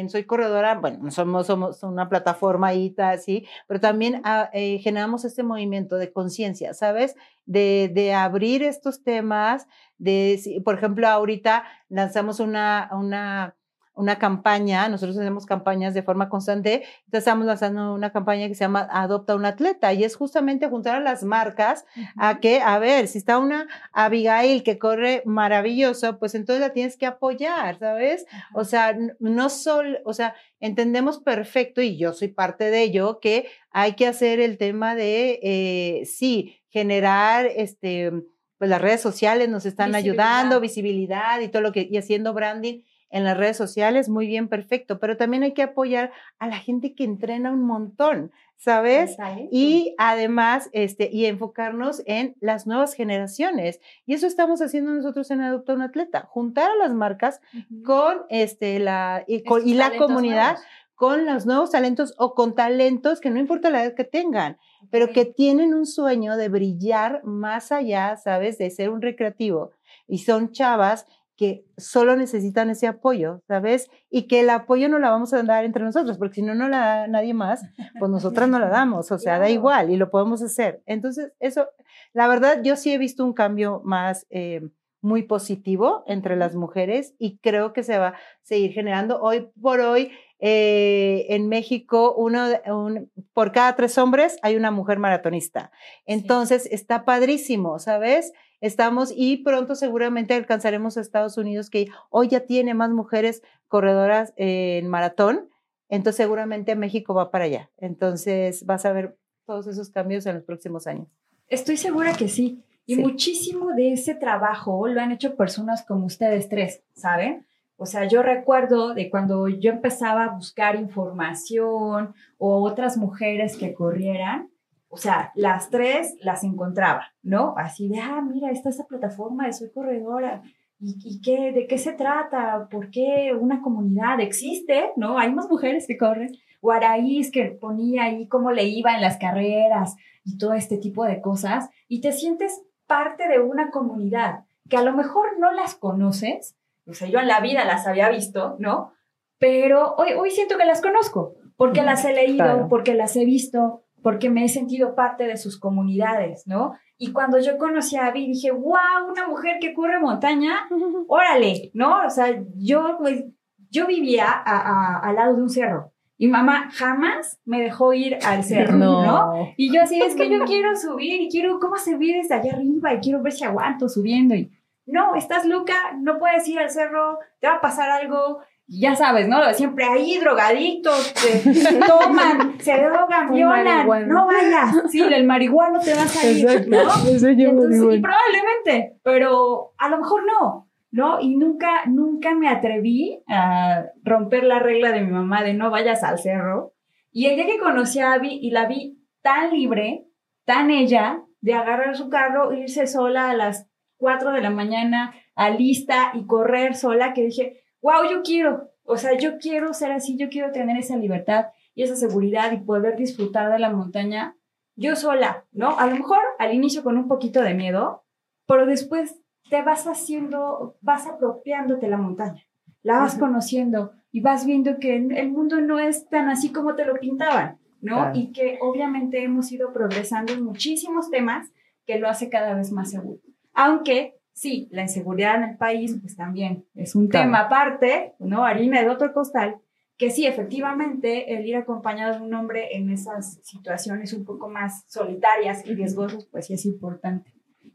Soy 0.09 0.25
Corredora, 0.25 0.75
bueno, 0.75 0.99
no 1.03 1.11
somos, 1.11 1.47
somos 1.47 1.83
una 1.83 2.09
plataforma 2.09 2.73
ta- 2.97 3.11
así, 3.11 3.47
pero 3.69 3.81
también 3.81 4.23
eh, 4.53 4.79
generamos 4.81 5.25
este 5.25 5.43
movimiento 5.43 5.97
de 5.97 6.13
conciencia, 6.13 6.75
¿sabes? 6.75 7.15
De, 7.47 7.91
de 7.95 8.13
abrir 8.13 8.63
estos 8.63 9.03
temas, 9.05 9.67
de, 9.99 10.61
por 10.65 10.75
ejemplo, 10.75 11.07
ahorita 11.09 11.65
lanzamos 11.89 12.41
una, 12.41 12.91
una, 12.93 13.57
una 14.01 14.19
campaña, 14.19 14.89
nosotros 14.89 15.17
hacemos 15.19 15.47
campañas 15.47 15.93
de 15.93 16.03
forma 16.03 16.29
constante, 16.29 16.85
entonces 17.05 17.19
estamos 17.19 17.47
lanzando 17.47 17.95
una 17.95 18.11
campaña 18.11 18.49
que 18.49 18.55
se 18.55 18.65
llama 18.65 18.89
Adopta 18.91 19.35
un 19.35 19.45
atleta 19.45 19.93
y 19.93 20.05
es 20.05 20.17
justamente 20.17 20.69
juntar 20.69 20.97
a 20.97 21.01
las 21.01 21.23
marcas 21.23 21.85
a 22.17 22.41
que, 22.41 22.61
a 22.61 22.79
ver, 22.79 23.09
si 23.09 23.19
está 23.19 23.39
una 23.39 23.69
Abigail 23.93 24.63
que 24.63 24.79
corre 24.79 25.23
maravilloso, 25.27 26.19
pues 26.19 26.35
entonces 26.35 26.61
la 26.61 26.73
tienes 26.73 26.97
que 26.97 27.07
apoyar, 27.07 27.79
¿sabes? 27.79 28.27
O 28.55 28.65
sea, 28.65 28.97
no 29.19 29.51
solo, 29.51 29.99
o 30.05 30.15
sea, 30.15 30.35
entendemos 30.59 31.19
perfecto 31.19 31.83
y 31.83 31.99
yo 31.99 32.15
soy 32.15 32.29
parte 32.29 32.71
de 32.71 32.83
ello 32.83 33.21
que 33.21 33.49
hay 33.71 33.95
que 33.95 34.07
hacer 34.07 34.41
el 34.41 34.57
tema 34.57 34.95
de, 34.95 35.41
eh, 35.43 36.07
sí, 36.07 36.57
generar, 36.71 37.47
este, 37.47 38.13
pues 38.57 38.71
las 38.71 38.81
redes 38.81 39.01
sociales 39.01 39.49
nos 39.49 39.67
están 39.67 39.95
ayudando, 39.95 40.61
visibilidad 40.61 41.41
y 41.41 41.49
todo 41.49 41.63
lo 41.63 41.73
que, 41.73 41.89
y 41.91 41.97
haciendo 41.97 42.33
branding 42.33 42.83
en 43.11 43.25
las 43.25 43.37
redes 43.37 43.57
sociales, 43.57 44.09
muy 44.09 44.27
bien, 44.27 44.49
perfecto, 44.49 44.99
pero 45.01 45.17
también 45.17 45.43
hay 45.43 45.53
que 45.53 45.63
apoyar 45.63 46.13
a 46.39 46.47
la 46.47 46.57
gente 46.59 46.95
que 46.95 47.05
entrena 47.05 47.51
un 47.51 47.65
montón, 47.65 48.31
¿sabes? 48.57 49.17
Y 49.51 49.95
además, 49.99 50.71
este, 50.73 51.09
y 51.13 51.27
enfocarnos 51.27 52.03
en 52.07 52.37
las 52.41 52.67
nuevas 52.67 52.95
generaciones. 52.95 53.81
Y 54.07 54.15
eso 54.15 54.27
estamos 54.27 54.63
haciendo 54.63 54.93
nosotros 54.93 55.31
en 55.31 55.41
Adopta 55.41 55.75
un 55.75 55.83
Atleta, 55.83 56.23
juntar 56.31 56.71
a 56.71 56.77
las 56.77 56.93
marcas 56.95 57.41
con 57.85 58.19
este, 58.29 58.79
la, 58.79 59.25
y, 59.27 59.43
con- 59.43 59.67
y 59.67 59.75
la 59.75 59.91
comunidad 59.97 60.53
nuevos. 60.53 60.67
con 60.95 61.27
los 61.27 61.47
nuevos 61.47 61.71
talentos 61.71 62.15
o 62.19 62.35
con 62.35 62.55
talentos 62.55 63.21
que 63.21 63.31
no 63.31 63.41
importa 63.41 63.71
la 63.71 63.83
edad 63.85 63.95
que 63.95 64.05
tengan, 64.05 64.59
pero 64.91 65.09
que 65.11 65.25
tienen 65.25 65.75
un 65.75 65.87
sueño 65.87 66.37
de 66.37 66.49
brillar 66.49 67.23
más 67.25 67.73
allá, 67.73 68.17
¿sabes? 68.17 68.59
De 68.59 68.71
ser 68.71 68.91
un 68.91 69.01
recreativo. 69.03 69.73
Y 70.07 70.19
son 70.19 70.53
chavas 70.53 71.07
que 71.41 71.65
solo 71.79 72.17
necesitan 72.17 72.69
ese 72.69 72.87
apoyo, 72.87 73.41
¿sabes? 73.49 73.89
Y 74.11 74.27
que 74.29 74.41
el 74.41 74.51
apoyo 74.51 74.91
no 74.91 74.99
la 74.99 75.09
vamos 75.09 75.33
a 75.33 75.43
dar 75.43 75.65
entre 75.65 75.83
nosotros, 75.83 76.19
porque 76.19 76.35
si 76.35 76.43
no, 76.43 76.55
no 76.55 76.69
la 76.69 76.79
da 76.81 77.07
nadie 77.09 77.33
más, 77.33 77.63
pues 77.99 78.11
nosotras 78.11 78.47
no 78.51 78.59
la 78.59 78.69
damos, 78.69 79.11
o 79.11 79.17
sea, 79.19 79.39
da 79.39 79.49
igual 79.49 79.89
y 79.89 79.97
lo 79.97 80.11
podemos 80.11 80.43
hacer. 80.43 80.83
Entonces, 80.85 81.33
eso, 81.41 81.67
la 82.13 82.29
verdad, 82.29 82.61
yo 82.63 82.77
sí 82.77 82.93
he 82.93 82.99
visto 82.99 83.25
un 83.25 83.33
cambio 83.33 83.81
más 83.87 84.27
eh, 84.29 84.61
muy 85.01 85.23
positivo 85.23 86.05
entre 86.07 86.37
las 86.37 86.55
mujeres 86.55 87.15
y 87.19 87.39
creo 87.39 87.73
que 87.73 87.85
se 87.85 87.97
va 87.97 88.09
a 88.09 88.15
seguir 88.43 88.73
generando. 88.73 89.19
Hoy 89.23 89.49
por 89.63 89.81
hoy, 89.81 90.11
eh, 90.41 91.25
en 91.31 91.49
México, 91.49 92.15
uno, 92.19 92.49
un- 92.67 93.11
por 93.33 93.53
cada 93.53 93.75
tres 93.77 93.97
hombres 93.97 94.37
hay 94.43 94.57
una 94.57 94.71
mujer 94.71 94.99
maratonista. 94.99 95.71
Entonces, 96.05 96.69
está 96.71 97.07
padrísimo, 97.07 97.79
¿sabes? 97.79 98.35
Estamos 98.61 99.13
y 99.17 99.39
pronto 99.39 99.75
seguramente 99.75 100.35
alcanzaremos 100.35 100.97
a 100.97 101.01
Estados 101.01 101.39
Unidos, 101.39 101.71
que 101.71 101.89
hoy 102.11 102.29
ya 102.29 102.41
tiene 102.41 102.75
más 102.75 102.91
mujeres 102.91 103.43
corredoras 103.69 104.33
en 104.37 104.87
maratón. 104.89 105.49
Entonces, 105.89 106.17
seguramente 106.17 106.77
México 106.77 107.15
va 107.15 107.31
para 107.31 107.45
allá. 107.45 107.71
Entonces, 107.79 108.65
vas 108.67 108.85
a 108.85 108.93
ver 108.93 109.17
todos 109.47 109.67
esos 109.67 109.91
cambios 109.91 110.27
en 110.27 110.37
los 110.37 110.45
próximos 110.45 110.87
años. 110.87 111.09
Estoy 111.49 111.77
segura 111.77 112.13
que 112.15 112.29
sí. 112.29 112.63
Y 112.87 112.97
Sí. 112.97 113.03
muchísimo 113.03 113.73
de 113.75 113.93
ese 113.95 114.15
trabajo 114.15 114.87
lo 114.89 115.01
han 115.01 115.13
hecho 115.13 115.37
personas 115.37 115.85
como 115.85 116.07
ustedes 116.07 116.49
tres, 116.49 116.83
¿saben? 116.95 117.47
O 117.77 117.87
sea, 117.87 118.07
yo 118.07 118.23
recuerdo 118.23 118.95
de 118.95 119.09
cuando 119.11 119.49
yo 119.49 119.71
empezaba 119.71 120.25
a 120.25 120.35
buscar 120.35 120.77
información 120.77 122.15
o 122.37 122.63
otras 122.63 122.97
mujeres 122.97 123.57
que 123.57 123.73
corrieran, 123.75 124.50
o 124.93 124.97
sea, 124.97 125.31
las 125.35 125.71
tres 125.71 126.17
las 126.21 126.45
encontraba, 126.45 127.05
¿no? 127.23 127.55
Así 127.57 127.89
de, 127.89 128.01
ah, 128.01 128.21
mira, 128.21 128.51
está 128.51 128.69
esa 128.71 128.85
plataforma 128.87 129.47
de 129.47 129.53
Soy 129.53 129.71
Corredora. 129.71 130.43
¿Y, 130.81 130.97
y 131.05 131.21
qué, 131.21 131.53
de 131.53 131.67
qué 131.67 131.79
se 131.79 131.93
trata? 131.93 132.69
¿Por 132.71 132.91
qué 132.91 133.33
una 133.39 133.63
comunidad 133.63 134.19
existe? 134.21 134.91
¿No? 134.97 135.19
Hay 135.19 135.33
más 135.33 135.49
mujeres 135.49 135.87
que 135.87 135.97
corren. 135.97 136.33
O 136.61 136.73
Araíz 136.73 137.31
que 137.31 137.45
ponía 137.47 138.05
ahí 138.05 138.27
cómo 138.29 138.51
le 138.51 138.65
iba 138.65 138.95
en 138.95 139.01
las 139.01 139.17
carreras 139.17 139.95
y 140.25 140.37
todo 140.39 140.53
este 140.55 140.77
tipo 140.77 141.05
de 141.05 141.21
cosas. 141.21 141.71
Y 141.89 142.01
te 142.01 142.13
sientes 142.13 142.61
parte 142.87 143.29
de 143.29 143.39
una 143.41 143.71
comunidad 143.71 144.45
que 144.69 144.77
a 144.77 144.83
lo 144.83 144.93
mejor 144.93 145.39
no 145.39 145.53
las 145.53 145.75
conoces. 145.75 146.57
O 146.87 146.95
sea, 146.95 147.09
yo 147.09 147.19
en 147.21 147.29
la 147.29 147.41
vida 147.41 147.65
las 147.65 147.87
había 147.87 148.09
visto, 148.11 148.57
¿no? 148.59 148.93
Pero 149.39 149.95
hoy, 149.97 150.13
hoy 150.19 150.31
siento 150.31 150.59
que 150.59 150.65
las 150.67 150.83
conozco, 150.83 151.35
porque 151.57 151.83
las 151.83 152.05
he 152.05 152.13
leído, 152.13 152.45
Claro. 152.45 152.69
porque 152.69 152.95
las 152.95 153.17
he 153.17 153.25
visto, 153.25 153.85
porque 154.03 154.31
me 154.31 154.45
he 154.45 154.49
sentido 154.49 154.95
parte 154.95 155.25
de 155.25 155.37
sus 155.37 155.59
comunidades, 155.59 156.47
¿no? 156.47 156.73
Y 156.99 157.13
cuando 157.13 157.39
yo 157.39 157.57
conocí 157.59 157.97
a 157.97 158.07
Abby, 158.07 158.27
dije, 158.27 158.51
wow, 158.51 159.11
una 159.11 159.27
mujer 159.29 159.59
que 159.61 159.73
corre 159.75 159.99
montaña, 159.99 160.69
órale, 161.09 161.71
¿no? 161.75 162.05
O 162.07 162.11
sea, 162.11 162.43
yo, 162.57 162.97
pues, 162.99 163.25
yo 163.71 163.87
vivía 163.87 164.27
a- 164.29 164.43
a- 164.45 164.99
al 165.01 165.15
lado 165.17 165.37
de 165.37 165.43
un 165.43 165.51
cerro. 165.51 165.93
Y 166.19 166.29
mamá 166.29 166.69
jamás 166.73 167.41
me 167.47 167.63
dejó 167.63 167.95
ir 167.95 168.19
al 168.27 168.45
cerro, 168.45 168.77
¿no? 169.07 169.53
Y 169.57 169.73
yo 169.75 169.83
así, 169.83 169.99
es 170.03 170.15
que 170.15 170.29
yo 170.29 170.45
quiero 170.45 170.77
subir 170.77 171.21
y 171.23 171.31
quiero, 171.31 171.59
¿cómo 171.59 171.77
subir 171.79 172.17
desde 172.17 172.35
allá 172.35 172.53
arriba? 172.53 172.93
Y 172.93 172.99
quiero 173.01 173.23
ver 173.23 173.33
si 173.33 173.45
aguanto 173.45 173.89
subiendo. 173.89 174.35
Y 174.35 174.51
no, 174.85 175.15
estás 175.15 175.47
loca, 175.47 175.75
no 175.99 176.19
puedes 176.19 176.47
ir 176.47 176.59
al 176.59 176.69
cerro, 176.69 177.19
te 177.41 177.47
va 177.47 177.55
a 177.55 177.61
pasar 177.63 177.89
algo. 177.91 178.41
Ya 178.73 178.95
sabes, 178.95 179.27
¿no? 179.27 179.53
Siempre 179.53 179.85
ahí 179.85 180.19
drogadictos, 180.19 181.13
que 181.13 181.51
toman, 181.89 182.61
se 182.61 182.77
drogan, 182.77 183.33
violan, 183.35 184.09
no 184.09 184.27
vayas. 184.27 184.77
Sí, 184.91 185.03
el 185.03 185.27
marihuano 185.27 185.81
te 185.81 185.93
va 185.93 186.03
a 186.03 186.07
salir, 186.07 186.69
¿no? 186.69 186.79
Y 186.79 186.85
entonces, 186.85 187.37
y 187.37 188.01
probablemente, 188.01 189.01
pero 189.03 189.73
a 189.77 189.89
lo 189.89 189.99
mejor 189.99 190.23
no, 190.25 190.69
¿no? 190.93 191.21
Y 191.21 191.37
nunca, 191.37 191.85
nunca 191.87 192.37
me 192.37 192.49
atreví 192.49 193.25
a 193.27 193.87
romper 194.05 194.45
la 194.45 194.61
regla 194.61 194.93
de 194.93 195.01
mi 195.01 195.11
mamá 195.11 195.43
de 195.43 195.55
no 195.55 195.71
vayas 195.71 196.05
al 196.05 196.21
cerro. 196.21 196.73
Y 197.11 197.27
el 197.27 197.35
día 197.35 197.47
que 197.47 197.59
conocí 197.59 197.99
a 197.99 198.13
Abby 198.13 198.39
y 198.41 198.53
la 198.53 198.67
vi 198.67 199.03
tan 199.21 199.51
libre, 199.51 200.07
tan 200.45 200.71
ella, 200.71 201.25
de 201.41 201.55
agarrar 201.55 201.97
su 201.97 202.09
carro, 202.09 202.53
irse 202.53 202.87
sola 202.87 203.31
a 203.31 203.35
las 203.35 203.69
4 203.97 204.31
de 204.31 204.43
la 204.43 204.51
mañana 204.51 205.13
a 205.35 205.51
lista 205.51 206.13
y 206.15 206.25
correr 206.27 206.77
sola 206.77 207.15
que 207.15 207.25
dije, 207.25 207.65
wow, 207.83 208.09
yo 208.11 208.23
quiero, 208.23 208.71
o 208.85 208.97
sea, 208.97 209.17
yo 209.17 209.39
quiero 209.39 209.73
ser 209.73 209.93
así, 209.93 210.17
yo 210.17 210.29
quiero 210.29 210.53
tener 210.53 210.77
esa 210.77 210.97
libertad 210.97 211.47
y 211.75 211.83
esa 211.83 211.97
seguridad 211.97 212.53
y 212.53 212.59
poder 212.59 212.97
disfrutar 212.97 213.53
de 213.53 213.59
la 213.59 213.71
montaña 213.71 214.37
yo 214.77 214.97
sola, 214.97 215.45
¿no? 215.53 215.79
A 215.79 215.87
lo 215.87 215.97
mejor 215.97 216.19
al 216.39 216.55
inicio 216.55 216.83
con 216.83 216.97
un 216.97 217.07
poquito 217.07 217.43
de 217.43 217.55
miedo, 217.55 218.05
pero 218.47 218.67
después 218.67 219.21
te 219.51 219.63
vas 219.63 219.87
haciendo, 219.87 220.79
vas 220.81 221.07
apropiándote 221.07 221.89
la 221.89 221.99
montaña, 221.99 222.43
la 222.83 222.99
vas 222.99 223.19
conociendo 223.19 223.93
y 224.11 224.21
vas 224.21 224.47
viendo 224.47 224.79
que 224.79 224.97
el 224.97 225.31
mundo 225.31 225.61
no 225.61 225.79
es 225.79 226.09
tan 226.09 226.29
así 226.29 226.51
como 226.51 226.77
te 226.77 226.85
lo 226.85 226.95
pintaban, 226.95 227.59
¿no? 227.81 227.97
Claro. 227.97 228.13
Y 228.19 228.33
que 228.33 228.59
obviamente 228.61 229.23
hemos 229.23 229.53
ido 229.53 229.73
progresando 229.73 230.33
en 230.33 230.45
muchísimos 230.45 231.11
temas 231.11 231.51
que 231.87 231.99
lo 231.99 232.09
hace 232.09 232.29
cada 232.31 232.55
vez 232.55 232.73
más 232.73 232.91
seguro. 232.91 233.21
Aunque 233.53 234.20
sí, 234.41 234.69
la 234.73 234.83
inseguridad 234.83 235.37
en 235.37 235.51
el 235.51 235.57
país 235.59 235.99
pues 236.01 236.17
también 236.17 236.65
es 236.75 236.95
un 236.95 237.09
Claro. 237.09 237.27
tema 237.27 237.41
aparte, 237.41 238.15
¿no? 238.21 238.47
Harina 238.47 238.81
de 238.81 238.89
otro 238.89 239.13
costal, 239.13 239.61
que 239.99 240.09
sí, 240.11 240.27
efectivamente, 240.27 241.35
el 241.35 241.45
ir 241.47 241.57
acompañado 241.57 242.15
de 242.19 242.25
un 242.25 242.33
hombre 242.33 242.75
en 242.75 242.89
esas 242.89 243.39
situaciones 243.43 244.15
un 244.15 244.25
poco 244.25 244.49
más 244.49 244.85
solitarias 244.89 245.67
y 245.67 245.75
riesgosas, 245.75 246.25
pues 246.25 246.47
sí 246.47 246.55
es 246.55 246.65
importante. 246.65 247.35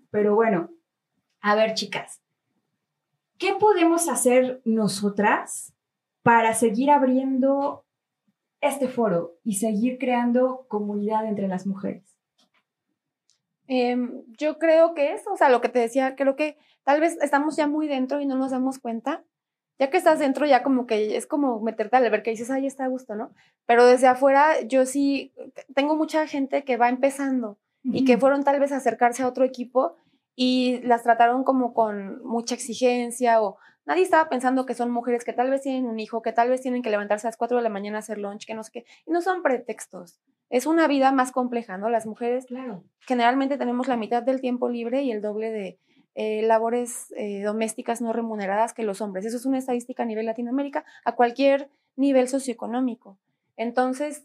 Pero 0.10 0.34
bueno, 0.34 0.72
a 1.40 1.54
ver, 1.54 1.76
chicas, 1.76 2.24
¿qué 3.38 3.54
podemos 3.60 4.10
hacer 4.10 4.64
nosotras 4.66 5.76
para 6.24 6.56
seguir 6.56 6.90
abriendo 6.90 7.86
este 8.60 8.88
foro 8.88 9.36
y 9.44 9.58
seguir 9.58 10.00
creando 10.00 10.66
comunidad 10.68 11.28
entre 11.28 11.48
las 11.48 11.68
mujeres? 11.68 12.15
Em, 13.68 14.24
yo 14.38 14.60
creo 14.60 14.94
que 14.94 15.14
eso, 15.14 15.34
o 15.34 15.38
sea, 15.38 15.50
lo 15.50 15.62
que 15.62 15.70
te 15.70 15.80
decía, 15.80 16.16
creo 16.16 16.36
que 16.36 16.58
tal 16.84 17.00
vez 17.00 17.18
estamos 17.22 17.56
ya 17.56 17.68
muy 17.68 17.88
dentro 17.88 18.22
y 18.22 18.26
no 18.26 18.36
nos 18.36 18.52
damos 18.52 18.80
cuenta. 18.80 19.24
Ya 19.78 19.90
que 19.90 19.98
estás 19.98 20.20
dentro, 20.20 20.46
ya 20.46 20.64
como 20.64 20.88
que 20.88 21.18
es 21.18 21.28
como 21.28 21.60
meterte 21.60 21.98
al 21.98 22.10
ver 22.10 22.24
que 22.24 22.32
dices, 22.32 22.50
ay, 22.50 22.66
está 22.66 22.86
a 22.86 22.88
gusto, 22.90 23.16
¿no? 23.16 23.34
Pero 23.66 23.86
desde 23.86 24.08
afuera, 24.08 24.62
yo 24.62 24.86
sí 24.86 25.34
tengo 25.74 25.98
mucha 25.98 26.28
gente 26.28 26.64
que 26.64 26.78
va 26.78 26.88
empezando 26.88 27.58
y 27.84 28.04
que 28.04 28.18
fueron 28.18 28.44
tal 28.44 28.60
vez 28.60 28.72
a 28.72 28.78
acercarse 28.78 29.22
a 29.22 29.28
otro 29.28 29.44
equipo 29.44 29.96
y 30.36 30.80
las 30.84 31.04
trataron 31.04 31.44
como 31.44 31.74
con 31.74 32.24
mucha 32.24 32.56
exigencia 32.56 33.42
o 33.42 33.58
nadie 33.86 34.04
estaba 34.04 34.30
pensando 34.30 34.66
que 34.66 34.74
son 34.74 34.92
mujeres 34.92 35.24
que 35.24 35.34
tal 35.34 35.50
vez 35.50 35.62
tienen 35.62 35.86
un 35.86 36.00
hijo, 36.00 36.22
que 36.22 36.32
tal 36.32 36.50
vez 36.50 36.62
tienen 36.62 36.82
que 36.82 36.90
levantarse 36.90 37.28
a 37.28 37.30
las 37.30 37.38
4 37.38 37.58
de 37.58 37.64
la 37.64 37.70
mañana 37.70 37.98
a 37.98 38.00
hacer 38.00 38.18
lunch, 38.18 38.46
que 38.46 38.54
no 38.54 38.64
sé 38.64 38.72
qué, 38.72 38.86
y 39.06 39.12
no 39.12 39.22
son 39.22 39.44
pretextos. 39.44 40.20
Es 40.56 40.66
una 40.66 40.88
vida 40.88 41.12
más 41.12 41.34
compleja, 41.34 41.78
¿no? 41.78 41.90
Las 41.90 42.06
mujeres 42.06 42.46
Claro. 42.46 42.82
generalmente 43.02 43.58
tenemos 43.58 43.90
la 43.90 43.98
mitad 43.98 44.24
del 44.24 44.40
tiempo 44.40 44.70
libre 44.70 45.02
y 45.02 45.12
el 45.12 45.22
doble 45.22 45.52
de 45.52 45.80
eh, 46.16 46.44
labores 46.44 47.14
eh, 47.18 47.44
domésticas 47.44 48.00
no 48.02 48.14
remuneradas 48.14 48.74
que 48.74 48.84
los 48.84 49.02
hombres. 49.02 49.26
Eso 49.26 49.36
es 49.36 49.46
una 49.46 49.58
estadística 49.58 50.04
a 50.04 50.06
nivel 50.06 50.28
Latinoamérica, 50.28 50.86
a 51.04 51.12
cualquier 51.14 51.70
nivel 51.98 52.30
socioeconómico. 52.30 53.18
Entonces, 53.58 54.24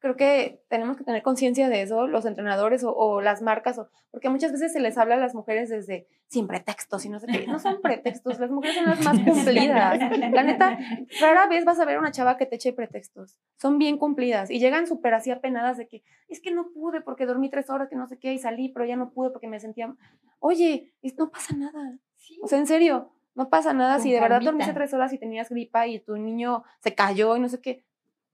creo 0.00 0.16
que 0.16 0.62
tenemos 0.68 0.96
que 0.96 1.04
tener 1.04 1.22
conciencia 1.22 1.68
de 1.68 1.82
eso, 1.82 2.06
los 2.06 2.24
entrenadores 2.24 2.82
o, 2.84 2.94
o 2.94 3.20
las 3.20 3.42
marcas, 3.42 3.78
o, 3.78 3.88
porque 4.10 4.30
muchas 4.30 4.50
veces 4.50 4.72
se 4.72 4.80
les 4.80 4.98
habla 4.98 5.14
a 5.14 5.18
las 5.18 5.34
mujeres 5.34 5.68
desde 5.68 6.08
sin 6.26 6.46
pretextos 6.46 7.04
y 7.04 7.08
no 7.08 7.20
sé 7.20 7.26
qué. 7.26 7.46
No 7.46 7.58
son 7.58 7.80
pretextos, 7.82 8.38
las 8.38 8.50
mujeres 8.50 8.76
son 8.76 8.86
las 8.86 9.04
más 9.04 9.18
cumplidas. 9.24 9.98
La 10.32 10.42
neta, 10.42 10.78
rara 11.20 11.46
vez 11.48 11.64
vas 11.64 11.78
a 11.80 11.84
ver 11.84 11.96
a 11.96 12.00
una 12.00 12.12
chava 12.12 12.36
que 12.36 12.46
te 12.46 12.56
eche 12.56 12.72
pretextos. 12.72 13.36
Son 13.56 13.78
bien 13.78 13.98
cumplidas 13.98 14.50
y 14.50 14.58
llegan 14.58 14.86
súper 14.86 15.12
así 15.14 15.30
apenadas 15.30 15.76
de 15.76 15.86
que 15.86 16.02
es 16.28 16.40
que 16.40 16.50
no 16.50 16.70
pude 16.72 17.00
porque 17.02 17.26
dormí 17.26 17.50
tres 17.50 17.68
horas, 17.68 17.88
que 17.88 17.96
no 17.96 18.06
sé 18.06 18.18
qué, 18.18 18.32
y 18.32 18.38
salí, 18.38 18.68
pero 18.70 18.86
ya 18.86 18.96
no 18.96 19.10
pude 19.10 19.30
porque 19.30 19.48
me 19.48 19.60
sentía. 19.60 19.94
Oye, 20.38 20.92
no 21.18 21.30
pasa 21.30 21.54
nada. 21.54 21.98
O 22.42 22.46
sea, 22.46 22.58
en 22.58 22.66
serio, 22.66 23.10
no 23.34 23.50
pasa 23.50 23.72
nada. 23.72 23.94
Con 23.94 24.02
si 24.02 24.12
de 24.12 24.20
verdad 24.20 24.40
dormiste 24.40 24.72
tres 24.72 24.94
horas 24.94 25.12
y 25.12 25.18
tenías 25.18 25.50
gripa 25.50 25.86
y 25.86 25.98
tu 25.98 26.16
niño 26.16 26.64
se 26.78 26.94
cayó 26.94 27.36
y 27.36 27.40
no 27.40 27.48
sé 27.48 27.60
qué, 27.60 27.84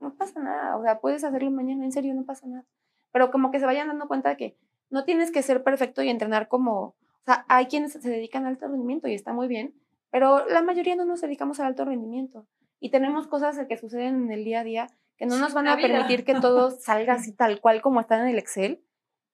no 0.01 0.15
pasa 0.15 0.41
nada. 0.41 0.77
O 0.77 0.83
sea, 0.83 1.01
puedes 1.01 1.25
hacerlo 1.25 1.51
mañana, 1.51 1.85
en 1.85 1.93
serio, 1.93 2.15
no 2.15 2.25
pasa 2.25 2.47
nada. 2.47 2.65
Pero 3.13 3.31
como 3.31 3.51
que 3.51 3.61
se 3.61 3.67
vayan 3.67 3.89
dando 3.89 4.09
cuenta 4.09 4.31
de 4.31 4.37
que 4.37 4.57
no 4.91 5.05
tienes 5.05 5.31
que 5.31 5.43
ser 5.43 5.63
perfecto 5.63 6.03
y 6.03 6.09
entrenar 6.09 6.49
como. 6.49 6.81
O 6.81 7.25
sea, 7.25 7.45
hay 7.49 7.67
quienes 7.67 7.93
se 7.93 8.09
dedican 8.09 8.45
al 8.45 8.53
alto 8.53 8.69
rendimiento 8.69 9.09
y 9.09 9.15
está 9.15 9.33
muy 9.33 9.49
bien, 9.49 9.75
pero 10.11 10.47
la 10.47 10.63
mayoría 10.63 10.95
no 10.95 11.05
nos 11.05 11.21
dedicamos 11.21 11.59
al 11.59 11.67
alto 11.67 11.85
rendimiento. 11.85 12.47
Y 12.79 12.91
tenemos 12.91 13.27
cosas 13.27 13.59
que 13.69 13.77
suceden 13.77 14.27
en 14.27 14.31
el 14.31 14.45
día 14.45 14.61
a 14.61 14.65
día 14.65 14.87
que 15.17 15.27
no 15.27 15.39
nos 15.39 15.55
van 15.55 15.67
a 15.67 15.77
permitir 15.77 16.25
que 16.25 16.35
todo 16.41 16.71
salga 16.71 17.15
así 17.15 17.33
tal 17.33 17.61
cual 17.61 17.81
como 17.83 18.01
está 18.01 18.21
en 18.21 18.29
el 18.29 18.39
Excel. 18.39 18.83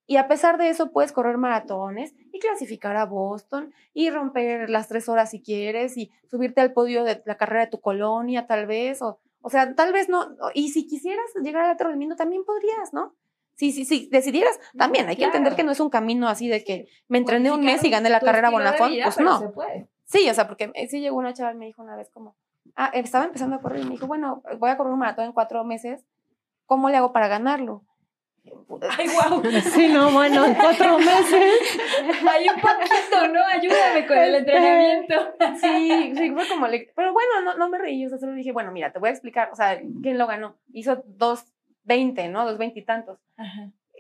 Y 0.07 0.17
a 0.17 0.29
pesar 0.29 0.59
de 0.59 0.69
eso, 0.69 0.91
puedes 0.91 1.13
correr 1.13 1.39
maratones 1.39 2.15
y 2.33 2.39
clasificar 2.39 2.97
a 2.97 3.07
Boston 3.07 3.73
y 3.95 4.11
romper 4.11 4.69
las 4.69 4.89
tres 4.89 5.09
horas 5.09 5.31
si 5.31 5.41
quieres 5.41 5.97
y 5.97 6.11
subirte 6.29 6.61
al 6.61 6.73
podio 6.73 7.05
de 7.05 7.23
la 7.25 7.37
carrera 7.37 7.65
de 7.65 7.71
tu 7.71 7.81
colonia, 7.81 8.47
tal 8.47 8.67
vez. 8.67 9.01
O, 9.01 9.21
o 9.43 9.51
sea, 9.51 9.75
tal 9.75 9.93
vez 9.93 10.09
no. 10.09 10.37
Y 10.55 10.71
si 10.71 10.87
quisieras 10.87 11.27
llegar 11.43 11.65
al 11.65 11.71
alto 11.73 11.85
rendimiento, 11.85 12.17
también 12.17 12.45
podrías, 12.45 12.93
¿no? 12.93 13.15
Si, 13.55 13.71
si, 13.71 13.85
si 13.85 14.09
decidieras, 14.11 14.59
también 14.77 15.09
hay 15.09 15.17
que 15.17 15.25
entender 15.25 15.55
que 15.55 15.63
no 15.63 15.73
es 15.73 15.81
un 15.81 15.91
camino 15.91 16.27
así 16.27 16.49
de 16.49 16.65
que 16.65 16.89
me 17.09 17.19
entrené 17.19 17.51
un 17.53 17.65
mes 17.65 17.85
y 17.85 17.91
gané 17.91 18.09
la 18.09 18.21
carrera 18.21 18.51
Bonafont. 18.51 18.95
Pues 19.03 19.21
no. 19.21 19.39
se 19.39 19.49
puede. 19.51 19.89
Sí, 20.05 20.29
o 20.29 20.35
sea, 20.35 20.47
porque 20.47 20.71
eh, 20.75 20.89
sí 20.89 21.01
llegó 21.01 21.17
una 21.17 21.33
chava 21.33 21.53
y 21.53 21.57
me 21.57 21.67
dijo 21.67 21.83
una 21.83 21.97
vez 21.97 22.11
como, 22.11 22.37
ah, 22.77 22.91
estaba 22.95 23.25
empezando 23.25 23.57
a 23.57 23.61
correr 23.61 23.81
y 23.81 23.85
me 23.85 23.91
dijo, 23.91 24.07
bueno, 24.07 24.43
voy 24.59 24.71
a 24.71 24.77
correr 24.77 24.93
un 24.93 24.99
maratón 24.99 25.27
en 25.27 25.33
cuatro 25.33 25.65
meses, 25.65 26.05
¿cómo 26.67 26.89
le 26.89 26.97
hago 26.97 27.13
para 27.13 27.29
ganarlo? 27.29 27.85
Ay, 28.99 29.07
wow. 29.09 29.43
Sí, 29.73 29.89
no, 29.89 30.11
bueno, 30.11 30.45
en 30.45 30.55
cuatro 30.55 30.99
meses. 30.99 31.79
Hay 32.29 32.49
un 32.49 32.61
poquito, 32.61 33.29
¿no? 33.33 33.41
Ayúdame 33.47 34.07
con 34.07 34.17
el 34.19 34.35
entrenamiento. 34.35 35.15
Sí, 35.61 36.13
sí, 36.17 36.31
fue 36.33 36.49
como, 36.49 36.67
le- 36.67 36.93
pero 36.97 37.13
bueno, 37.13 37.43
no, 37.45 37.55
no 37.57 37.69
me 37.69 37.79
reí, 37.79 38.05
o 38.05 38.09
sea, 38.09 38.19
solo 38.19 38.33
dije, 38.33 38.53
bueno, 38.53 38.73
mira, 38.73 38.93
te 38.93 38.99
voy 38.99 39.09
a 39.11 39.13
explicar, 39.13 39.51
o 39.53 39.57
sea, 39.57 39.81
¿quién 40.03 40.19
lo 40.19 40.27
ganó? 40.27 40.57
Hizo 40.73 41.03
dos 41.07 41.45
veinte, 41.85 42.29
¿no? 42.29 42.45
Dos 42.45 42.59
veintitantos. 42.59 43.19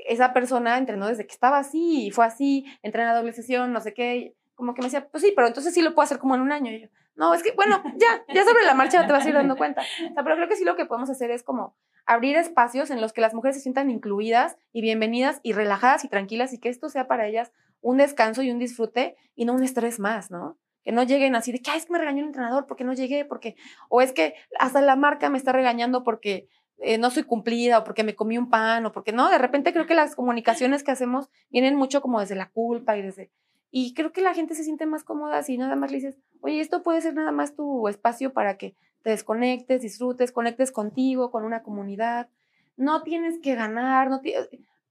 Esa 0.07 0.33
persona 0.33 0.78
entrenó 0.78 1.07
desde 1.07 1.26
que 1.26 1.33
estaba 1.33 1.59
así 1.59 2.07
y 2.07 2.11
fue 2.11 2.24
así, 2.24 2.64
entrena 2.83 3.14
doble 3.14 3.33
sesión, 3.33 3.72
no 3.72 3.81
sé 3.81 3.94
qué, 3.94 4.35
como 4.55 4.74
que 4.74 4.81
me 4.83 4.87
decía, 4.87 5.07
pues 5.09 5.22
sí, 5.22 5.33
pero 5.37 5.46
entonces 5.46 5.72
sí 5.74 5.83
lo 5.83 5.94
puedo 5.94 6.05
hacer 6.05 6.18
como 6.18 6.35
en 6.35 6.40
un 6.40 6.50
año. 6.50 6.72
Y 6.72 6.81
yo, 6.83 6.88
no, 7.14 7.35
es 7.35 7.42
que, 7.42 7.52
bueno, 7.52 7.81
ya, 7.96 8.24
ya 8.35 8.44
sobre 8.44 8.64
la 8.64 8.74
marcha 8.74 9.07
te 9.07 9.12
vas 9.12 9.24
a 9.24 9.28
ir 9.28 9.35
dando 9.35 9.57
cuenta. 9.57 9.83
O 9.83 10.14
sea, 10.14 10.24
pero 10.24 10.35
creo 10.37 10.48
que 10.48 10.57
sí 10.57 10.64
lo 10.64 10.74
que 10.76 10.87
podemos 10.87 11.11
hacer 11.11 11.31
es 11.31 11.42
como 11.44 11.76
abrir 12.07 12.37
espacios 12.37 12.91
en 12.91 13.01
los 13.01 13.12
que 13.12 13.21
las 13.21 13.35
mujeres 13.35 13.57
se 13.57 13.62
sientan 13.62 13.91
incluidas 13.91 14.57
y 14.73 14.81
bienvenidas 14.83 15.41
y 15.43 15.53
relajadas 15.53 16.05
y 16.05 16.09
tranquilas 16.09 16.53
y 16.53 16.59
que 16.59 16.69
esto 16.69 16.88
sea 16.88 17.07
para 17.07 17.27
ellas 17.27 17.53
un 17.81 17.99
descanso 17.99 18.43
y 18.43 18.51
un 18.51 18.59
disfrute 18.59 19.17
y 19.35 19.45
no 19.45 19.55
un 19.55 19.62
estrés 19.62 19.99
más, 19.99 20.31
¿no? 20.31 20.59
Que 20.85 20.93
no 20.93 21.03
lleguen 21.03 21.37
así 21.37 21.53
de 21.53 21.61
que, 21.61 21.75
es 21.77 21.87
que 21.87 21.93
me 21.93 21.99
regañó 21.99 22.21
el 22.21 22.29
entrenador 22.29 22.67
porque 22.67 22.85
no 22.85 22.93
llegué, 22.93 23.25
porque, 23.25 23.57
o 23.88 24.01
es 24.01 24.12
que 24.12 24.35
hasta 24.59 24.81
la 24.81 24.97
marca 24.97 25.31
me 25.31 25.38
está 25.38 25.53
regañando 25.53 26.03
porque 26.03 26.49
eh, 26.79 26.99
no 26.99 27.11
soy 27.11 27.23
cumplida 27.23 27.79
o 27.79 27.85
porque 27.85 28.03
me 28.03 28.17
comí 28.17 28.38
un 28.38 28.51
pan 28.51 28.85
o 28.87 28.93
porque 28.93 29.12
no, 29.12 29.31
de 29.31 29.38
repente 29.38 29.73
creo 29.73 29.87
que 29.87 29.95
las 29.95 30.17
comunicaciones 30.17 30.83
que 30.83 30.91
hacemos 30.91 31.29
vienen 31.51 31.77
mucho 31.77 32.01
como 32.01 32.21
desde 32.21 32.35
la 32.35 32.51
culpa 32.51 32.97
y 32.97 33.03
desde... 33.03 33.31
Y 33.71 33.95
creo 33.95 34.12
que 34.12 34.21
la 34.21 34.35
gente 34.35 34.55
se 34.55 34.65
siente 34.65 34.85
más 34.85 35.03
cómoda 35.03 35.43
si 35.43 35.57
nada 35.57 35.77
más 35.77 35.91
le 35.91 35.97
dices, 35.99 36.19
oye, 36.41 36.61
esto 36.61 36.83
puede 36.83 37.01
ser 37.01 37.15
nada 37.15 37.33
más 37.33 37.55
tu 37.55 37.88
espacio 37.88 38.33
para 38.33 38.59
que 38.59 38.75
te 39.03 39.11
desconectes, 39.11 39.83
disfrutes, 39.83 40.33
conectes 40.33 40.73
contigo, 40.73 41.31
con 41.31 41.45
una 41.45 41.62
comunidad. 41.62 42.29
No 42.77 43.03
tienes 43.03 43.38
que 43.41 43.55
ganar, 43.55 44.09
no 44.09 44.21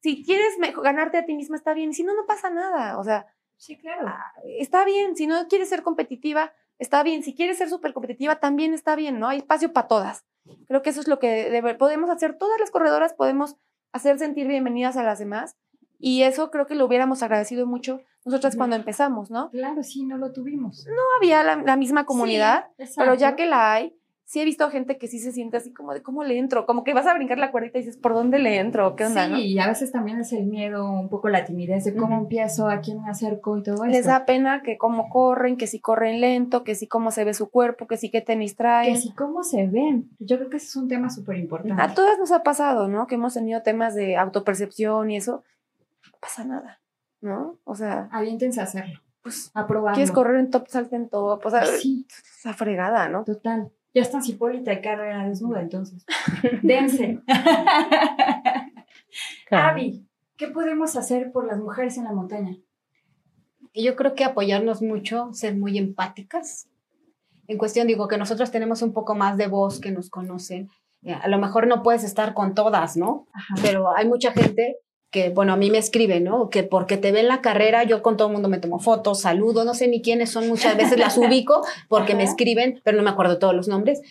si 0.02 0.24
quieres 0.24 0.58
ganarte 0.84 1.18
a 1.18 1.26
ti 1.26 1.36
misma 1.36 1.58
está 1.58 1.74
bien, 1.74 1.94
si 1.94 2.04
no, 2.04 2.14
no 2.16 2.26
pasa 2.26 2.50
nada. 2.50 2.98
O 3.00 3.04
sea, 3.04 3.28
Sí, 3.58 3.78
claro. 3.78 4.08
ah, 4.08 4.34
está 4.58 4.84
bien, 4.86 5.16
si 5.16 5.28
no 5.28 5.48
quieres 5.48 5.70
ser 5.70 5.84
competitiva, 5.84 6.52
está 6.80 7.04
bien, 7.04 7.22
si 7.24 7.36
quieres 7.36 7.60
ser 7.60 7.70
súper 7.70 7.94
competitiva, 7.94 8.40
también 8.40 8.74
está 8.74 8.96
bien, 8.96 9.20
¿no? 9.20 9.28
Hay 9.28 9.38
espacio 9.38 9.72
para 9.72 9.88
todas. 9.88 10.26
Creo 10.68 10.82
que 10.82 10.90
eso 10.90 11.02
es 11.02 11.08
lo 11.08 11.20
que 11.20 11.76
podemos 11.78 12.10
hacer, 12.10 12.38
todas 12.38 12.60
las 12.60 12.72
corredoras 12.72 13.14
podemos 13.14 13.56
hacer 13.92 14.18
sentir 14.18 14.48
bienvenidas 14.48 14.98
a 14.98 15.04
las 15.04 15.20
demás 15.20 15.56
y 16.00 16.24
eso 16.24 16.50
creo 16.50 16.66
que 16.66 16.74
lo 16.74 16.86
hubiéramos 16.86 17.22
agradecido 17.22 17.68
mucho 17.68 18.02
nosotras 18.26 18.56
cuando 18.56 18.76
empezamos, 18.76 19.30
¿no? 19.30 19.52
Claro, 19.52 19.84
sí, 19.84 20.04
no 20.04 20.18
lo 20.18 20.32
tuvimos. 20.32 20.86
No 20.88 21.02
había 21.18 21.44
la, 21.44 21.56
la 21.58 21.76
misma 21.76 22.06
comunidad, 22.06 22.70
Sí, 22.80 22.94
pero 22.98 23.14
ya 23.14 23.36
que 23.36 23.46
la 23.46 23.74
hay, 23.74 23.96
sí 24.32 24.40
he 24.40 24.46
visto 24.46 24.70
gente 24.70 24.98
que 24.98 25.10
sí 25.10 25.20
se 25.20 25.34
siente 25.34 25.58
así 25.58 25.74
como 25.74 25.94
de 25.94 26.02
cómo 26.02 26.24
le 26.24 26.38
entro, 26.40 26.66
como 26.66 26.86
que 26.86 26.94
vas 26.94 27.06
a 27.06 27.14
brincar 27.14 27.38
la 27.38 27.52
cuerdita 27.52 27.80
y 27.80 27.82
dices, 27.82 27.98
¿por 27.98 28.14
dónde 28.14 28.40
le 28.40 28.60
entro? 28.60 28.96
¿Qué 28.96 29.04
onda? 29.06 29.26
sí, 29.26 29.32
no? 29.32 29.38
y 29.40 29.60
a 29.60 29.68
veces 29.68 29.92
también 29.92 30.22
es 30.22 30.32
el 30.32 30.46
miedo, 30.46 30.90
un 30.90 31.10
poco 31.10 31.28
la 31.28 31.44
timidez 31.44 31.84
de 31.84 31.94
cómo 31.98 32.18
empiezo, 32.18 32.70
a 32.70 32.80
quién 32.80 33.02
me 33.02 33.10
acerco 33.10 33.58
y 33.58 33.64
todo 33.64 33.84
Les 33.86 33.98
eso. 34.00 34.08
da 34.10 34.24
pena 34.26 34.62
que 34.62 34.78
cómo 34.78 35.10
corren, 35.10 35.58
que 35.58 35.68
si 35.68 35.82
corren 35.82 36.22
lento, 36.22 36.64
que 36.64 36.76
si 36.76 36.88
cómo 36.88 37.12
se 37.12 37.26
ve 37.26 37.34
su 37.34 37.50
cuerpo, 37.50 37.88
que 37.88 37.98
si 37.98 38.10
qué 38.10 38.22
tenis 38.22 38.56
traen. 38.56 38.94
Que 38.94 39.02
si 39.02 39.12
cómo 39.12 39.44
se 39.44 39.68
ven. 39.68 40.10
Yo 40.20 40.38
creo 40.38 40.50
que 40.50 40.56
ese 40.58 40.68
es 40.68 40.76
un 40.78 40.88
tema 40.88 41.10
súper 41.10 41.36
importante. 41.38 41.82
A 41.84 41.94
todas 41.94 42.18
nos 42.18 42.32
ha 42.32 42.42
pasado, 42.42 42.88
¿no? 42.88 43.08
Que 43.08 43.16
hemos 43.16 43.34
tenido 43.34 43.62
temas 43.64 43.96
de 43.96 44.16
autopercepción 44.16 45.12
y 45.12 45.18
eso. 45.18 45.44
No 46.06 46.18
pasa 46.22 46.46
nada, 46.46 46.80
¿no? 47.20 47.58
O 47.66 47.76
sea, 47.76 48.08
Aviéntense 48.14 48.62
a 48.62 48.64
hacerlo, 48.64 49.02
pues, 49.24 49.52
a 49.54 49.68
probarlo. 49.68 49.96
quieres 49.96 50.14
correr 50.14 50.38
en 50.38 50.50
top, 50.52 50.70
salte 50.70 50.96
en 50.96 51.10
top. 51.10 51.46
O 51.46 51.50
sea, 51.50 51.66
Sí, 51.66 52.08
esa 52.40 52.54
fregada, 52.54 53.10
¿no? 53.10 53.26
total. 53.26 53.74
Ya 53.94 54.02
está 54.02 54.20
Hipólita 54.26 54.74
y 54.74 54.82
carrera 54.82 55.28
desnuda, 55.28 55.62
entonces. 55.62 56.06
Dense. 56.62 57.20
Avi, 59.52 60.08
¿qué 60.38 60.48
podemos 60.48 60.96
hacer 60.96 61.32
por 61.32 61.46
las 61.46 61.60
mujeres 61.60 61.98
en 61.98 62.06
la 62.06 62.14
montaña? 62.14 62.56
Yo 63.74 63.96
creo 63.96 64.16
que 64.16 64.24
apoyarnos 64.24 64.82
mucho, 64.82 65.30
ser 65.34 65.58
muy 65.58 65.78
empáticas. 65.78 66.68
En 67.48 67.58
cuestión, 67.58 67.88
digo, 67.88 68.08
que 68.08 68.18
nosotros 68.18 68.52
tenemos 68.52 68.82
un 68.82 68.94
poco 68.94 69.16
más 69.16 69.38
de 69.38 69.48
voz 69.48 69.82
que 69.82 69.92
nos 69.92 70.10
conocen. 70.10 70.70
Eh, 71.04 71.14
A 71.14 71.28
lo 71.28 71.38
mejor 71.38 71.68
no 71.68 71.84
puedes 71.84 72.04
estar 72.04 72.34
con 72.34 72.54
todas, 72.54 72.96
¿no? 72.96 73.28
Pero 73.62 73.96
hay 73.96 74.08
mucha 74.08 74.32
gente 74.32 74.78
que, 75.12 75.30
bueno, 75.30 75.54
a 75.54 75.58
mí 75.58 75.70
me 75.70 75.78
escribe, 75.78 76.22
¿no? 76.22 76.50
Que 76.50 76.64
porque 76.64 76.98
te 76.98 77.12
ven 77.12 77.28
la 77.28 77.42
carrera, 77.42 77.84
yo 77.84 78.02
con 78.02 78.18
todo 78.18 78.30
el 78.30 78.34
mundo 78.34 78.50
me 78.50 78.60
tomo 78.60 78.80
fotos, 78.80 79.22
saludo, 79.22 79.66
no 79.66 79.74
sé 79.74 79.88
ni 79.88 80.02
quiénes 80.02 80.32
son, 80.32 80.48
muchas 80.48 80.78
veces 80.78 80.98
las 80.98 81.18
ubico 81.18 81.62
porque 81.90 82.16
me 82.16 82.24
escriben, 82.24 82.80
pero 82.84 82.98
no 82.98 83.04
me 83.04 83.10
acuerdo 83.10 83.38
todos 83.38 83.54
los 83.54 83.68
nombres. 83.68 84.02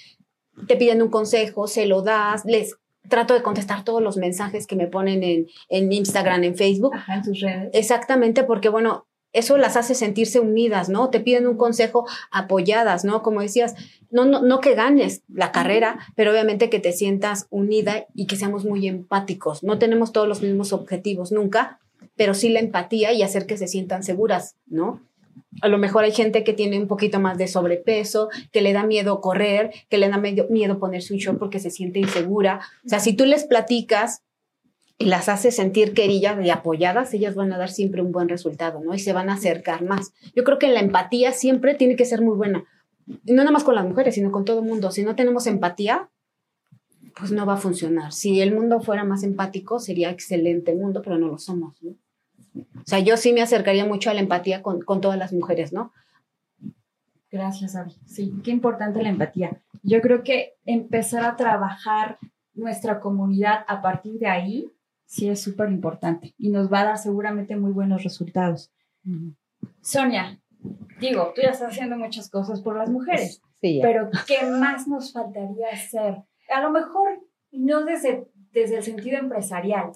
Te 0.68 0.76
piden 0.76 1.00
un 1.00 1.08
consejo, 1.08 1.66
se 1.66 1.86
lo 1.86 2.02
das, 2.02 2.44
les 2.44 2.76
trato 3.08 3.32
de 3.32 3.42
contestar 3.42 3.82
todos 3.82 4.02
los 4.02 4.18
mensajes 4.18 4.66
que 4.66 4.76
me 4.76 4.86
ponen 4.86 5.22
en, 5.24 5.46
en 5.70 5.90
Instagram, 5.90 6.44
en 6.44 6.54
Facebook. 6.54 6.94
Ajá, 6.94 7.14
en 7.14 7.22
tus 7.22 7.40
redes. 7.40 7.70
Exactamente, 7.72 8.44
porque 8.44 8.68
bueno, 8.68 9.06
eso 9.32 9.56
las 9.56 9.76
hace 9.76 9.94
sentirse 9.94 10.40
unidas, 10.40 10.88
¿no? 10.88 11.08
Te 11.08 11.20
piden 11.20 11.46
un 11.46 11.56
consejo 11.56 12.06
apoyadas, 12.30 13.04
¿no? 13.04 13.22
Como 13.22 13.40
decías, 13.40 13.74
no, 14.10 14.24
no, 14.24 14.42
no 14.42 14.60
que 14.60 14.74
ganes 14.74 15.22
la 15.32 15.52
carrera, 15.52 15.98
pero 16.16 16.30
obviamente 16.32 16.70
que 16.70 16.80
te 16.80 16.92
sientas 16.92 17.46
unida 17.50 18.06
y 18.14 18.26
que 18.26 18.36
seamos 18.36 18.64
muy 18.64 18.86
empáticos. 18.88 19.62
No 19.62 19.78
tenemos 19.78 20.12
todos 20.12 20.26
los 20.28 20.42
mismos 20.42 20.72
objetivos 20.72 21.32
nunca, 21.32 21.78
pero 22.16 22.34
sí 22.34 22.48
la 22.48 22.60
empatía 22.60 23.12
y 23.12 23.22
hacer 23.22 23.46
que 23.46 23.56
se 23.56 23.68
sientan 23.68 24.02
seguras, 24.02 24.56
¿no? 24.66 25.00
A 25.62 25.68
lo 25.68 25.78
mejor 25.78 26.04
hay 26.04 26.12
gente 26.12 26.44
que 26.44 26.52
tiene 26.52 26.78
un 26.78 26.86
poquito 26.86 27.18
más 27.18 27.36
de 27.38 27.48
sobrepeso, 27.48 28.28
que 28.52 28.60
le 28.62 28.72
da 28.72 28.84
miedo 28.84 29.20
correr, 29.20 29.70
que 29.88 29.98
le 29.98 30.08
da 30.08 30.18
medio- 30.18 30.46
miedo 30.50 30.78
ponerse 30.78 31.12
un 31.12 31.18
short 31.18 31.38
porque 31.38 31.58
se 31.58 31.70
siente 31.70 31.98
insegura. 31.98 32.60
O 32.84 32.88
sea, 32.88 33.00
si 33.00 33.14
tú 33.14 33.24
les 33.26 33.44
platicas 33.44 34.22
y 34.98 35.06
las 35.06 35.28
haces 35.28 35.56
sentir 35.56 35.94
queridas 35.94 36.44
y 36.44 36.50
apoyadas, 36.50 37.14
ellas 37.14 37.34
van 37.34 37.52
a 37.52 37.58
dar 37.58 37.70
siempre 37.70 38.02
un 38.02 38.12
buen 38.12 38.28
resultado, 38.28 38.80
¿no? 38.84 38.94
Y 38.94 38.98
se 38.98 39.12
van 39.12 39.30
a 39.30 39.34
acercar 39.34 39.82
más. 39.82 40.12
Yo 40.36 40.44
creo 40.44 40.58
que 40.58 40.68
la 40.68 40.80
empatía 40.80 41.32
siempre 41.32 41.74
tiene 41.74 41.96
que 41.96 42.04
ser 42.04 42.20
muy 42.22 42.36
buena. 42.36 42.64
Y 43.24 43.32
no 43.32 43.42
nada 43.42 43.50
más 43.50 43.64
con 43.64 43.74
las 43.74 43.86
mujeres, 43.86 44.14
sino 44.14 44.30
con 44.30 44.44
todo 44.44 44.60
el 44.60 44.66
mundo. 44.66 44.90
Si 44.90 45.02
no 45.02 45.16
tenemos 45.16 45.46
empatía, 45.46 46.08
pues 47.18 47.32
no 47.32 47.46
va 47.46 47.54
a 47.54 47.58
funcionar. 47.58 48.12
Si 48.12 48.40
el 48.40 48.54
mundo 48.54 48.80
fuera 48.80 49.04
más 49.04 49.22
empático, 49.22 49.78
sería 49.78 50.10
excelente 50.10 50.72
el 50.72 50.78
mundo, 50.78 51.02
pero 51.02 51.18
no 51.18 51.28
lo 51.28 51.38
somos, 51.38 51.82
¿no? 51.82 51.92
O 52.54 52.84
sea, 52.84 52.98
yo 52.98 53.16
sí 53.16 53.32
me 53.32 53.42
acercaría 53.42 53.84
mucho 53.84 54.10
a 54.10 54.14
la 54.14 54.20
empatía 54.20 54.62
con, 54.62 54.80
con 54.82 55.00
todas 55.00 55.18
las 55.18 55.32
mujeres, 55.32 55.72
¿no? 55.72 55.92
Gracias, 57.30 57.76
Abby. 57.76 57.94
Sí, 58.06 58.34
qué 58.42 58.50
importante 58.50 59.02
la 59.02 59.08
empatía. 59.08 59.60
Yo 59.82 60.00
creo 60.00 60.24
que 60.24 60.54
empezar 60.66 61.24
a 61.24 61.36
trabajar 61.36 62.18
nuestra 62.54 63.00
comunidad 63.00 63.64
a 63.68 63.80
partir 63.82 64.18
de 64.18 64.26
ahí 64.26 64.72
sí 65.06 65.28
es 65.28 65.40
súper 65.40 65.70
importante 65.70 66.34
y 66.38 66.50
nos 66.50 66.72
va 66.72 66.80
a 66.80 66.84
dar 66.84 66.98
seguramente 66.98 67.56
muy 67.56 67.72
buenos 67.72 68.02
resultados. 68.02 68.70
Sonia, 69.80 70.40
digo, 71.00 71.32
tú 71.34 71.42
ya 71.42 71.50
estás 71.50 71.72
haciendo 71.72 71.96
muchas 71.96 72.30
cosas 72.30 72.60
por 72.60 72.76
las 72.76 72.90
mujeres, 72.90 73.42
Sí, 73.60 73.80
pero 73.82 74.10
¿qué 74.26 74.46
más 74.46 74.88
nos 74.88 75.12
faltaría 75.12 75.68
hacer? 75.72 76.22
A 76.48 76.62
lo 76.62 76.70
mejor 76.70 77.20
no 77.52 77.84
desde, 77.84 78.26
desde 78.52 78.76
el 78.76 78.82
sentido 78.82 79.18
empresarial, 79.18 79.90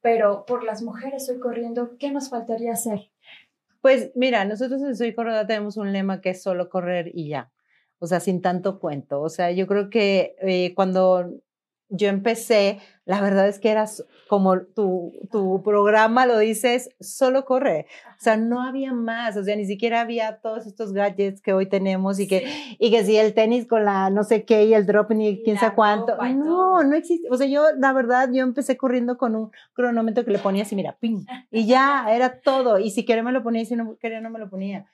pero 0.00 0.44
por 0.46 0.64
las 0.64 0.82
mujeres 0.82 1.28
hoy 1.28 1.38
corriendo, 1.38 1.96
¿qué 1.98 2.10
nos 2.10 2.30
faltaría 2.30 2.72
hacer? 2.72 3.10
Pues 3.80 4.10
mira, 4.14 4.44
nosotros 4.44 4.82
en 4.82 4.96
Soy 4.96 5.14
Corredora 5.14 5.46
tenemos 5.46 5.76
un 5.76 5.92
lema 5.92 6.20
que 6.20 6.30
es 6.30 6.42
solo 6.42 6.68
correr 6.68 7.10
y 7.14 7.28
ya. 7.28 7.52
O 8.00 8.06
sea, 8.06 8.20
sin 8.20 8.42
tanto 8.42 8.78
cuento. 8.78 9.20
O 9.20 9.28
sea, 9.28 9.50
yo 9.50 9.66
creo 9.66 9.90
que 9.90 10.36
eh, 10.40 10.72
cuando 10.74 11.40
yo 11.90 12.08
empecé, 12.08 12.80
la 13.04 13.20
verdad 13.20 13.48
es 13.48 13.58
que 13.58 13.70
eras 13.70 14.04
como 14.28 14.60
tu, 14.60 15.12
tu 15.32 15.62
programa 15.62 16.26
lo 16.26 16.38
dices, 16.38 16.90
solo 17.00 17.46
corre. 17.46 17.86
O 18.18 18.20
sea, 18.20 18.36
no 18.36 18.62
había 18.62 18.92
más, 18.92 19.36
o 19.36 19.44
sea, 19.44 19.56
ni 19.56 19.64
siquiera 19.64 20.02
había 20.02 20.40
todos 20.40 20.66
estos 20.66 20.92
gadgets 20.92 21.40
que 21.40 21.54
hoy 21.54 21.66
tenemos 21.66 22.20
y 22.20 22.28
que, 22.28 22.46
y 22.78 22.90
que 22.90 23.04
si 23.04 23.16
el 23.16 23.32
tenis 23.32 23.66
con 23.66 23.84
la 23.84 24.10
no 24.10 24.24
sé 24.24 24.44
qué 24.44 24.64
y 24.64 24.74
el 24.74 24.84
drop 24.84 25.12
ni 25.12 25.42
quién 25.42 25.58
sabe 25.58 25.74
cuánto. 25.74 26.16
No, 26.34 26.82
no 26.82 26.94
existe. 26.94 27.28
O 27.30 27.36
sea, 27.36 27.46
yo, 27.46 27.64
la 27.78 27.92
verdad, 27.94 28.28
yo 28.32 28.42
empecé 28.42 28.76
corriendo 28.76 29.16
con 29.16 29.34
un 29.34 29.50
cronómetro 29.72 30.24
que 30.24 30.32
le 30.32 30.38
ponía 30.38 30.64
así, 30.64 30.76
mira, 30.76 30.98
ping, 31.00 31.24
y 31.50 31.66
ya, 31.66 32.06
era 32.10 32.40
todo. 32.40 32.78
Y 32.78 32.90
si 32.90 33.04
quería 33.06 33.22
me 33.22 33.32
lo 33.32 33.42
ponía 33.42 33.62
y 33.62 33.66
si 33.66 33.76
no 33.76 33.96
quería 33.96 34.20
no 34.20 34.30
me 34.30 34.38
lo 34.38 34.50
ponía. 34.50 34.86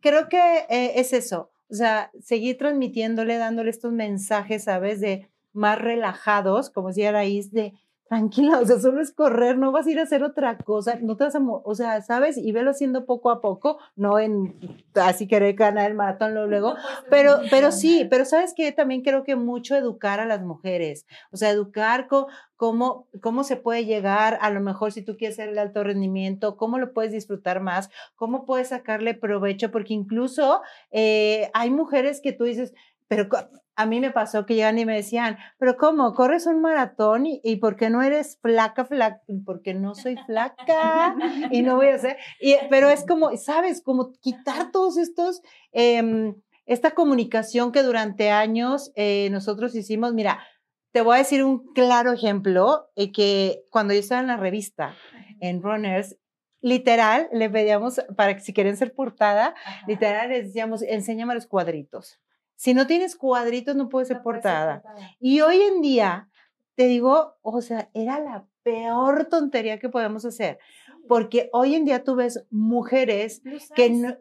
Creo 0.00 0.30
que 0.30 0.40
eh, 0.70 0.92
es 0.96 1.12
eso, 1.12 1.50
o 1.68 1.74
sea, 1.74 2.10
seguir 2.20 2.56
transmitiéndole, 2.56 3.36
dándole 3.36 3.68
estos 3.68 3.92
mensajes, 3.92 4.64
¿sabes? 4.64 5.00
De 5.00 5.28
más 5.52 5.78
relajados, 5.80 6.70
como 6.70 6.88
decía 6.88 7.12
Raíz, 7.12 7.50
de 7.52 7.72
tranquila, 8.08 8.58
o 8.58 8.66
sea, 8.66 8.80
solo 8.80 9.00
es 9.00 9.12
correr, 9.12 9.56
no 9.56 9.70
vas 9.70 9.86
a 9.86 9.90
ir 9.92 10.00
a 10.00 10.02
hacer 10.02 10.24
otra 10.24 10.58
cosa, 10.58 10.98
no 11.00 11.16
te 11.16 11.22
vas 11.22 11.36
a, 11.36 11.40
o 11.40 11.74
sea, 11.76 12.02
¿sabes? 12.02 12.36
Y 12.36 12.50
velo 12.50 12.72
haciendo 12.72 13.06
poco 13.06 13.30
a 13.30 13.40
poco, 13.40 13.78
no 13.94 14.18
en 14.18 14.56
así 14.96 15.28
querer 15.28 15.54
ganar 15.54 15.88
el 15.88 15.96
maratón 15.96 16.34
luego, 16.34 16.74
pero, 17.08 17.36
pero 17.52 17.70
sí, 17.70 18.08
pero 18.10 18.24
sabes 18.24 18.52
que 18.52 18.72
también 18.72 19.02
creo 19.02 19.22
que 19.22 19.36
mucho 19.36 19.76
educar 19.76 20.18
a 20.18 20.24
las 20.26 20.42
mujeres, 20.42 21.06
o 21.30 21.36
sea, 21.36 21.50
educar 21.50 22.08
co- 22.08 22.26
cómo, 22.56 23.06
cómo 23.22 23.44
se 23.44 23.54
puede 23.56 23.84
llegar, 23.84 24.38
a 24.40 24.50
lo 24.50 24.60
mejor 24.60 24.90
si 24.90 25.02
tú 25.02 25.16
quieres 25.16 25.36
hacer 25.38 25.50
el 25.50 25.58
alto 25.60 25.84
rendimiento, 25.84 26.56
cómo 26.56 26.78
lo 26.78 26.92
puedes 26.92 27.12
disfrutar 27.12 27.60
más, 27.60 27.90
cómo 28.16 28.44
puedes 28.44 28.70
sacarle 28.70 29.14
provecho, 29.14 29.70
porque 29.70 29.94
incluso 29.94 30.62
eh, 30.90 31.48
hay 31.54 31.70
mujeres 31.70 32.20
que 32.20 32.32
tú 32.32 32.42
dices, 32.42 32.74
pero 33.06 33.28
a 33.80 33.86
mí 33.86 33.98
me 33.98 34.10
pasó 34.10 34.44
que 34.44 34.54
llegan 34.54 34.78
y 34.78 34.84
me 34.84 34.94
decían, 34.94 35.38
pero 35.58 35.78
¿cómo? 35.78 36.12
¿Corres 36.12 36.44
un 36.46 36.60
maratón 36.60 37.24
y, 37.24 37.40
y 37.42 37.56
por 37.56 37.76
qué 37.76 37.88
no 37.88 38.02
eres 38.02 38.38
flaca, 38.42 38.84
flaca? 38.84 39.22
Porque 39.46 39.72
no 39.72 39.94
soy 39.94 40.16
flaca 40.26 41.16
y 41.50 41.62
no 41.62 41.76
voy 41.76 41.86
a. 41.86 41.96
Y, 42.40 42.56
pero 42.68 42.90
es 42.90 43.06
como, 43.06 43.34
¿sabes? 43.38 43.82
Como 43.82 44.12
quitar 44.20 44.70
todos 44.70 44.98
estos, 44.98 45.40
em, 45.72 46.34
esta 46.66 46.90
comunicación 46.90 47.72
que 47.72 47.82
durante 47.82 48.30
años 48.30 48.92
eh, 48.96 49.28
nosotros 49.30 49.74
hicimos. 49.74 50.12
Mira, 50.12 50.40
te 50.92 51.00
voy 51.00 51.14
a 51.14 51.18
decir 51.18 51.42
un 51.42 51.72
claro 51.72 52.12
ejemplo, 52.12 52.90
eh, 52.96 53.12
que 53.12 53.62
cuando 53.70 53.94
yo 53.94 54.00
estaba 54.00 54.20
en 54.20 54.26
la 54.26 54.36
revista, 54.36 54.94
en 55.40 55.62
Runners, 55.62 56.18
literal, 56.60 57.30
le 57.32 57.48
pedíamos 57.48 58.02
para 58.14 58.34
que 58.34 58.40
si 58.40 58.52
quieren 58.52 58.76
ser 58.76 58.92
portada, 58.92 59.54
Ajá. 59.64 59.86
literal 59.86 60.28
les 60.28 60.48
decíamos, 60.48 60.82
enséñame 60.82 61.34
los 61.34 61.46
cuadritos. 61.46 62.20
Si 62.60 62.74
no 62.74 62.86
tienes 62.86 63.16
cuadritos, 63.16 63.74
no 63.74 63.88
puedes 63.88 64.08
ser 64.08 64.18
No 64.18 64.22
puede 64.22 64.42
ser 64.42 64.42
portada. 64.42 64.82
Y 65.18 65.40
hoy 65.40 65.62
en 65.62 65.80
día, 65.80 66.28
te 66.74 66.84
digo, 66.84 67.38
o 67.40 67.62
sea, 67.62 67.88
era 67.94 68.20
la 68.20 68.44
peor 68.62 69.30
tontería 69.30 69.78
que 69.78 69.88
podemos 69.88 70.26
hacer, 70.26 70.58
porque 71.08 71.48
hoy 71.54 71.74
en 71.74 71.86
día 71.86 72.04
tú 72.04 72.16
ves 72.16 72.44
mujeres 72.50 73.40
que 73.74 73.88
no, 73.88 74.14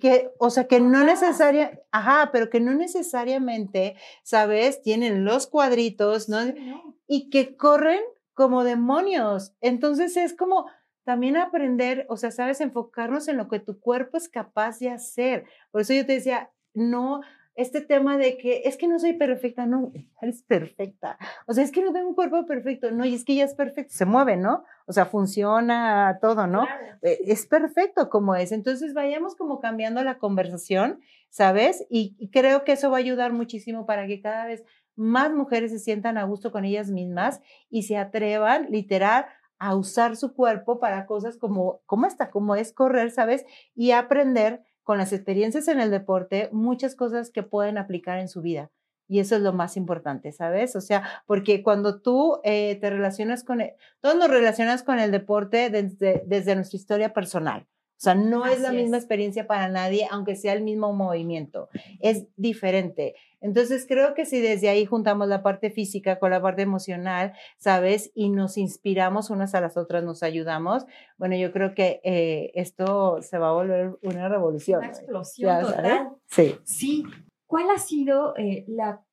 que, 0.00 0.30
o 0.38 0.48
sea, 0.48 0.66
que 0.66 0.80
no 0.80 1.04
necesaria, 1.04 1.82
ajá, 1.90 2.30
pero 2.32 2.48
que 2.48 2.60
no 2.60 2.72
necesariamente, 2.72 3.96
¿sabes? 4.22 4.80
Tienen 4.80 5.26
los 5.26 5.46
cuadritos, 5.46 6.30
¿no? 6.30 6.42
Sí, 6.44 6.54
no. 6.54 6.96
y 7.06 7.28
que 7.28 7.58
corren 7.58 8.00
como 8.32 8.64
demonios. 8.64 9.52
Entonces 9.60 10.16
es 10.16 10.32
como 10.34 10.64
también 11.04 11.36
aprender, 11.36 12.06
o 12.08 12.16
sea, 12.16 12.30
sabes, 12.30 12.62
enfocarnos 12.62 13.28
en 13.28 13.36
lo 13.36 13.48
que 13.48 13.60
tu 13.60 13.78
cuerpo 13.78 14.16
es 14.16 14.30
capaz 14.30 14.78
de 14.78 14.88
hacer. 14.88 15.44
Por 15.70 15.82
eso 15.82 15.92
yo 15.92 16.06
te 16.06 16.14
decía, 16.14 16.50
no, 16.74 17.20
este 17.56 17.80
tema 17.80 18.18
de 18.18 18.36
que 18.36 18.62
es 18.64 18.76
que 18.76 18.88
no 18.88 18.98
soy 18.98 19.12
perfecta, 19.12 19.66
no, 19.66 19.92
eres 20.20 20.42
perfecta. 20.42 21.18
O 21.46 21.52
sea, 21.52 21.62
es 21.62 21.70
que 21.70 21.82
no 21.82 21.92
tengo 21.92 22.08
un 22.08 22.14
cuerpo 22.14 22.44
perfecto, 22.46 22.90
no, 22.90 23.04
y 23.04 23.14
es 23.14 23.24
que 23.24 23.36
ya 23.36 23.44
es 23.44 23.54
perfecto, 23.54 23.94
se 23.94 24.04
mueve, 24.04 24.36
¿no? 24.36 24.64
O 24.86 24.92
sea, 24.92 25.06
funciona 25.06 26.18
todo, 26.20 26.46
¿no? 26.46 26.66
Claro. 26.66 26.98
eh, 27.02 27.20
es 27.26 27.46
perfecto 27.46 28.10
como 28.10 28.34
es. 28.34 28.50
Entonces 28.52 28.92
vayamos 28.92 29.36
como 29.36 29.60
cambiando 29.60 30.02
la 30.02 30.18
conversación, 30.18 31.00
¿sabes? 31.30 31.86
Y, 31.88 32.16
y 32.18 32.30
creo 32.30 32.64
que 32.64 32.72
eso 32.72 32.90
va 32.90 32.96
a 32.96 33.00
ayudar 33.00 33.32
muchísimo 33.32 33.86
para 33.86 34.06
que 34.06 34.20
cada 34.20 34.46
vez 34.46 34.64
más 34.96 35.32
mujeres 35.32 35.70
se 35.70 35.78
sientan 35.78 36.18
a 36.18 36.24
gusto 36.24 36.52
con 36.52 36.64
ellas 36.64 36.90
mismas 36.90 37.40
y 37.70 37.82
se 37.82 37.96
atrevan 37.96 38.66
literal 38.70 39.26
a 39.58 39.76
usar 39.76 40.16
su 40.16 40.34
cuerpo 40.34 40.78
para 40.78 41.06
cosas 41.06 41.36
como, 41.36 41.80
como 41.86 42.06
esta, 42.06 42.30
como 42.30 42.56
es 42.56 42.72
correr, 42.72 43.10
¿sabes? 43.10 43.44
Y 43.74 43.92
aprender 43.92 44.62
con 44.84 44.98
las 44.98 45.12
experiencias 45.12 45.68
en 45.68 45.80
el 45.80 45.90
deporte 45.90 46.48
muchas 46.52 46.94
cosas 46.96 47.30
que 47.30 47.42
pueden 47.42 47.78
aplicar 47.78 48.18
en 48.20 48.28
su 48.28 48.42
vida. 48.42 48.70
Y 49.08 49.18
eso 49.20 49.36
es 49.36 49.42
lo 49.42 49.52
más 49.52 49.76
importante, 49.76 50.32
¿sabes? 50.32 50.76
O 50.76 50.80
sea, 50.80 51.22
porque 51.26 51.62
cuando 51.62 52.00
tú 52.00 52.40
eh, 52.44 52.76
te 52.80 52.88
relacionas 52.90 53.44
con, 53.44 53.60
el- 53.60 53.72
todos 54.00 54.16
nos 54.16 54.28
relacionas 54.30 54.82
con 54.82 54.98
el 54.98 55.10
deporte 55.10 55.68
desde, 55.70 56.22
desde 56.26 56.54
nuestra 56.56 56.76
historia 56.78 57.12
personal. 57.12 57.66
O 57.96 58.00
sea, 58.04 58.14
no 58.14 58.44
es 58.44 58.60
la 58.60 58.72
misma 58.72 58.96
experiencia 58.96 59.46
para 59.46 59.68
nadie, 59.68 60.06
aunque 60.10 60.36
sea 60.36 60.52
el 60.52 60.62
mismo 60.62 60.92
movimiento. 60.92 61.68
Es 62.00 62.26
diferente. 62.36 63.14
Entonces, 63.40 63.86
creo 63.86 64.14
que 64.14 64.26
si 64.26 64.40
desde 64.40 64.68
ahí 64.68 64.84
juntamos 64.84 65.28
la 65.28 65.42
parte 65.42 65.70
física 65.70 66.18
con 66.18 66.30
la 66.30 66.42
parte 66.42 66.62
emocional, 66.62 67.34
¿sabes? 67.58 68.10
Y 68.14 68.30
nos 68.30 68.56
inspiramos 68.56 69.30
unas 69.30 69.54
a 69.54 69.60
las 69.60 69.76
otras, 69.76 70.02
nos 70.02 70.22
ayudamos, 70.22 70.86
bueno, 71.18 71.36
yo 71.36 71.52
creo 71.52 71.74
que 71.74 72.00
eh, 72.04 72.52
esto 72.54 73.22
se 73.22 73.38
va 73.38 73.50
a 73.50 73.52
volver 73.52 73.96
una 74.02 74.28
revolución. 74.28 74.78
Una 74.78 74.88
explosión 74.88 75.50
sabes. 75.50 75.76
total. 75.76 76.08
Sí. 76.26 76.56
Sí. 76.64 77.04
¿Cuál 77.46 77.70
ha 77.70 77.78
sido 77.78 78.34
eh, 78.36 78.64
la, 78.66 79.04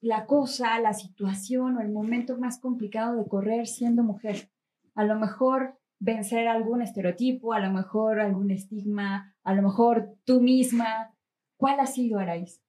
la 0.00 0.26
cosa, 0.26 0.80
la 0.80 0.94
situación 0.94 1.76
o 1.76 1.80
el 1.80 1.90
momento 1.90 2.38
más 2.38 2.58
complicado 2.58 3.16
de 3.16 3.28
correr 3.28 3.66
siendo 3.66 4.02
mujer? 4.02 4.48
A 4.94 5.04
lo 5.04 5.16
mejor 5.16 5.76
vencer 5.98 6.48
algún 6.48 6.82
estereotipo, 6.82 7.52
a 7.52 7.60
lo 7.60 7.70
mejor 7.70 8.20
algún 8.20 8.50
estigma, 8.50 9.34
a 9.44 9.54
lo 9.54 9.62
mejor 9.62 10.14
tú 10.24 10.40
misma. 10.40 11.14
¿Cuál 11.56 11.80
ha 11.80 11.86
sido, 11.86 12.18
Araís? 12.18 12.60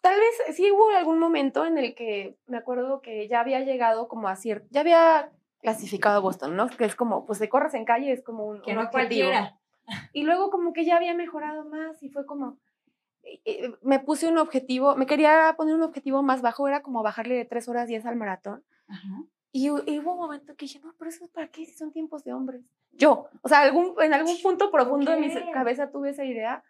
Tal 0.00 0.18
vez 0.20 0.56
sí 0.56 0.70
hubo 0.70 0.90
algún 0.90 1.18
momento 1.18 1.64
en 1.66 1.78
el 1.78 1.94
que 1.94 2.38
me 2.46 2.56
acuerdo 2.56 3.00
que 3.00 3.26
ya 3.28 3.40
había 3.40 3.60
llegado 3.60 4.08
como 4.08 4.28
a 4.28 4.36
cierto, 4.36 4.66
ya 4.70 4.80
había 4.80 5.32
clasificado 5.60 6.16
a 6.16 6.20
Boston, 6.20 6.54
¿no? 6.56 6.68
Que 6.68 6.84
es 6.84 6.94
como, 6.94 7.26
pues 7.26 7.38
de 7.40 7.48
corres 7.48 7.74
en 7.74 7.84
calle 7.84 8.12
es 8.12 8.22
como 8.22 8.46
un, 8.46 8.62
Que 8.62 8.70
un 8.72 8.76
no 8.76 8.82
objetivo. 8.84 9.30
cualquiera. 9.30 9.58
Y 10.12 10.22
luego 10.22 10.50
como 10.50 10.72
que 10.72 10.84
ya 10.84 10.96
había 10.96 11.14
mejorado 11.14 11.64
más 11.64 12.02
y 12.02 12.08
fue 12.08 12.24
como, 12.26 12.58
eh, 13.22 13.40
eh, 13.44 13.72
me 13.82 13.98
puse 13.98 14.28
un 14.28 14.38
objetivo, 14.38 14.94
me 14.96 15.06
quería 15.06 15.54
poner 15.56 15.74
un 15.74 15.82
objetivo 15.82 16.22
más 16.22 16.40
bajo, 16.42 16.68
era 16.68 16.82
como 16.82 17.02
bajarle 17.02 17.34
de 17.34 17.44
3 17.44 17.68
horas 17.68 17.88
10 17.88 18.04
al 18.06 18.16
maratón. 18.16 18.64
Ajá. 18.88 19.24
Y, 19.56 19.68
y 19.68 19.98
hubo 20.00 20.12
un 20.12 20.18
momento 20.18 20.54
que 20.54 20.66
dije, 20.66 20.80
no, 20.80 20.94
pero 20.98 21.08
eso 21.08 21.24
es 21.24 21.30
para 21.30 21.48
qué 21.48 21.64
si 21.64 21.72
son 21.72 21.90
tiempos 21.90 22.24
de 22.24 22.34
hombres. 22.34 22.62
Yo, 22.92 23.30
o 23.40 23.48
sea, 23.48 23.60
algún, 23.60 23.94
en 24.02 24.12
algún 24.12 24.36
punto 24.42 24.70
profundo 24.70 25.10
de 25.12 25.16
mi 25.18 25.32
cabeza 25.50 25.90
tuve 25.90 26.10
esa 26.10 26.26
idea 26.26 26.62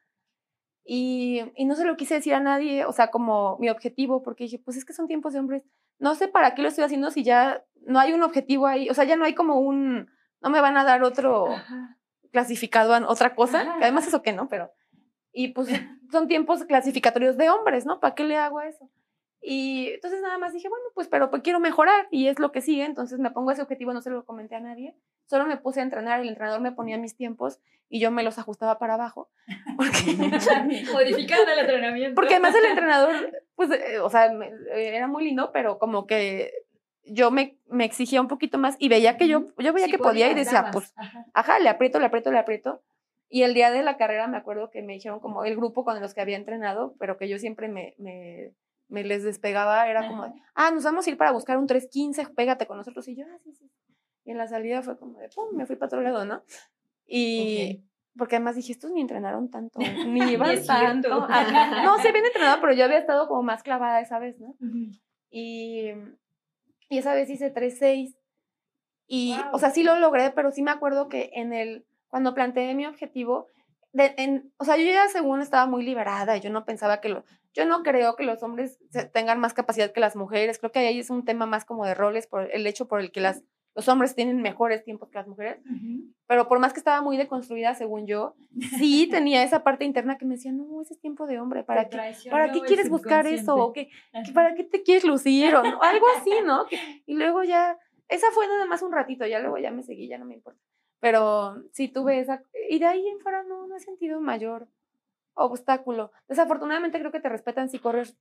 y, 0.84 1.42
y 1.56 1.64
no 1.64 1.74
se 1.74 1.84
lo 1.84 1.96
quise 1.96 2.14
decir 2.14 2.32
a 2.34 2.38
nadie, 2.38 2.84
o 2.84 2.92
sea, 2.92 3.10
como 3.10 3.58
mi 3.58 3.70
objetivo, 3.70 4.22
porque 4.22 4.44
dije, 4.44 4.60
pues 4.64 4.76
es 4.76 4.84
que 4.84 4.92
son 4.92 5.08
tiempos 5.08 5.32
de 5.32 5.40
hombres. 5.40 5.64
No 5.98 6.14
sé 6.14 6.28
para 6.28 6.54
qué 6.54 6.62
lo 6.62 6.68
estoy 6.68 6.84
haciendo 6.84 7.10
si 7.10 7.24
ya 7.24 7.64
no 7.86 7.98
hay 7.98 8.12
un 8.12 8.22
objetivo 8.22 8.68
ahí, 8.68 8.88
o 8.88 8.94
sea, 8.94 9.02
ya 9.02 9.16
no 9.16 9.24
hay 9.24 9.34
como 9.34 9.58
un, 9.58 10.08
no 10.40 10.50
me 10.50 10.60
van 10.60 10.76
a 10.76 10.84
dar 10.84 11.02
otro 11.02 11.48
Ajá. 11.48 11.98
clasificado 12.30 12.94
a 12.94 13.04
otra 13.08 13.34
cosa, 13.34 13.62
Ajá, 13.62 13.78
que 13.78 13.82
además 13.82 14.06
eso 14.06 14.22
que 14.22 14.32
no, 14.32 14.48
pero... 14.48 14.70
Y 15.32 15.48
pues 15.48 15.68
son 16.12 16.28
tiempos 16.28 16.62
clasificatorios 16.62 17.36
de 17.36 17.50
hombres, 17.50 17.84
¿no? 17.84 17.98
¿Para 17.98 18.14
qué 18.14 18.22
le 18.22 18.36
hago 18.36 18.60
a 18.60 18.68
eso? 18.68 18.88
Y 19.42 19.90
entonces 19.94 20.20
nada 20.22 20.38
más 20.38 20.52
dije, 20.52 20.68
bueno, 20.68 20.84
pues 20.94 21.08
pero 21.08 21.30
pues 21.30 21.42
quiero 21.42 21.60
mejorar 21.60 22.08
y 22.10 22.26
es 22.28 22.38
lo 22.38 22.50
que 22.52 22.60
sigue, 22.60 22.84
entonces 22.84 23.18
me 23.18 23.30
pongo 23.30 23.50
ese 23.52 23.62
objetivo, 23.62 23.92
no 23.92 24.02
se 24.02 24.10
lo 24.10 24.24
comenté 24.24 24.56
a 24.56 24.60
nadie, 24.60 24.94
solo 25.26 25.46
me 25.46 25.56
puse 25.56 25.80
a 25.80 25.82
entrenar, 25.84 26.20
el 26.20 26.28
entrenador 26.28 26.60
me 26.60 26.72
ponía 26.72 26.98
mis 26.98 27.16
tiempos 27.16 27.60
y 27.88 28.00
yo 28.00 28.10
me 28.10 28.24
los 28.24 28.38
ajustaba 28.38 28.78
para 28.78 28.94
abajo, 28.94 29.30
porque, 29.76 30.16
Modificando 30.92 31.52
el 31.52 31.58
entrenamiento. 31.60 32.14
porque 32.14 32.34
además 32.34 32.54
el 32.56 32.64
entrenador, 32.64 33.14
pues, 33.54 33.70
eh, 33.70 34.00
o 34.00 34.10
sea, 34.10 34.32
me- 34.32 34.48
eh, 34.48 34.96
era 34.96 35.06
muy 35.06 35.24
lindo, 35.24 35.50
pero 35.52 35.78
como 35.78 36.06
que 36.06 36.52
yo 37.04 37.30
me, 37.30 37.56
me 37.68 37.84
exigía 37.84 38.20
un 38.20 38.26
poquito 38.28 38.58
más 38.58 38.74
y 38.80 38.88
veía 38.88 39.16
que 39.16 39.28
yo, 39.28 39.48
yo 39.58 39.72
veía 39.72 39.86
Sí 39.86 39.92
que 39.92 39.98
podía 39.98 40.28
y 40.28 40.34
decía, 40.34 40.70
pues, 40.72 40.92
Ajá. 40.96 41.24
ajá, 41.34 41.58
le 41.60 41.68
aprieto, 41.68 42.00
le 42.00 42.06
aprieto, 42.06 42.32
le 42.32 42.38
aprieto. 42.38 42.82
Y 43.28 43.42
el 43.42 43.54
día 43.54 43.70
de 43.70 43.82
la 43.84 43.96
carrera 43.96 44.26
me 44.26 44.36
acuerdo 44.36 44.70
que 44.70 44.82
me 44.82 44.94
dijeron 44.94 45.20
como 45.20 45.44
el 45.44 45.54
grupo 45.56 45.84
con 45.84 46.00
los 46.00 46.14
que 46.14 46.20
había 46.20 46.36
entrenado, 46.36 46.94
pero 46.98 47.16
que 47.16 47.28
yo 47.28 47.38
siempre 47.38 47.68
me, 47.68 47.94
me, 47.98 48.52
me 48.88 49.04
les 49.04 49.24
despegaba, 49.24 49.88
era 49.88 50.06
como, 50.06 50.24
de, 50.24 50.32
ah, 50.54 50.70
nos 50.70 50.84
vamos 50.84 51.06
a 51.06 51.10
ir 51.10 51.16
para 51.16 51.32
buscar 51.32 51.58
un 51.58 51.66
315, 51.66 52.34
pégate 52.34 52.66
con 52.66 52.76
nosotros. 52.76 53.06
Y 53.08 53.16
yo, 53.16 53.24
ah, 53.26 53.38
sí, 53.42 53.52
sí. 53.52 53.70
Y 54.24 54.32
en 54.32 54.38
la 54.38 54.46
salida 54.46 54.82
fue 54.82 54.98
como 54.98 55.18
de, 55.18 55.28
pum, 55.28 55.54
me 55.54 55.66
fui 55.66 55.76
para 55.76 55.86
otro 55.86 56.02
lado, 56.02 56.24
¿no? 56.24 56.42
Y 57.06 57.84
porque 58.16 58.36
además 58.36 58.56
dije, 58.56 58.72
estos 58.72 58.90
ni 58.90 59.00
entrenaron 59.00 59.50
tanto, 59.50 59.78
ni 60.06 60.32
iban 60.32 60.64
tanto. 60.64 61.08
No, 61.84 61.98
sí 61.98 62.08
habían 62.08 62.26
entrenado, 62.26 62.60
pero 62.60 62.72
yo 62.72 62.84
había 62.84 62.98
estado 62.98 63.28
como 63.28 63.42
más 63.42 63.62
clavada 63.62 64.00
esa 64.00 64.18
vez, 64.18 64.38
¿no? 64.40 64.56
Y, 65.30 65.90
y 66.88 66.98
esa 66.98 67.14
vez 67.14 67.28
hice 67.28 67.52
3-6. 67.52 68.16
Y, 69.08 69.34
Guau. 69.36 69.54
o 69.54 69.58
sea, 69.58 69.70
sí 69.70 69.84
lo 69.84 69.96
logré, 69.98 70.30
pero 70.30 70.50
sí 70.50 70.62
me 70.62 70.70
acuerdo 70.70 71.08
que 71.08 71.30
en 71.34 71.52
el, 71.52 71.86
cuando 72.08 72.34
planteé 72.34 72.74
mi 72.74 72.86
objetivo, 72.86 73.48
de- 73.96 74.14
en, 74.18 74.52
o 74.58 74.64
sea, 74.64 74.76
yo 74.76 74.84
ya 74.84 75.08
según 75.08 75.40
estaba 75.40 75.66
muy 75.66 75.84
liberada, 75.84 76.36
yo 76.36 76.50
no 76.50 76.64
pensaba 76.64 77.00
que 77.00 77.08
lo, 77.08 77.24
yo 77.54 77.64
no 77.66 77.82
creo 77.82 78.14
que 78.16 78.24
los 78.24 78.42
hombres 78.42 78.78
tengan 79.12 79.40
más 79.40 79.54
capacidad 79.54 79.92
que 79.92 80.00
las 80.00 80.16
mujeres, 80.16 80.58
creo 80.58 80.72
que 80.72 80.80
ahí 80.80 80.98
es 80.98 81.10
un 81.10 81.24
tema 81.24 81.46
más 81.46 81.64
como 81.64 81.84
de 81.86 81.94
roles, 81.94 82.26
por 82.26 82.50
el 82.52 82.66
hecho 82.66 82.86
por 82.88 83.00
el 83.00 83.10
que 83.10 83.20
las, 83.20 83.42
los 83.74 83.88
hombres 83.88 84.14
tienen 84.14 84.42
mejores 84.42 84.84
tiempos 84.84 85.08
que 85.10 85.18
las 85.18 85.26
mujeres, 85.28 85.58
pero 86.26 86.48
por 86.48 86.58
más 86.58 86.72
que 86.72 86.80
estaba 86.80 87.02
muy 87.02 87.16
deconstruida, 87.16 87.74
según 87.74 88.06
yo, 88.06 88.34
sí 88.78 89.06
tenía 89.10 89.42
esa 89.42 89.62
parte 89.64 89.84
interna 89.84 90.18
que 90.18 90.24
me 90.26 90.34
decía, 90.34 90.52
no, 90.52 90.82
ese 90.82 90.94
es 90.94 91.00
tiempo 91.00 91.26
de 91.26 91.38
hombre, 91.40 91.62
¿para 91.64 91.82
qué? 91.88 91.96
¿Para 92.30 92.46
qué 92.52 92.58
quieres 92.68 92.86
buscar 92.90 93.24
eso? 93.40 93.56
¿O 93.56 93.72
qué, 93.72 93.88
¿Qué- 94.24 94.32
¿Para 94.32 94.54
qué 94.54 94.64
te 94.64 94.82
quieres 94.82 95.04
lucir? 95.04 95.54
O 95.54 95.62
no- 95.62 95.80
algo 95.82 96.06
así, 96.18 96.32
¿no? 96.44 96.66
Que- 96.66 96.76
y 97.06 97.14
luego 97.14 97.42
ya, 97.44 97.78
esa 98.08 98.26
fue 98.32 98.46
nada 98.48 98.66
más 98.66 98.82
un 98.82 98.92
ratito, 98.92 99.26
ya 99.26 99.38
luego 99.40 99.56
ya 99.58 99.70
me 99.70 99.82
seguí, 99.82 100.08
ya 100.08 100.18
no 100.18 100.24
me 100.26 100.34
importa. 100.34 100.60
Pero 101.00 101.62
sí 101.72 101.88
tuve 101.88 102.20
esa, 102.20 102.42
y 102.68 102.78
de 102.78 102.86
ahí 102.86 103.06
en 103.06 103.20
fuera 103.20 103.42
no, 103.42 103.66
no 103.66 103.76
he 103.76 103.80
sentido 103.80 104.20
mayor 104.20 104.68
obstáculo. 105.34 106.10
Desafortunadamente 106.28 106.98
creo 106.98 107.12
que 107.12 107.20
te 107.20 107.28
respetan 107.28 107.68
si 107.68 107.78
corres, 107.78 108.16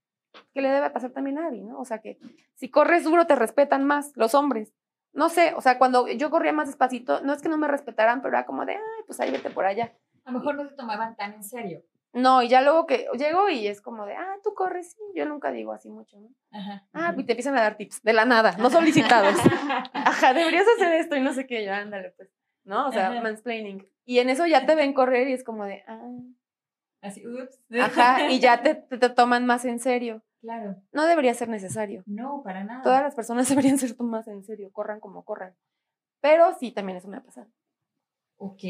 que 0.54 0.62
le 0.62 0.70
debe 0.70 0.90
pasar 0.90 1.12
también 1.12 1.38
a 1.38 1.48
Abby, 1.48 1.62
¿no? 1.64 1.80
O 1.80 1.86
sea 1.86 2.00
que 2.00 2.18
si 2.56 2.70
corres 2.70 3.04
duro 3.04 3.26
te 3.26 3.36
respetan 3.36 3.86
más 3.86 4.12
los 4.16 4.36
hombres. 4.36 4.74
No 5.14 5.30
sé, 5.30 5.54
o 5.56 5.62
sea, 5.62 5.78
cuando 5.78 6.10
yo 6.10 6.30
corría 6.30 6.52
más 6.52 6.68
despacito, 6.68 7.22
no 7.22 7.32
es 7.32 7.42
que 7.42 7.48
no 7.48 7.58
me 7.58 7.70
respetaran, 7.70 8.22
pero 8.22 8.36
era 8.36 8.46
como 8.46 8.66
de, 8.66 8.74
ay, 8.74 9.04
pues 9.08 9.20
ahí 9.22 9.32
vete 9.32 9.50
por 9.50 9.66
allá. 9.66 9.94
A 10.26 10.32
lo 10.32 10.40
mejor 10.40 10.56
no 10.56 10.68
te 10.68 10.76
tomaban 10.76 11.16
tan 11.16 11.34
en 11.34 11.44
serio. 11.44 11.84
No, 12.12 12.42
y 12.42 12.50
ya 12.50 12.62
luego 12.62 12.86
que 12.86 13.08
llego 13.18 13.50
y 13.50 13.68
es 13.68 13.82
como 13.82 14.06
de, 14.06 14.16
ah, 14.16 14.36
tú 14.44 14.54
corres, 14.54 14.92
sí, 14.92 15.04
yo 15.14 15.26
nunca 15.26 15.52
digo 15.52 15.74
así 15.74 15.90
mucho, 15.90 16.18
¿no? 16.18 16.30
Ajá. 16.52 16.86
Ah, 16.94 17.14
y 17.18 17.24
te 17.26 17.34
empiezan 17.34 17.58
a 17.58 17.62
dar 17.62 17.76
tips, 17.76 18.04
de 18.04 18.14
la 18.14 18.26
nada, 18.26 18.56
no 18.58 18.70
solicitados. 18.70 19.36
Ajá, 19.94 20.34
deberías 20.34 20.66
hacer 20.76 20.94
esto 21.00 21.16
y 21.16 21.22
no 21.22 21.34
sé 21.34 21.46
qué, 21.46 21.64
ya 21.64 21.78
ándale, 21.78 22.12
pues, 22.12 22.30
¿no? 22.66 22.88
O 22.90 22.92
sea, 22.92 23.12
Ajá. 23.12 23.22
mansplaining. 23.22 23.88
Y 24.06 24.20
en 24.20 24.30
eso 24.30 24.46
ya 24.46 24.66
te 24.66 24.76
ven 24.76 24.94
correr 24.94 25.28
y 25.30 25.34
es 25.34 25.44
como 25.44 25.66
de, 25.66 25.84
ah, 25.88 26.12
Así, 27.02 27.26
ups. 27.26 27.60
ajá, 27.80 28.30
y 28.32 28.40
ya 28.40 28.62
te, 28.64 28.76
te, 28.76 28.98
te 28.98 29.10
toman 29.10 29.46
más 29.46 29.64
en 29.66 29.80
serio. 29.80 30.24
Claro. 30.42 30.76
No 30.92 31.06
debería 31.06 31.34
ser 31.34 31.50
necesario. 31.50 32.04
No, 32.06 32.42
para 32.44 32.64
nada. 32.64 32.84
Todas 32.84 33.02
las 33.02 33.16
personas 33.16 33.48
deberían 33.50 33.78
ser 33.78 33.96
tomadas 33.96 34.28
en 34.28 34.44
serio, 34.44 34.72
corran 34.72 35.00
como 35.00 35.24
corran. 35.24 35.56
Pero 36.22 36.54
sí, 36.60 36.72
también 36.72 36.98
eso 36.98 37.08
me 37.08 37.18
ha 37.18 37.24
pasado. 37.24 37.48
Ok. 38.38 38.64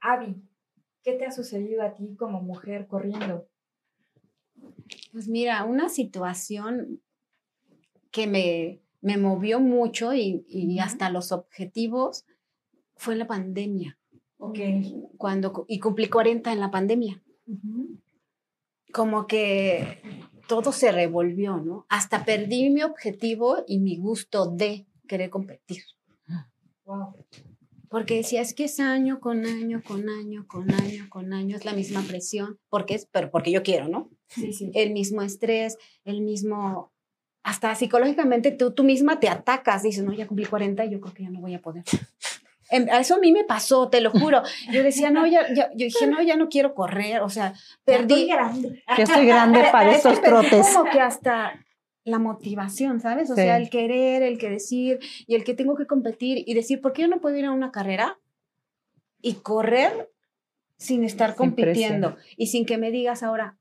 Abby, 0.00 0.36
¿qué 1.02 1.12
te 1.14 1.26
ha 1.26 1.30
sucedido 1.32 1.82
a 1.82 1.94
ti 1.94 2.14
como 2.16 2.42
mujer 2.42 2.86
corriendo? 2.86 3.48
Pues 5.12 5.28
mira, 5.28 5.64
una 5.64 5.88
situación 5.88 7.00
que 8.10 8.26
me, 8.26 8.80
me 9.00 9.16
movió 9.16 9.60
mucho 9.60 10.14
y, 10.14 10.44
y 10.48 10.78
hasta 10.78 11.10
los 11.10 11.32
objetivos 11.32 12.26
fue 12.96 13.16
la 13.16 13.26
pandemia. 13.26 13.98
Ok. 14.38 14.58
Cuando, 15.16 15.52
cu- 15.52 15.64
y 15.68 15.78
cumplí 15.78 16.08
40 16.08 16.52
en 16.52 16.60
la 16.60 16.70
pandemia. 16.70 17.22
Como 18.92 19.26
que 19.26 20.00
todo 20.48 20.72
se 20.72 20.92
revolvió, 20.92 21.58
¿no? 21.58 21.86
Hasta 21.88 22.24
perdí 22.24 22.70
mi 22.70 22.82
objetivo 22.82 23.64
y 23.66 23.78
mi 23.78 23.96
gusto 23.96 24.46
de 24.50 24.86
querer 25.08 25.30
competir. 25.30 25.82
Wow. 26.84 27.14
Porque 27.88 28.16
decía, 28.16 28.40
es 28.42 28.52
que 28.54 28.64
es 28.64 28.80
año 28.80 29.20
con 29.20 29.44
año, 29.46 29.82
con 29.82 30.08
año, 30.08 30.46
con 30.48 30.70
año, 30.72 31.06
con 31.08 31.32
año, 31.32 31.56
es 31.56 31.64
la 31.64 31.72
misma 31.72 32.02
presión, 32.02 32.58
porque 32.68 32.94
es, 32.94 33.06
pero 33.10 33.30
porque 33.30 33.52
yo 33.52 33.62
quiero, 33.62 33.88
¿no? 33.88 34.10
Sí, 34.28 34.52
sí. 34.52 34.70
el 34.74 34.92
mismo 34.92 35.22
estrés, 35.22 35.78
el 36.04 36.20
mismo, 36.20 36.92
hasta 37.44 37.74
psicológicamente 37.76 38.50
tú, 38.50 38.72
tú 38.72 38.82
misma 38.82 39.20
te 39.20 39.28
atacas, 39.28 39.82
dices, 39.84 40.04
no, 40.04 40.12
ya 40.12 40.26
cumplí 40.26 40.46
40 40.46 40.84
y 40.84 40.90
yo 40.90 41.00
creo 41.00 41.14
que 41.14 41.22
ya 41.22 41.30
no 41.30 41.40
voy 41.40 41.54
a 41.54 41.62
poder. 41.62 41.84
Em, 42.70 42.88
Eso 42.88 43.14
a 43.16 43.18
mí 43.18 43.32
me 43.32 43.44
pasó, 43.44 43.88
te 43.88 44.00
lo 44.00 44.10
juro. 44.10 44.42
Yo 44.72 44.82
decía, 44.82 45.10
no, 45.10 45.26
ya, 45.26 45.46
ya, 45.54 45.70
yo 45.74 45.84
dije, 45.86 46.06
no, 46.06 46.22
ya 46.22 46.36
no 46.36 46.48
quiero 46.48 46.74
correr, 46.74 47.20
o 47.22 47.28
sea, 47.30 47.54
perdí. 47.84 48.26
grande. 48.28 48.82
Ya 48.96 49.04
estoy 49.04 49.26
grande 49.26 49.64
para 49.72 49.90
Es 49.90 50.02
que 50.02 50.08
estos 50.08 50.20
perdí 50.20 50.48
trotes. 50.48 50.66
Como 50.74 50.90
que 50.90 51.00
hasta 51.00 51.64
la 52.04 52.18
motivación, 52.18 53.00
¿sabes? 53.00 53.30
O 53.30 53.34
Sí. 53.34 53.42
sea, 53.42 53.56
el 53.56 53.68
querer, 53.70 54.22
el 54.22 54.38
que 54.38 54.48
decir 54.50 54.98
y 55.26 55.34
el 55.34 55.44
que 55.44 55.54
tengo 55.54 55.74
que 55.76 55.86
competir 55.86 56.42
y 56.46 56.54
decir, 56.54 56.80
¿por 56.80 56.92
qué 56.92 57.02
yo 57.02 57.08
no 57.08 57.20
puedo 57.20 57.36
ir 57.36 57.44
a 57.44 57.52
una 57.52 57.70
carrera 57.72 58.18
y 59.20 59.34
correr 59.34 60.10
sin 60.76 61.04
estar 61.04 61.30
Sin 61.30 61.36
compitiendo 61.36 62.16
y 62.36 62.48
sin 62.48 62.64
que 62.66 62.78
me 62.78 62.90
digas 62.90 63.22
ahora, 63.22 63.56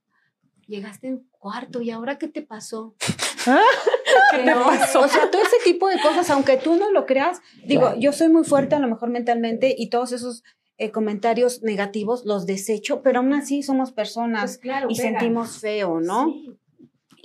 llegaste 0.68 1.08
en 1.08 1.28
cuarto 1.32 1.82
y 1.82 1.90
ahora 1.92 2.18
qué 2.18 2.28
te 2.28 2.42
pasó? 2.42 2.96
¿Qué 4.32 4.44
No, 4.46 4.68
O 5.00 5.08
sea, 5.08 5.30
todo 5.32 5.42
ese 5.42 5.58
tipo 5.64 5.88
de 5.88 6.00
cosas, 6.02 6.30
aunque 6.30 6.58
tú 6.58 6.76
no 6.76 6.92
lo 6.92 7.06
creas, 7.06 7.42
digo, 7.66 7.82
Claro. 7.84 8.00
yo 8.00 8.12
soy 8.12 8.30
muy 8.30 8.44
fuerte 8.44 8.76
a 8.76 8.80
lo 8.80 8.88
mejor 8.88 9.10
mentalmente 9.10 9.74
y 9.78 9.90
todos 9.90 10.12
esos 10.12 10.44
eh, 10.78 10.92
comentarios 10.92 11.64
negativos 11.64 12.26
los 12.26 12.46
desecho, 12.46 13.02
pero 13.02 13.20
aún 13.20 13.34
así 13.34 13.64
somos 13.64 13.92
personas 13.94 14.42
Pues 14.44 14.58
claro, 14.58 14.88
y 14.90 14.96
pega. 14.98 15.10
sentimos 15.10 15.60
feo, 15.60 16.00
¿no? 16.02 16.26
Sí. 16.34 16.52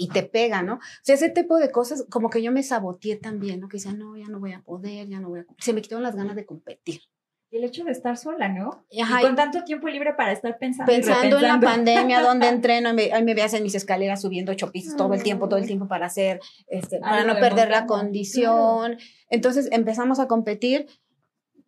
y 0.03 0.09
te 0.09 0.23
pega, 0.23 0.63
¿no? 0.63 0.75
O 0.75 0.81
sea, 1.03 1.15
ese 1.17 1.29
tipo 1.29 1.59
de 1.59 1.71
cosas 1.71 2.07
como 2.11 2.31
que 2.31 2.43
yo 2.43 2.53
me 2.53 2.63
saboteé 2.63 3.17
también, 3.17 3.61
¿no? 3.61 3.69
Que 3.69 3.77
decía, 3.77 3.93
no, 3.93 4.17
ya 4.17 4.29
no 4.29 4.39
voy 4.41 4.53
a 4.53 4.63
poder, 4.63 5.09
ya 5.09 5.21
no 5.21 5.29
voy 5.29 5.41
a... 5.41 5.47
Se 5.59 5.73
me 5.75 5.83
quitaron 5.83 6.03
las 6.03 6.17
ganas 6.17 6.37
de 6.37 6.47
competir. 6.47 7.03
El 7.51 7.65
hecho 7.65 7.85
de 7.85 7.91
estar 7.91 8.17
sola, 8.17 8.49
¿no? 8.49 8.85
Ajá, 9.03 9.21
y 9.21 9.25
con 9.25 9.35
tanto 9.35 9.65
tiempo 9.65 9.89
libre 9.89 10.15
para 10.15 10.33
estar 10.33 10.57
pensando. 10.59 10.93
pensando 10.93 11.37
en 11.37 11.43
la 11.43 11.61
pandemia, 11.61 12.21
donde 12.23 12.49
entreno, 12.49 12.91
ahí 12.91 12.95
me, 12.95 13.13
ahí 13.13 13.25
me 13.25 13.35
veas 13.35 13.55
en 13.55 13.63
mis 13.63 13.75
escaleras 13.75 14.23
subiendo 14.23 14.53
ocho 14.53 14.71
pisos 14.71 14.97
todo 14.97 15.15
el 15.15 15.23
tiempo, 15.23 15.49
todo 15.49 15.59
el 15.59 15.67
tiempo 15.67 15.89
para 15.89 16.07
hacer, 16.07 16.41
este, 16.69 17.01
para 17.01 17.25
no 17.25 17.35
de 17.35 17.41
perder 17.41 17.71
la 17.71 17.87
condición. 17.87 18.99
Entonces 19.29 19.69
empezamos 19.73 20.21
a 20.21 20.29
competir 20.29 20.87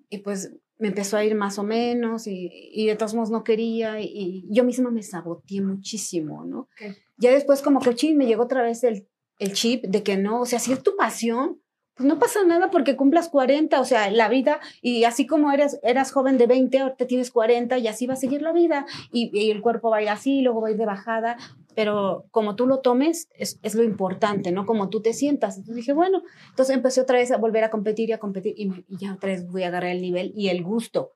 y 0.08 0.18
pues 0.18 0.54
me 0.78 0.88
empezó 0.88 1.16
a 1.16 1.24
ir 1.24 1.34
más 1.34 1.58
o 1.58 1.62
menos 1.62 2.26
y, 2.26 2.50
y 2.52 2.86
de 2.86 2.96
todos 2.96 3.14
modos 3.14 3.30
no 3.30 3.44
quería 3.44 4.00
y, 4.00 4.10
y 4.14 4.48
yo 4.50 4.64
misma 4.64 4.90
me 4.90 5.02
saboteé 5.02 5.62
muchísimo, 5.62 6.44
¿no? 6.44 6.60
Ok. 6.60 6.96
Ya 7.16 7.30
después 7.30 7.62
como 7.62 7.80
que, 7.80 7.94
chin, 7.94 8.16
me 8.16 8.26
llegó 8.26 8.42
otra 8.42 8.62
vez 8.62 8.82
el, 8.82 9.08
el 9.38 9.52
chip 9.52 9.84
de 9.84 10.02
que 10.02 10.16
no, 10.16 10.40
o 10.40 10.46
sea, 10.46 10.58
si 10.58 10.72
es 10.72 10.82
tu 10.82 10.96
pasión, 10.96 11.61
pues 11.94 12.06
no 12.08 12.18
pasa 12.18 12.44
nada 12.44 12.70
porque 12.70 12.96
cumplas 12.96 13.28
40, 13.28 13.80
o 13.80 13.84
sea, 13.84 14.10
la 14.10 14.28
vida, 14.28 14.60
y 14.80 15.04
así 15.04 15.26
como 15.26 15.52
eres, 15.52 15.78
eras 15.82 16.12
joven 16.12 16.38
de 16.38 16.46
20, 16.46 16.78
ahorita 16.78 17.06
tienes 17.06 17.30
40 17.30 17.78
y 17.78 17.88
así 17.88 18.06
va 18.06 18.14
a 18.14 18.16
seguir 18.16 18.42
la 18.42 18.52
vida, 18.52 18.86
y, 19.12 19.30
y 19.32 19.50
el 19.50 19.60
cuerpo 19.60 19.90
va 19.90 19.98
a 19.98 20.02
ir 20.02 20.08
así, 20.08 20.40
luego 20.40 20.62
va 20.62 20.68
a 20.68 20.70
ir 20.70 20.78
de 20.78 20.86
bajada, 20.86 21.36
pero 21.74 22.26
como 22.30 22.56
tú 22.56 22.66
lo 22.66 22.80
tomes 22.80 23.28
es, 23.36 23.74
lo 23.74 23.82
importante, 23.82 24.52
¿no? 24.52 24.66
Como 24.66 24.88
tú 24.88 25.00
te 25.00 25.12
sientas. 25.12 25.56
Entonces 25.56 25.76
dije, 25.76 25.92
bueno, 25.92 26.22
entonces 26.50 26.74
empecé 26.74 27.00
otra 27.00 27.18
vez 27.18 27.30
a 27.30 27.38
volver 27.38 27.64
a 27.64 27.70
competir 27.70 28.10
y 28.10 28.12
a 28.12 28.18
competir, 28.18 28.54
y, 28.56 28.84
y 28.88 28.96
ya 28.96 29.14
otra 29.14 29.30
vez 29.30 29.46
voy 29.50 29.62
a 29.62 29.68
agarrar 29.68 29.90
el 29.90 30.02
nivel 30.02 30.32
y 30.36 30.48
el 30.48 30.62
gusto. 30.62 31.12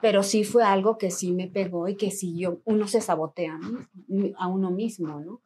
Pero 0.00 0.22
sí 0.22 0.44
fue 0.44 0.64
algo 0.64 0.96
que 0.96 1.10
sí 1.10 1.32
me 1.32 1.46
pegó 1.46 1.88
y 1.88 1.96
que 1.96 2.10
sí 2.10 2.36
yo, 2.38 2.58
uno 2.64 2.88
se 2.88 3.00
sabotea 3.00 3.58
a 4.36 4.48
uno 4.48 4.70
mismo, 4.70 5.20
¿no? 5.20 5.40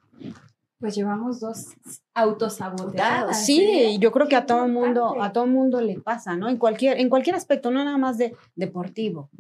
Pues 0.85 0.97
llevamos 0.97 1.41
dos 1.41 1.69
autosaboteadas. 2.13 3.47
Sí, 3.47 3.63
¿eh? 3.65 3.99
yo 3.99 4.13
creo 4.13 4.29
que 4.29 4.37
a 4.37 4.45
todo 4.45 4.67
el 4.67 4.73
mundo, 4.73 5.23
a 5.23 5.33
todo 5.33 5.47
mundo 5.47 5.81
le 5.81 5.99
pasa, 5.99 6.37
¿no? 6.37 6.51
En 6.51 6.59
cualquier, 6.59 7.01
en 7.01 7.09
cualquier 7.09 7.37
aspecto, 7.37 7.71
no 7.71 7.83
nada 7.83 7.97
más 7.97 8.19
de 8.19 8.37
deportivo. 8.55 9.31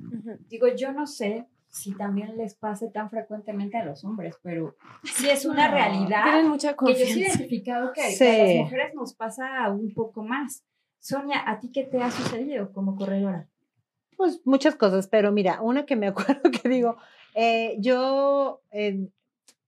Digo, 0.49 0.69
yo 0.69 0.93
no 0.93 1.07
sé 1.07 1.47
si 1.69 1.93
también 1.93 2.39
les 2.39 2.55
pase 2.55 2.89
tan 2.89 3.11
frecuentemente 3.11 3.77
a 3.77 3.85
los 3.85 4.07
hombres, 4.07 4.37
pero 4.43 4.75
sí 5.03 5.29
es 5.29 5.45
una 5.45 5.69
No, 5.69 5.75
realidad 5.75 6.23
Tienen 6.25 6.49
mucha 6.49 6.75
que 6.75 6.87
yo 6.87 6.95
sí 6.95 7.03
he 7.03 7.05
confianza. 7.09 7.21
identificado 7.37 7.93
que, 7.93 8.11
Sí. 8.13 8.25
a 8.27 8.39
las 8.39 8.57
mujeres 8.65 8.95
nos 8.95 9.13
pasa 9.13 9.69
un 9.69 9.93
poco 9.93 10.23
más. 10.23 10.65
Sonia, 10.99 11.43
¿a 11.47 11.61
ti 11.61 11.71
qué 11.73 11.85
te 11.85 12.01
ha 12.03 12.11
sucedido 12.11 12.73
como 12.73 12.97
corredora? 12.97 13.49
Pues 14.17 14.41
muchas 14.47 14.77
cosas, 14.77 15.09
pero 15.09 15.31
mira, 15.31 15.61
una 15.61 15.85
que 15.85 15.95
me 15.97 16.07
acuerdo 16.41 16.51
que 16.51 16.71
digo, 16.71 16.97
eh, 17.35 17.77
yo, 17.81 18.63
eh, 18.71 19.09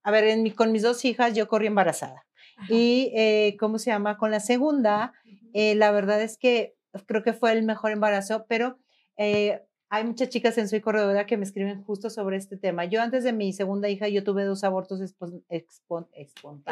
a 0.07 0.11
ver, 0.12 0.24
en 0.24 0.42
mi- 0.42 0.52
con 0.52 0.70
mis 0.72 0.82
dos 0.82 1.04
hijas 1.04 1.34
yo 1.34 1.48
corrí 1.48 1.66
embarazada. 1.66 2.24
Y, 2.68 3.12
eh, 3.14 3.57
¿cómo 3.59 3.78
se 3.78 3.90
llama? 3.90 4.16
Con 4.16 4.30
la 4.30 4.40
segunda, 4.40 5.12
eh, 5.52 5.74
la 5.74 5.90
verdad 5.90 6.22
es 6.22 6.38
que 6.38 6.74
creo 7.07 7.22
que 7.22 7.32
fue 7.34 7.52
el 7.52 7.62
mejor 7.64 7.90
embarazo, 7.90 8.46
pero 8.48 8.78
eh, 9.18 9.62
hay 9.88 10.04
muchas 10.04 10.28
chicas 10.30 10.57
en 10.59 10.68
Soy 10.68 10.80
Corredora 10.80 11.26
que 11.26 11.36
me 11.36 11.44
escriben 11.44 11.82
justo 11.84 12.09
sobre 12.11 12.36
este 12.36 12.57
tema. 12.57 12.84
Yo 12.86 13.02
antes 13.02 13.24
de 13.24 13.32
mi 13.32 13.52
segunda 13.52 13.88
hija, 13.88 14.09
yo 14.09 14.24
tuve 14.24 14.44
dos 14.44 14.64
abortos 14.64 15.00
espon- 15.00 15.42
expon- 15.48 16.09
espontáneos. 16.14 16.64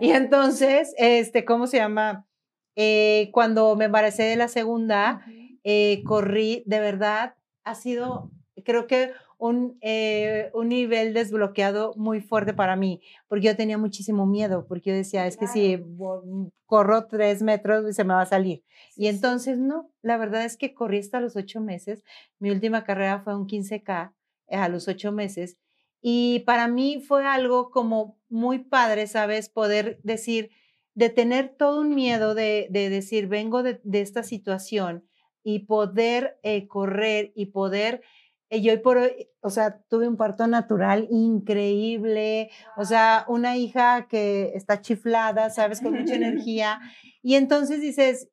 Y 0.00 0.10
entonces, 0.10 0.94
este, 0.98 1.44
¿cómo 1.44 1.66
se 1.66 1.78
llama? 1.78 2.26
Eh, 2.76 3.30
cuando 3.32 3.74
me 3.76 3.86
embaracé 3.86 4.22
de 4.24 4.36
la 4.36 4.48
segunda, 4.48 5.24
eh, 5.64 6.02
corrí, 6.04 6.62
de 6.66 6.80
verdad, 6.80 7.34
ha 7.64 7.74
sido, 7.74 8.30
creo 8.64 8.86
que 8.86 9.12
un, 9.42 9.76
eh, 9.80 10.52
un 10.54 10.68
nivel 10.68 11.14
desbloqueado 11.14 11.94
muy 11.96 12.20
fuerte 12.20 12.54
para 12.54 12.76
mí, 12.76 13.00
porque 13.26 13.46
yo 13.46 13.56
tenía 13.56 13.76
muchísimo 13.76 14.24
miedo, 14.24 14.66
porque 14.68 14.90
yo 14.90 14.96
decía, 14.96 15.26
es 15.26 15.36
que 15.36 15.48
si 15.48 15.82
corro 16.64 17.08
tres 17.08 17.42
metros 17.42 17.96
se 17.96 18.04
me 18.04 18.14
va 18.14 18.22
a 18.22 18.26
salir. 18.26 18.62
Y 18.94 19.08
entonces, 19.08 19.58
no, 19.58 19.90
la 20.00 20.16
verdad 20.16 20.44
es 20.44 20.56
que 20.56 20.74
corrí 20.74 21.00
hasta 21.00 21.20
los 21.20 21.34
ocho 21.34 21.60
meses. 21.60 22.04
Mi 22.38 22.52
última 22.52 22.84
carrera 22.84 23.20
fue 23.24 23.34
un 23.34 23.48
15K 23.48 24.12
eh, 24.46 24.56
a 24.56 24.68
los 24.68 24.86
ocho 24.86 25.10
meses. 25.10 25.58
Y 26.00 26.44
para 26.46 26.68
mí 26.68 27.02
fue 27.04 27.26
algo 27.26 27.72
como 27.72 28.20
muy 28.28 28.60
padre, 28.60 29.08
¿sabes? 29.08 29.48
Poder 29.48 29.98
decir, 30.04 30.50
de 30.94 31.10
tener 31.10 31.56
todo 31.58 31.80
un 31.80 31.96
miedo 31.96 32.36
de, 32.36 32.68
de 32.70 32.90
decir, 32.90 33.26
vengo 33.26 33.64
de, 33.64 33.80
de 33.82 34.02
esta 34.02 34.22
situación 34.22 35.04
y 35.42 35.60
poder 35.60 36.38
eh, 36.42 36.68
correr 36.68 37.32
y 37.34 37.46
poder, 37.46 38.02
eh, 38.52 38.60
yo 38.60 38.72
hoy 38.72 38.80
por 38.80 38.98
hoy, 38.98 39.30
o 39.40 39.48
sea, 39.48 39.78
tuve 39.88 40.06
un 40.06 40.18
parto 40.18 40.46
natural 40.46 41.08
increíble, 41.10 42.50
o 42.76 42.84
sea, 42.84 43.24
una 43.26 43.56
hija 43.56 44.06
que 44.08 44.52
está 44.54 44.82
chiflada, 44.82 45.48
¿sabes? 45.48 45.80
Con 45.80 45.94
mucha 45.94 46.14
energía. 46.16 46.78
Y 47.22 47.36
entonces 47.36 47.80
dices, 47.80 48.28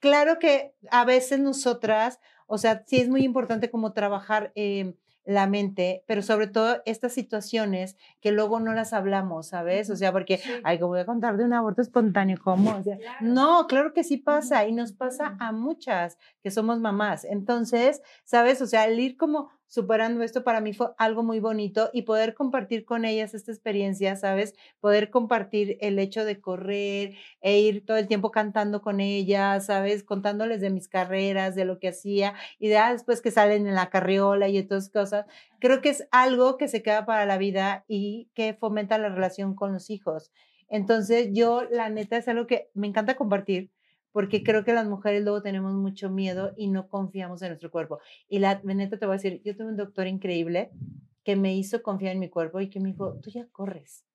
claro 0.00 0.40
que 0.40 0.74
a 0.90 1.04
veces 1.04 1.38
nosotras, 1.38 2.18
o 2.48 2.58
sea, 2.58 2.82
sí 2.84 2.96
es 3.00 3.08
muy 3.08 3.22
importante 3.22 3.70
como 3.70 3.92
trabajar 3.92 4.50
eh, 4.56 4.96
la 5.24 5.46
mente, 5.46 6.04
pero 6.06 6.22
sobre 6.22 6.46
todo 6.46 6.82
estas 6.84 7.12
situaciones 7.12 7.96
que 8.20 8.32
luego 8.32 8.60
no 8.60 8.74
las 8.74 8.92
hablamos, 8.92 9.48
¿sabes? 9.48 9.90
O 9.90 9.96
sea, 9.96 10.12
porque, 10.12 10.40
ay, 10.64 10.78
que 10.78 10.84
voy 10.84 11.00
a 11.00 11.06
contar 11.06 11.36
de 11.36 11.44
un 11.44 11.52
aborto 11.52 11.82
espontáneo, 11.82 12.38
¿cómo? 12.42 12.76
O 12.76 12.82
sea, 12.82 12.98
no, 13.20 13.66
claro 13.66 13.92
que 13.92 14.04
sí 14.04 14.18
pasa 14.18 14.66
y 14.66 14.72
nos 14.72 14.92
pasa 14.92 15.36
a 15.40 15.52
muchas 15.52 16.18
que 16.42 16.50
somos 16.50 16.80
mamás. 16.80 17.24
Entonces, 17.24 18.02
¿sabes? 18.24 18.60
O 18.60 18.66
sea, 18.66 18.86
el 18.86 18.98
ir 19.00 19.16
como 19.16 19.50
superando 19.74 20.22
esto 20.22 20.44
para 20.44 20.60
mí 20.60 20.72
fue 20.72 20.90
algo 20.98 21.24
muy 21.24 21.40
bonito 21.40 21.90
y 21.92 22.02
poder 22.02 22.34
compartir 22.34 22.84
con 22.84 23.04
ellas 23.04 23.34
esta 23.34 23.50
experiencia, 23.50 24.14
¿sabes? 24.14 24.54
Poder 24.78 25.10
compartir 25.10 25.78
el 25.80 25.98
hecho 25.98 26.24
de 26.24 26.40
correr 26.40 27.16
e 27.40 27.58
ir 27.58 27.84
todo 27.84 27.96
el 27.96 28.06
tiempo 28.06 28.30
cantando 28.30 28.82
con 28.82 29.00
ellas, 29.00 29.66
¿sabes? 29.66 30.04
Contándoles 30.04 30.60
de 30.60 30.70
mis 30.70 30.86
carreras, 30.86 31.56
de 31.56 31.64
lo 31.64 31.80
que 31.80 31.88
hacía 31.88 32.34
y 32.60 32.68
de 32.68 32.78
ah, 32.78 32.92
después 32.92 33.20
que 33.20 33.32
salen 33.32 33.66
en 33.66 33.74
la 33.74 33.90
carriola 33.90 34.48
y 34.48 34.60
otras 34.60 34.90
cosas. 34.90 35.26
Creo 35.58 35.80
que 35.80 35.88
es 35.88 36.06
algo 36.12 36.56
que 36.56 36.68
se 36.68 36.80
queda 36.80 37.04
para 37.04 37.26
la 37.26 37.36
vida 37.36 37.84
y 37.88 38.30
que 38.34 38.54
fomenta 38.54 38.96
la 38.96 39.08
relación 39.08 39.56
con 39.56 39.72
los 39.72 39.90
hijos. 39.90 40.30
Entonces, 40.68 41.30
yo, 41.32 41.64
la 41.68 41.88
neta, 41.90 42.16
es 42.16 42.28
algo 42.28 42.46
que 42.46 42.70
me 42.74 42.86
encanta 42.86 43.16
compartir 43.16 43.72
porque 44.14 44.44
creo 44.44 44.62
que 44.64 44.72
las 44.72 44.86
mujeres 44.86 45.24
luego 45.24 45.42
tenemos 45.42 45.74
mucho 45.74 46.08
miedo 46.08 46.54
y 46.56 46.68
no 46.68 46.88
confiamos 46.88 47.42
en 47.42 47.48
nuestro 47.48 47.72
cuerpo. 47.72 47.98
Y 48.28 48.38
la 48.38 48.60
neta 48.62 48.96
te 48.96 49.06
voy 49.06 49.14
a 49.14 49.16
decir, 49.16 49.42
yo 49.42 49.56
tuve 49.56 49.66
un 49.66 49.76
doctor 49.76 50.06
increíble 50.06 50.70
que 51.24 51.34
me 51.34 51.56
hizo 51.56 51.82
confiar 51.82 52.12
en 52.12 52.20
mi 52.20 52.28
cuerpo 52.28 52.60
y 52.60 52.70
que 52.70 52.78
me 52.78 52.90
dijo, 52.90 53.18
tú 53.20 53.30
ya 53.30 53.48
corres, 53.48 54.06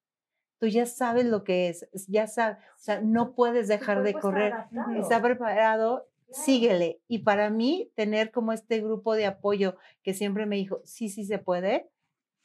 tú 0.57 0.67
ya 0.67 0.85
sabes 0.85 1.25
lo 1.25 1.43
que 1.43 1.67
es, 1.67 1.89
ya 2.07 2.27
sabes, 2.27 2.59
o 2.77 2.79
sea, 2.79 3.01
no 3.01 3.35
puedes 3.35 3.67
dejar 3.67 4.01
de 4.03 4.13
correr, 4.13 4.53
está 4.97 5.21
preparado, 5.21 6.07
síguele. 6.31 7.01
Y 7.09 7.19
para 7.19 7.49
mí, 7.49 7.91
tener 7.95 8.31
como 8.31 8.53
este 8.53 8.79
grupo 8.79 9.15
de 9.15 9.25
apoyo 9.25 9.75
que 10.01 10.13
siempre 10.13 10.45
me 10.45 10.55
dijo, 10.55 10.79
sí, 10.85 11.09
sí 11.09 11.25
se 11.25 11.39
puede, 11.39 11.89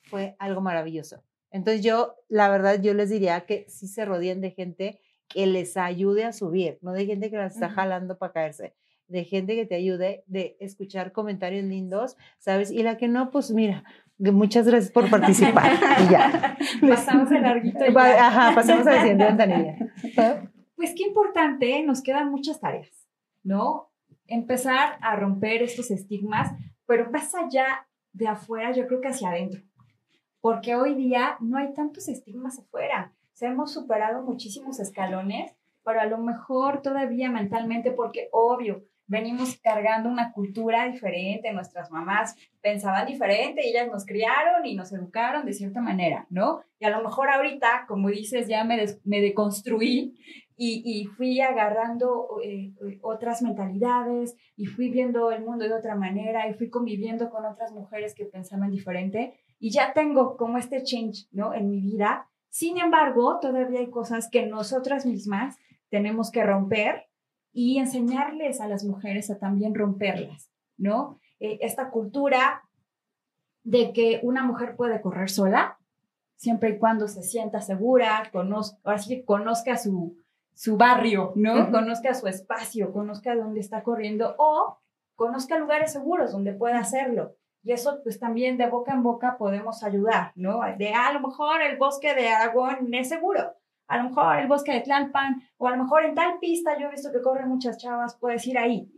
fue 0.03 0.35
algo 0.41 0.61
maravilloso. 0.61 1.23
Entonces 1.53 1.85
yo, 1.85 2.17
la 2.27 2.49
verdad, 2.49 2.83
yo 2.83 2.95
les 2.95 3.11
diría 3.11 3.47
que 3.47 3.65
sí 3.69 3.87
se 3.87 4.05
rodeen 4.05 4.41
de 4.41 4.51
gente 4.51 4.99
que 5.35 5.47
les 5.47 5.77
ayude 5.77 6.25
a 6.25 6.33
subir, 6.33 6.79
no 6.81 6.93
de 6.93 7.07
gente 7.07 7.29
que 7.29 7.37
las 7.37 7.55
está 7.55 7.69
jalando 7.69 8.17
para 8.19 8.33
caerse, 8.33 8.75
de 9.09 9.25
gente 9.25 9.57
que 9.57 9.67
te 9.67 9.75
ayude, 9.75 10.23
de 10.29 10.57
escuchar 10.61 11.11
comentarios 11.11 11.65
lindos, 11.65 12.17
¿sabes? 12.39 12.71
Y 12.71 12.85
la 12.85 12.97
que 12.97 13.09
no, 13.09 13.33
pues 13.33 13.51
mira, 13.51 13.83
muchas 14.19 14.67
gracias 14.69 14.93
por 14.93 15.11
participar. 15.11 15.73
y 16.07 16.13
ya. 16.13 16.57
Pasamos 16.89 17.31
el 17.33 17.43
larguito 17.43 17.85
y 17.85 17.93
ya. 17.95 18.27
Ajá, 18.29 18.55
pasamos 18.55 18.87
a 18.87 18.93
la 18.93 19.01
siguiente 19.01 19.25
ventanilla. 19.25 19.77
Pues 20.77 20.95
qué 20.97 21.03
importante, 21.03 21.83
nos 21.83 22.01
quedan 22.01 22.31
muchas 22.31 22.61
tareas, 22.61 23.09
¿no? 23.43 23.91
Empezar 24.29 24.99
a 25.01 25.17
romper 25.17 25.63
estos 25.63 25.91
estigmas, 25.91 26.53
pero 26.87 27.11
más 27.11 27.35
allá 27.35 27.89
de 28.13 28.29
afuera, 28.29 28.73
yo 28.73 28.87
creo 28.87 29.01
que 29.01 29.09
hacia 29.09 29.31
adentro. 29.31 29.63
Porque 30.41 30.77
hoy 30.77 30.95
día 30.95 31.37
no 31.41 31.59
hay 31.59 31.73
tantos 31.75 32.09
estigmas 32.09 32.59
afuera. 32.59 33.13
Se 33.35 33.47
hemos 33.47 33.73
superado 33.73 34.23
muchísimos 34.23 34.81
escalones, 34.81 35.55
pero 35.85 36.01
a 36.01 36.07
lo 36.07 36.19
mejor 36.19 36.83
todavía 36.83 37.31
mentalmente, 37.31 37.91
porque 37.91 38.29
obvio, 38.33 38.85
venimos 39.07 39.59
cargando 39.63 40.09
una 40.09 40.33
cultura 40.33 40.89
diferente, 40.91 41.53
nuestras 41.53 41.91
mamás 41.91 42.37
pensaban 42.63 43.07
diferente, 43.07 43.61
ellas 43.69 43.87
nos 43.89 44.07
criaron 44.07 44.65
y 44.65 44.75
nos 44.75 44.93
educaron 44.95 45.45
de 45.45 45.53
cierta 45.53 45.83
manera, 45.83 46.27
¿no? 46.31 46.61
Y 46.79 46.87
a 46.87 46.91
lo 46.91 47.03
mejor 47.03 47.29
ahorita, 47.29 47.85
como 47.87 48.09
dices, 48.09 48.49
ya 48.49 48.65
me, 48.65 48.79
des- 48.79 49.01
me 49.05 49.21
deconstruí 49.21 50.17
y, 50.57 50.83
y 50.87 51.05
fui 51.05 51.41
agarrando 51.41 52.29
eh, 52.43 52.73
eh, 52.81 52.99
otras 53.03 53.43
mentalidades 53.43 54.37
y 54.57 54.67
fui 54.67 54.89
viendo 54.89 55.33
el 55.33 55.45
mundo 55.45 55.67
de 55.69 55.75
otra 55.75 55.97
manera 55.97 56.49
y 56.49 56.55
fui 56.55 56.71
conviviendo 56.71 57.29
con 57.29 57.45
otras 57.45 57.73
mujeres 57.73 58.15
que 58.15 58.25
pensaban 58.25 58.71
diferente 58.71 59.35
y 59.59 59.71
ya 59.71 59.93
tengo 59.93 60.37
como 60.39 60.57
este 60.57 60.83
change, 60.83 61.27
¿no? 61.33 61.53
En 61.53 61.69
mi 61.69 61.81
vida. 61.81 62.29
Sin 62.55 62.79
embargo, 62.79 63.41
todavía 63.41 63.81
hay 63.81 63.91
cosas 63.91 64.31
que 64.31 64.47
nosotras 64.47 65.07
mismas 65.07 65.57
tenemos 65.91 66.31
que 66.31 66.45
romper 66.45 67.09
y 67.53 67.79
enseñarles 67.79 68.61
a 68.61 68.69
las 68.69 68.85
mujeres 68.85 69.29
a 69.29 69.41
también 69.41 69.75
romperlas, 69.75 70.53
¿no? 70.77 71.19
Eh, 71.41 71.59
esta 71.63 71.91
cultura 71.91 72.63
de 73.65 73.93
que 73.93 74.21
una 74.23 74.45
mujer 74.45 74.77
puede 74.77 75.01
correr 75.01 75.31
sola, 75.31 75.81
siempre 76.37 76.71
y 76.71 76.79
cuando 76.79 77.09
se 77.09 77.25
sienta 77.25 77.61
segura, 77.61 78.31
conozca, 78.31 78.79
ahora 78.85 78.99
sí 78.99 79.17
que 79.17 79.25
conozca 79.25 79.77
su, 79.77 80.17
su 80.53 80.77
barrio, 80.77 81.33
¿no? 81.35 81.73
Conozca 81.73 82.15
su 82.15 82.29
espacio, 82.29 82.93
conozca 82.93 83.35
dónde 83.35 83.59
está 83.59 83.83
corriendo 83.83 84.37
o 84.39 84.79
conozca 85.17 85.59
lugares 85.59 85.93
seguros 85.93 86.31
donde 86.31 86.53
pueda 86.53 86.79
hacerlo. 86.79 87.35
Y 87.65 87.73
eso, 87.73 88.01
pues 88.03 88.21
también 88.21 88.59
de 88.59 88.69
boca 88.69 88.93
en 88.93 89.03
boca 89.03 89.37
podemos 89.39 89.83
ayudar, 89.83 90.33
¿no? 90.35 90.61
De 90.77 90.93
"Ah, 90.93 91.09
a 91.09 91.13
lo 91.15 91.21
mejor 91.21 91.63
el 91.63 91.79
bosque 91.79 92.15
de 92.15 92.29
Aragón 92.29 92.93
es 92.93 93.09
seguro, 93.09 93.55
a 93.89 93.97
lo 93.97 94.05
mejor 94.11 94.37
el 94.39 94.47
bosque 94.49 94.73
de 94.73 94.81
Tlalpan, 94.83 95.43
o 95.57 95.67
a 95.67 95.71
lo 95.71 95.83
mejor 95.83 96.05
en 96.05 96.15
tal 96.15 96.39
pista, 96.41 96.79
yo 96.79 96.89
he 96.89 96.91
visto 96.91 97.11
que 97.11 97.23
corren 97.23 97.49
muchas 97.49 97.79
chavas, 97.79 98.17
puedes 98.21 98.47
ir 98.47 98.59
ahí. 98.59 98.91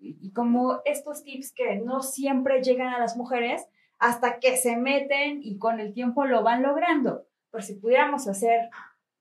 Y 0.00 0.32
como 0.32 0.80
estos 0.86 1.22
tips 1.22 1.52
que 1.52 1.76
no 1.76 2.02
siempre 2.02 2.62
llegan 2.62 2.88
a 2.94 2.98
las 2.98 3.16
mujeres 3.16 3.66
hasta 3.98 4.38
que 4.38 4.56
se 4.56 4.76
meten 4.76 5.40
y 5.42 5.58
con 5.58 5.78
el 5.78 5.92
tiempo 5.92 6.24
lo 6.24 6.42
van 6.42 6.62
logrando. 6.62 7.26
Pero 7.50 7.62
si 7.62 7.74
pudiéramos 7.74 8.26
hacer 8.26 8.70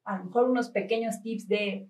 a 0.05 0.17
lo 0.17 0.25
mejor 0.25 0.49
unos 0.49 0.69
pequeños 0.71 1.21
tips 1.21 1.47
de 1.47 1.89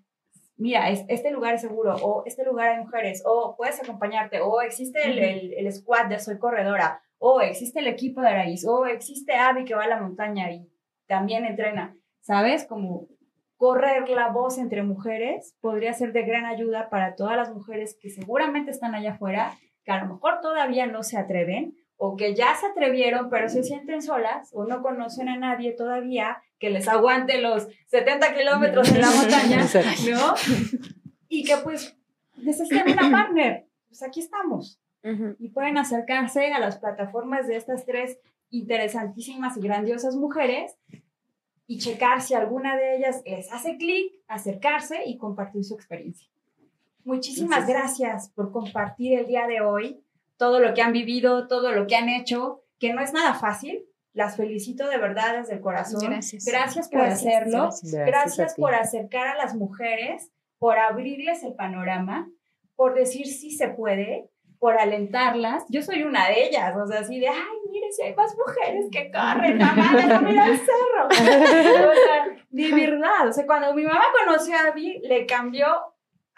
mira, 0.56 0.88
es, 0.90 1.04
este 1.08 1.32
lugar 1.32 1.54
es 1.54 1.62
seguro, 1.62 1.96
o 1.96 2.22
este 2.26 2.44
lugar 2.44 2.68
hay 2.68 2.78
mujeres, 2.78 3.22
o 3.26 3.56
puedes 3.56 3.82
acompañarte, 3.82 4.40
o 4.40 4.60
existe 4.62 5.04
el, 5.04 5.18
el, 5.18 5.52
el 5.54 5.72
squad 5.72 6.06
de 6.06 6.20
Soy 6.20 6.38
Corredora, 6.38 7.02
o 7.26 7.40
existe 7.40 7.80
el 7.80 7.86
equipo 7.86 8.20
de 8.20 8.28
raíz, 8.28 8.66
o 8.66 8.84
existe 8.84 9.32
Abby 9.32 9.64
que 9.64 9.74
va 9.74 9.84
a 9.84 9.88
la 9.88 9.98
montaña 9.98 10.52
y 10.52 10.68
también 11.06 11.46
entrena, 11.46 11.96
¿sabes? 12.20 12.66
Como 12.66 13.08
correr 13.56 14.10
la 14.10 14.28
voz 14.28 14.58
entre 14.58 14.82
mujeres 14.82 15.56
podría 15.62 15.94
ser 15.94 16.12
de 16.12 16.24
gran 16.24 16.44
ayuda 16.44 16.90
para 16.90 17.14
todas 17.14 17.34
las 17.38 17.50
mujeres 17.50 17.96
que 17.98 18.10
seguramente 18.10 18.70
están 18.70 18.94
allá 18.94 19.12
afuera, 19.12 19.56
que 19.84 19.92
a 19.92 20.04
lo 20.04 20.12
mejor 20.12 20.42
todavía 20.42 20.86
no 20.86 21.02
se 21.02 21.16
atreven 21.16 21.74
o 21.96 22.14
que 22.16 22.34
ya 22.34 22.54
se 22.56 22.66
atrevieron 22.66 23.30
pero 23.30 23.48
se 23.48 23.62
sienten 23.62 24.02
solas 24.02 24.50
o 24.52 24.66
no 24.66 24.82
conocen 24.82 25.30
a 25.30 25.38
nadie 25.38 25.72
todavía 25.72 26.42
que 26.58 26.68
les 26.68 26.88
aguante 26.88 27.40
los 27.40 27.68
70 27.86 28.34
kilómetros 28.34 28.92
en 28.92 29.00
la 29.00 29.10
montaña, 29.16 29.64
¿no? 30.10 30.34
Y 31.30 31.44
que 31.44 31.56
pues 31.56 31.96
necesitan 32.36 32.92
una 32.92 33.10
partner. 33.10 33.66
Pues 33.88 34.02
aquí 34.02 34.20
estamos. 34.20 34.78
Y 35.38 35.50
pueden 35.50 35.76
acercarse 35.76 36.52
a 36.52 36.58
las 36.58 36.78
plataformas 36.78 37.46
de 37.46 37.56
estas 37.56 37.84
tres 37.84 38.18
interesantísimas 38.48 39.56
y 39.56 39.60
grandiosas 39.60 40.16
mujeres 40.16 40.76
y 41.66 41.78
checar 41.78 42.22
si 42.22 42.34
alguna 42.34 42.76
de 42.76 42.96
ellas 42.96 43.22
les 43.26 43.52
hace 43.52 43.76
clic, 43.76 44.12
acercarse 44.28 45.04
y 45.06 45.18
compartir 45.18 45.64
su 45.64 45.74
experiencia. 45.74 46.28
Muchísimas 47.04 47.66
gracias 47.66 48.30
por 48.30 48.50
compartir 48.50 49.18
el 49.18 49.26
día 49.26 49.46
de 49.46 49.60
hoy 49.60 50.00
todo 50.36 50.58
lo 50.58 50.74
que 50.74 50.82
han 50.82 50.92
vivido, 50.92 51.48
todo 51.48 51.72
lo 51.72 51.86
que 51.86 51.96
han 51.96 52.08
hecho, 52.08 52.62
que 52.78 52.92
no 52.92 53.00
es 53.02 53.12
nada 53.12 53.34
fácil. 53.34 53.84
Las 54.12 54.36
felicito 54.36 54.88
de 54.88 54.98
verdad 54.98 55.38
desde 55.38 55.54
el 55.54 55.60
corazón. 55.60 56.00
Gracias. 56.00 56.44
Gracias 56.44 56.88
por 56.88 57.00
Gracias. 57.00 57.20
hacerlo. 57.20 57.70
Gracias. 58.06 58.54
Por 58.54 58.74
acercar 58.74 59.26
a 59.28 59.36
las 59.36 59.54
mujeres, 59.54 60.30
por 60.58 60.78
abrirles 60.78 61.42
el 61.42 61.54
panorama, 61.54 62.30
por 62.76 62.94
decir 62.94 63.26
sí 63.26 63.50
se 63.50 63.68
puede, 63.68 64.30
por 64.58 64.78
alentarlas. 64.78 65.64
Yo 65.68 65.82
soy 65.82 66.02
una 66.02 66.28
de 66.28 66.46
ellas, 66.46 66.74
o 66.76 66.86
sea, 66.86 67.00
así 67.00 67.20
de, 67.20 67.28
ay, 67.28 67.58
mire, 67.70 67.90
si 67.92 68.02
hay 68.02 68.14
más 68.14 68.34
mujeres 68.36 68.86
que 68.90 69.10
corren, 69.10 69.58
mamá, 69.58 69.92
déjame 69.94 70.32
ir 70.32 70.40
al 70.40 70.56
cerro. 70.58 71.08
o 71.10 71.94
sea, 71.94 72.26
de 72.50 72.70
verdad, 72.72 73.28
o 73.28 73.32
sea, 73.32 73.46
cuando 73.46 73.74
mi 73.74 73.84
mamá 73.84 74.04
conoció 74.24 74.54
a 74.56 74.74
mí, 74.74 74.98
le 75.02 75.26
cambió 75.26 75.66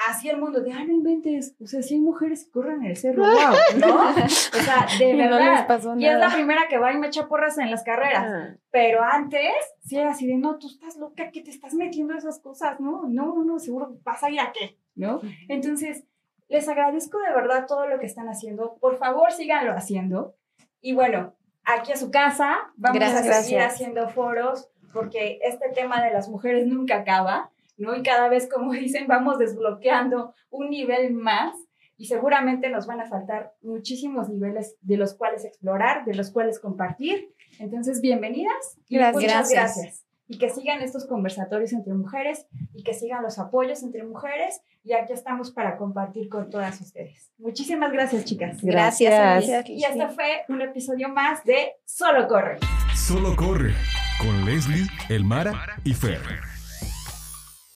así 0.08 0.28
el 0.28 0.38
mundo 0.38 0.60
de, 0.60 0.72
ah, 0.72 0.84
no 0.84 0.92
inventes, 0.92 1.54
o 1.58 1.66
sea, 1.66 1.80
si 1.82 1.94
hay 1.94 2.00
mujeres 2.00 2.44
que 2.44 2.50
corren 2.50 2.82
en 2.82 2.90
el 2.90 2.96
cerro, 2.96 3.22
wow, 3.24 3.78
¿no? 3.78 3.94
O 4.10 4.12
sea, 4.12 4.86
de 4.98 5.10
Y 5.10 5.16
no 5.16 5.22
les 5.22 5.30
verdad. 5.30 5.66
pasó 5.66 5.94
y 5.98 6.04
es 6.06 6.12
la 6.12 6.18
nada. 6.18 6.34
primera 6.34 6.68
que 6.68 6.78
va 6.78 6.92
y 6.92 6.98
me 6.98 7.06
echa 7.06 7.28
porras 7.28 7.56
en 7.58 7.70
las 7.70 7.82
carreras. 7.82 8.58
Pero 8.70 9.02
antes, 9.02 9.52
sí 9.84 9.96
era 9.96 10.10
así 10.10 10.26
de, 10.26 10.36
no, 10.36 10.58
tú 10.58 10.66
estás 10.66 10.96
loca, 10.96 11.30
que 11.30 11.40
te 11.42 11.50
estás 11.50 11.72
metiendo 11.74 12.14
esas 12.14 12.40
cosas, 12.40 12.78
¿no? 12.80 13.04
No, 13.08 13.34
no, 13.34 13.44
no, 13.44 13.58
seguro 13.58 13.96
vas 14.04 14.22
a 14.22 14.30
ir 14.30 14.40
a 14.40 14.52
qué, 14.52 14.78
¿no? 14.94 15.20
Entonces, 15.48 16.04
les 16.48 16.68
agradezco 16.68 17.18
de 17.18 17.34
verdad 17.34 17.66
todo 17.66 17.86
lo 17.86 17.98
que 17.98 18.06
están 18.06 18.28
haciendo. 18.28 18.76
Por 18.80 18.98
favor, 18.98 19.32
síganlo 19.32 19.72
haciendo. 19.72 20.36
Y 20.80 20.92
bueno, 20.94 21.34
aquí 21.64 21.92
a 21.92 21.96
su 21.96 22.10
casa, 22.10 22.56
vamos 22.76 22.98
Gracias, 22.98 23.20
a 23.20 23.42
seguir 23.42 23.58
gracias. 23.58 23.74
haciendo 23.74 24.08
foros, 24.08 24.70
porque 24.92 25.38
este 25.42 25.68
tema 25.70 26.02
de 26.04 26.12
las 26.12 26.28
mujeres 26.28 26.66
nunca 26.66 26.96
acaba, 26.98 27.50
¿no? 27.76 27.94
Y 27.96 28.02
cada 28.02 28.28
vez, 28.28 28.48
como 28.48 28.72
dicen, 28.72 29.06
vamos 29.06 29.38
desbloqueando 29.38 30.34
un 30.50 30.70
nivel 30.70 31.12
más. 31.12 31.54
Y 31.98 32.08
seguramente 32.08 32.68
nos 32.68 32.86
van 32.86 33.00
a 33.00 33.08
faltar 33.08 33.54
muchísimos 33.62 34.28
niveles 34.28 34.76
de 34.82 34.98
los 34.98 35.14
cuales 35.14 35.46
explorar, 35.46 36.04
de 36.04 36.14
los 36.14 36.30
cuales 36.30 36.60
compartir. 36.60 37.34
Entonces, 37.58 38.02
bienvenidas 38.02 38.78
y 38.86 38.96
Gracias. 38.98 39.14
muchas 39.14 39.50
Gracias. 39.50 39.76
gracias. 39.76 40.05
Y 40.28 40.38
que 40.38 40.50
sigan 40.50 40.82
estos 40.82 41.06
conversatorios 41.06 41.72
entre 41.72 41.94
mujeres 41.94 42.46
y 42.74 42.82
que 42.82 42.94
sigan 42.94 43.22
los 43.22 43.38
apoyos 43.38 43.82
entre 43.82 44.04
mujeres. 44.04 44.60
Y 44.84 44.92
aquí 44.92 45.12
estamos 45.12 45.50
para 45.50 45.76
compartir 45.76 46.28
con 46.28 46.50
todas 46.50 46.80
ustedes. 46.80 47.30
Muchísimas 47.38 47.92
gracias, 47.92 48.24
chicas. 48.24 48.60
Gracias, 48.62 49.10
Gracias. 49.12 49.68
Y 49.68 49.84
este 49.84 50.08
fue 50.08 50.44
un 50.48 50.62
episodio 50.62 51.08
más 51.08 51.44
de 51.44 51.74
Solo 51.84 52.26
Corre. 52.26 52.58
Solo 52.94 53.36
corre 53.36 53.74
con 54.18 54.44
Leslie, 54.44 54.86
Elmara 55.08 55.80
y 55.84 55.94
Fer. 55.94 56.55